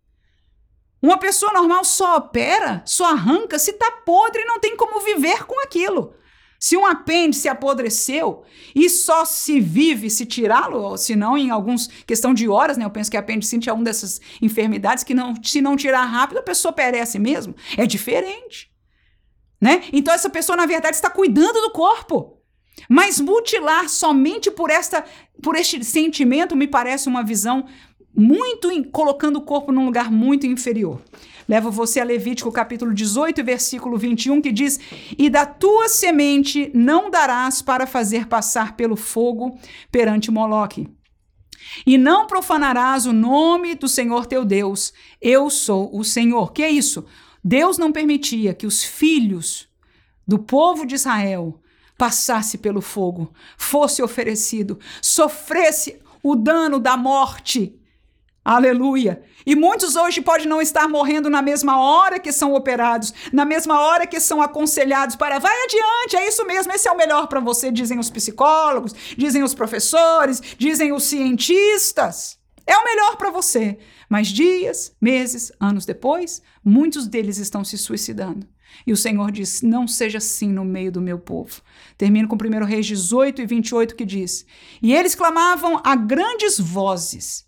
Uma 1.03 1.19
pessoa 1.19 1.53
normal 1.53 1.85
só 1.85 2.17
opera, 2.17 2.83
só 2.85 3.13
arranca 3.13 3.59
se 3.59 3.73
está 3.73 3.91
podre 3.91 4.43
e 4.43 4.47
não 4.47 4.59
tem 4.59 4.77
como 4.77 5.01
viver 5.01 5.45
com 5.45 5.61
aquilo. 5.63 6.15
Se 6.59 6.77
um 6.77 6.87
apêndice 6.87 7.49
apodreceu 7.49 8.45
e 8.75 8.89
só 8.89 9.25
se 9.25 9.61
vive 9.61 10.09
se 10.09 10.25
tirá-lo, 10.25 10.97
se 10.97 11.15
não 11.15 11.37
em 11.37 11.51
alguns 11.51 11.87
questão 12.07 12.33
de 12.33 12.49
horas, 12.49 12.79
né? 12.79 12.85
Eu 12.85 12.91
penso 12.91 13.11
que 13.11 13.17
apendicite 13.17 13.69
é 13.69 13.73
uma 13.73 13.85
dessas 13.85 14.21
enfermidades 14.41 15.05
que 15.05 15.13
não, 15.13 15.35
se 15.43 15.61
não 15.61 15.77
tirar 15.77 16.05
rápido 16.05 16.39
a 16.39 16.43
pessoa 16.43 16.73
perece 16.73 17.19
mesmo. 17.19 17.55
É 17.77 17.85
diferente 17.85 18.71
né? 19.61 19.85
Então 19.93 20.13
essa 20.15 20.31
pessoa 20.31 20.57
na 20.57 20.67
verdade 20.67 20.97
está 20.97 21.11
cuidando 21.11 21.61
do 21.61 21.71
corpo. 21.71 22.37
Mas 22.89 23.21
mutilar 23.21 23.89
somente 23.89 24.51
por 24.51 24.71
esta 24.71 25.05
por 25.43 25.57
este 25.57 25.83
sentimento 25.83 26.55
me 26.55 26.67
parece 26.67 27.09
uma 27.09 27.23
visão 27.23 27.67
muito 28.15 28.71
in, 28.71 28.83
colocando 28.85 29.37
o 29.37 29.43
corpo 29.43 29.71
num 29.71 29.85
lugar 29.85 30.11
muito 30.11 30.47
inferior. 30.47 31.03
Levo 31.49 31.71
você 31.71 32.01
a 32.01 32.05
Levítico 32.05 32.51
capítulo 32.51 32.93
18, 32.93 33.45
versículo 33.45 33.97
21, 33.97 34.41
que 34.41 34.51
diz: 34.51 34.81
"E 35.17 35.31
da 35.31 35.47
tua 35.47 35.89
semente 35.89 36.71
não 36.75 37.11
darás 37.11 37.63
para 37.63 37.87
fazer 37.87 38.27
passar 38.27 38.75
pelo 38.77 38.97
fogo 38.97 39.59
perante 39.93 40.31
Moloque. 40.31 40.89
E 41.87 41.99
não 41.99 42.27
profanarás 42.27 43.07
o 43.07 43.13
nome 43.13 43.75
do 43.75 43.89
Senhor 43.89 44.27
teu 44.27 44.45
Deus. 44.45 44.93
Eu 45.21 45.49
sou 45.51 45.95
o 45.97 46.03
Senhor." 46.03 46.53
Que 46.53 46.63
é 46.63 46.71
isso? 46.71 47.05
Deus 47.49 47.79
não 47.79 47.93
permitia 47.93 48.53
que 48.53 48.67
os 48.67 48.83
filhos 48.83 49.69
do 50.27 50.37
povo 50.37 50.85
de 50.85 50.97
Israel 50.97 51.61
passasse 51.97 52.59
pelo 52.59 52.81
fogo, 52.81 53.33
fosse 53.57 54.03
oferecido, 54.03 54.81
sofresse 55.01 56.01
o 56.25 56.35
dano 56.35 56.81
da 56.81 56.97
morte. 56.97 57.81
Aleluia! 58.45 59.23
E 59.47 59.55
muitos 59.55 59.95
hoje 59.95 60.21
podem 60.21 60.49
não 60.49 60.61
estar 60.61 60.89
morrendo 60.89 61.31
na 61.31 61.41
mesma 61.41 61.81
hora 61.81 62.19
que 62.19 62.33
são 62.33 62.53
operados, 62.53 63.15
na 63.33 63.45
mesma 63.45 63.79
hora 63.79 64.09
que 64.09 64.19
são 64.19 64.43
aconselhados 64.43 65.15
para 65.15 65.39
vai 65.39 65.55
adiante, 65.63 66.17
é 66.17 66.27
isso 66.27 66.45
mesmo, 66.47 66.73
esse 66.73 66.89
é 66.89 66.91
o 66.91 66.97
melhor 66.97 67.29
para 67.29 67.39
você, 67.39 67.71
dizem 67.71 68.01
os 68.01 68.11
psicólogos, 68.11 68.93
dizem 69.17 69.45
os 69.45 69.55
professores, 69.55 70.43
dizem 70.59 70.93
os 70.93 71.05
cientistas. 71.05 72.36
É 72.67 72.77
o 72.77 72.85
melhor 72.85 73.17
para 73.17 73.31
você. 73.31 73.79
Mas 74.09 74.29
dias, 74.29 74.95
meses, 75.01 75.53
anos 75.61 75.87
depois, 75.87 76.43
muitos 76.65 77.07
deles 77.07 77.39
estão 77.39 77.65
se 77.65 77.79
suicidando. 77.79 78.47
E 78.87 78.93
o 78.93 78.97
Senhor 78.97 79.31
diz: 79.31 79.63
Não 79.63 79.87
seja 79.87 80.19
assim 80.19 80.51
no 80.51 80.65
meio 80.65 80.91
do 80.91 81.01
meu 81.01 81.19
povo. 81.19 81.63
Termino 81.97 82.29
com 82.29 82.37
1 82.37 82.65
Reis 82.65 82.87
18 82.87 83.43
e 83.43 83.47
28 83.47 83.95
que 83.95 84.05
diz: 84.05 84.45
E 84.83 84.93
eles 84.93 85.15
clamavam 85.15 85.81
a 85.85 85.95
grandes 85.95 86.59
vozes 86.59 87.47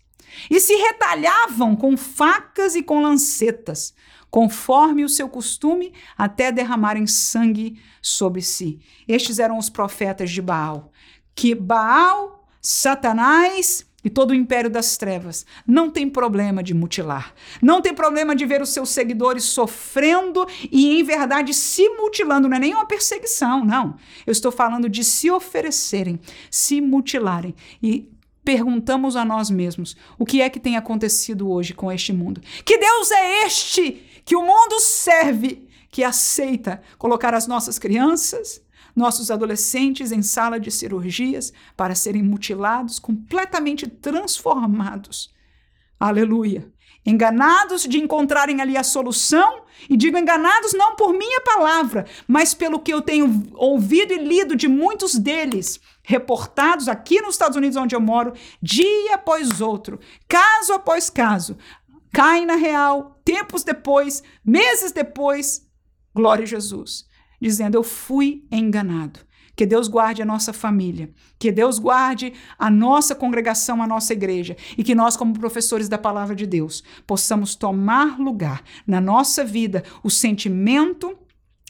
e 0.49 0.59
se 0.59 0.73
retalhavam 0.75 1.75
com 1.75 1.97
facas 1.97 2.75
e 2.75 2.83
com 2.83 3.01
lancetas, 3.01 3.93
conforme 4.29 5.03
o 5.03 5.09
seu 5.09 5.27
costume, 5.27 5.91
até 6.17 6.51
derramarem 6.51 7.07
sangue 7.07 7.81
sobre 8.01 8.41
si. 8.41 8.79
Estes 9.07 9.39
eram 9.39 9.57
os 9.57 9.69
profetas 9.69 10.29
de 10.31 10.41
Baal. 10.41 10.91
Que 11.35 11.55
Baal, 11.55 12.47
Satanás 12.61 13.88
e 14.03 14.09
todo 14.09 14.31
o 14.31 14.35
império 14.35 14.69
das 14.69 14.97
trevas 14.97 15.45
não 15.67 15.89
tem 15.89 16.09
problema 16.09 16.63
de 16.63 16.73
mutilar, 16.73 17.33
não 17.61 17.81
tem 17.81 17.93
problema 17.93 18.35
de 18.35 18.45
ver 18.45 18.61
os 18.61 18.69
seus 18.69 18.89
seguidores 18.89 19.43
sofrendo 19.43 20.47
e, 20.71 20.99
em 20.99 21.03
verdade, 21.03 21.53
se 21.53 21.87
mutilando. 21.89 22.47
Não 22.47 22.57
é 22.57 22.59
nem 22.59 22.73
uma 22.73 22.85
perseguição, 22.85 23.65
não. 23.65 23.95
Eu 24.25 24.31
estou 24.31 24.51
falando 24.51 24.89
de 24.89 25.03
se 25.03 25.29
oferecerem, 25.29 26.19
se 26.49 26.79
mutilarem. 26.81 27.55
E 27.81 28.09
perguntamos 28.43 29.15
a 29.15 29.25
nós 29.25 29.49
mesmos: 29.49 29.95
o 30.17 30.25
que 30.25 30.41
é 30.41 30.49
que 30.49 30.59
tem 30.59 30.77
acontecido 30.77 31.49
hoje 31.49 31.73
com 31.73 31.91
este 31.91 32.13
mundo? 32.13 32.41
Que 32.63 32.77
Deus 32.77 33.11
é 33.11 33.45
este 33.45 34.05
que 34.25 34.35
o 34.35 34.43
mundo 34.43 34.79
serve, 34.79 35.67
que 35.89 36.03
aceita 36.03 36.81
colocar 36.97 37.33
as 37.33 37.47
nossas 37.47 37.79
crianças, 37.79 38.61
nossos 38.99 39.31
adolescentes 39.31 40.11
em 40.11 40.21
sala 40.21 40.59
de 40.59 40.69
cirurgias 40.69 41.53
para 41.77 41.95
serem 41.95 42.21
mutilados, 42.21 42.99
completamente 42.99 43.87
transformados. 43.87 45.33
Aleluia. 45.97 46.69
Enganados 47.05 47.83
de 47.83 47.97
encontrarem 47.97 48.59
ali 48.61 48.75
a 48.75 48.83
solução, 48.83 49.63
e 49.89 49.95
digo 49.95 50.17
enganados 50.17 50.73
não 50.73 50.97
por 50.97 51.13
minha 51.13 51.39
palavra, 51.41 52.05
mas 52.27 52.53
pelo 52.53 52.81
que 52.81 52.93
eu 52.93 53.01
tenho 53.01 53.47
ouvido 53.53 54.11
e 54.11 54.17
lido 54.17 54.53
de 54.53 54.67
muitos 54.67 55.15
deles, 55.15 55.79
reportados 56.03 56.89
aqui 56.89 57.21
nos 57.21 57.35
Estados 57.35 57.55
Unidos, 57.55 57.77
onde 57.77 57.95
eu 57.95 58.01
moro, 58.01 58.33
dia 58.61 59.15
após 59.15 59.61
outro, 59.61 59.97
caso 60.27 60.73
após 60.73 61.09
caso, 61.09 61.57
caem 62.11 62.45
na 62.45 62.55
real, 62.55 63.21
tempos 63.23 63.63
depois, 63.63 64.21
meses 64.43 64.91
depois, 64.91 65.65
glória 66.13 66.43
a 66.43 66.47
Jesus, 66.47 67.07
dizendo: 67.39 67.75
Eu 67.75 67.83
fui 67.83 68.45
enganado. 68.51 69.19
Que 69.55 69.65
Deus 69.65 69.89
guarde 69.89 70.21
a 70.21 70.25
nossa 70.25 70.53
família, 70.53 71.11
que 71.37 71.51
Deus 71.51 71.79
guarde 71.79 72.31
a 72.57 72.69
nossa 72.69 73.13
congregação, 73.13 73.83
a 73.83 73.87
nossa 73.87 74.13
igreja, 74.13 74.55
e 74.77 74.85
que 74.85 74.95
nós, 74.95 75.17
como 75.17 75.37
professores 75.37 75.89
da 75.89 75.97
palavra 75.97 76.33
de 76.33 76.45
Deus, 76.45 76.81
possamos 77.05 77.55
tomar 77.55 78.17
lugar 78.17 78.63
na 78.87 79.01
nossa 79.01 79.43
vida 79.43 79.83
o 80.01 80.09
sentimento 80.09 81.17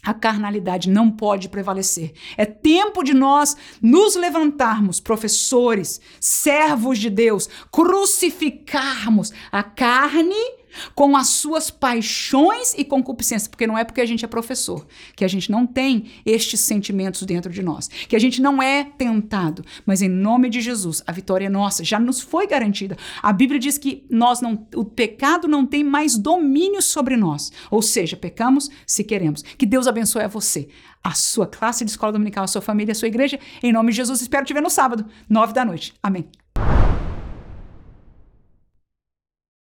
a 0.02 0.14
carnalidade 0.14 0.88
não 0.88 1.10
pode 1.10 1.48
prevalecer. 1.48 2.14
É 2.36 2.46
tempo 2.46 3.02
de 3.02 3.12
nós 3.12 3.56
nos 3.82 4.16
levantarmos, 4.16 4.98
professores, 4.98 6.00
servos 6.18 6.98
de 6.98 7.10
Deus, 7.10 7.48
crucificarmos 7.70 9.32
a 9.52 9.62
carne 9.62 10.59
com 10.94 11.16
as 11.16 11.28
suas 11.28 11.70
paixões 11.70 12.74
e 12.76 12.84
concupiscências, 12.84 13.48
porque 13.48 13.66
não 13.66 13.76
é 13.76 13.84
porque 13.84 14.00
a 14.00 14.06
gente 14.06 14.24
é 14.24 14.28
professor 14.28 14.86
que 15.14 15.24
a 15.24 15.28
gente 15.28 15.50
não 15.50 15.66
tem 15.66 16.10
estes 16.24 16.60
sentimentos 16.60 17.22
dentro 17.22 17.52
de 17.52 17.62
nós, 17.62 17.88
que 17.88 18.16
a 18.16 18.18
gente 18.18 18.40
não 18.40 18.62
é 18.62 18.84
tentado, 18.84 19.64
mas 19.84 20.02
em 20.02 20.08
nome 20.08 20.48
de 20.48 20.60
Jesus, 20.60 21.02
a 21.06 21.12
vitória 21.12 21.46
é 21.46 21.48
nossa, 21.48 21.84
já 21.84 21.98
nos 21.98 22.20
foi 22.20 22.46
garantida. 22.46 22.96
A 23.22 23.32
Bíblia 23.32 23.58
diz 23.58 23.78
que 23.78 24.04
nós 24.10 24.40
não, 24.40 24.66
o 24.74 24.84
pecado 24.84 25.48
não 25.48 25.66
tem 25.66 25.84
mais 25.84 26.16
domínio 26.16 26.82
sobre 26.82 27.16
nós, 27.16 27.52
ou 27.70 27.82
seja, 27.82 28.16
pecamos 28.16 28.70
se 28.86 29.04
queremos. 29.04 29.42
Que 29.42 29.66
Deus 29.66 29.86
abençoe 29.86 30.22
a 30.22 30.28
você, 30.28 30.68
a 31.02 31.12
sua 31.12 31.46
classe 31.46 31.84
de 31.84 31.90
escola 31.90 32.12
dominical, 32.12 32.44
a 32.44 32.48
sua 32.48 32.62
família, 32.62 32.92
a 32.92 32.94
sua 32.94 33.08
igreja. 33.08 33.38
Em 33.62 33.72
nome 33.72 33.90
de 33.90 33.96
Jesus, 33.96 34.20
espero 34.20 34.44
te 34.44 34.54
ver 34.54 34.62
no 34.62 34.70
sábado, 34.70 35.06
nove 35.28 35.52
da 35.52 35.64
noite. 35.64 35.94
Amém. 36.02 36.39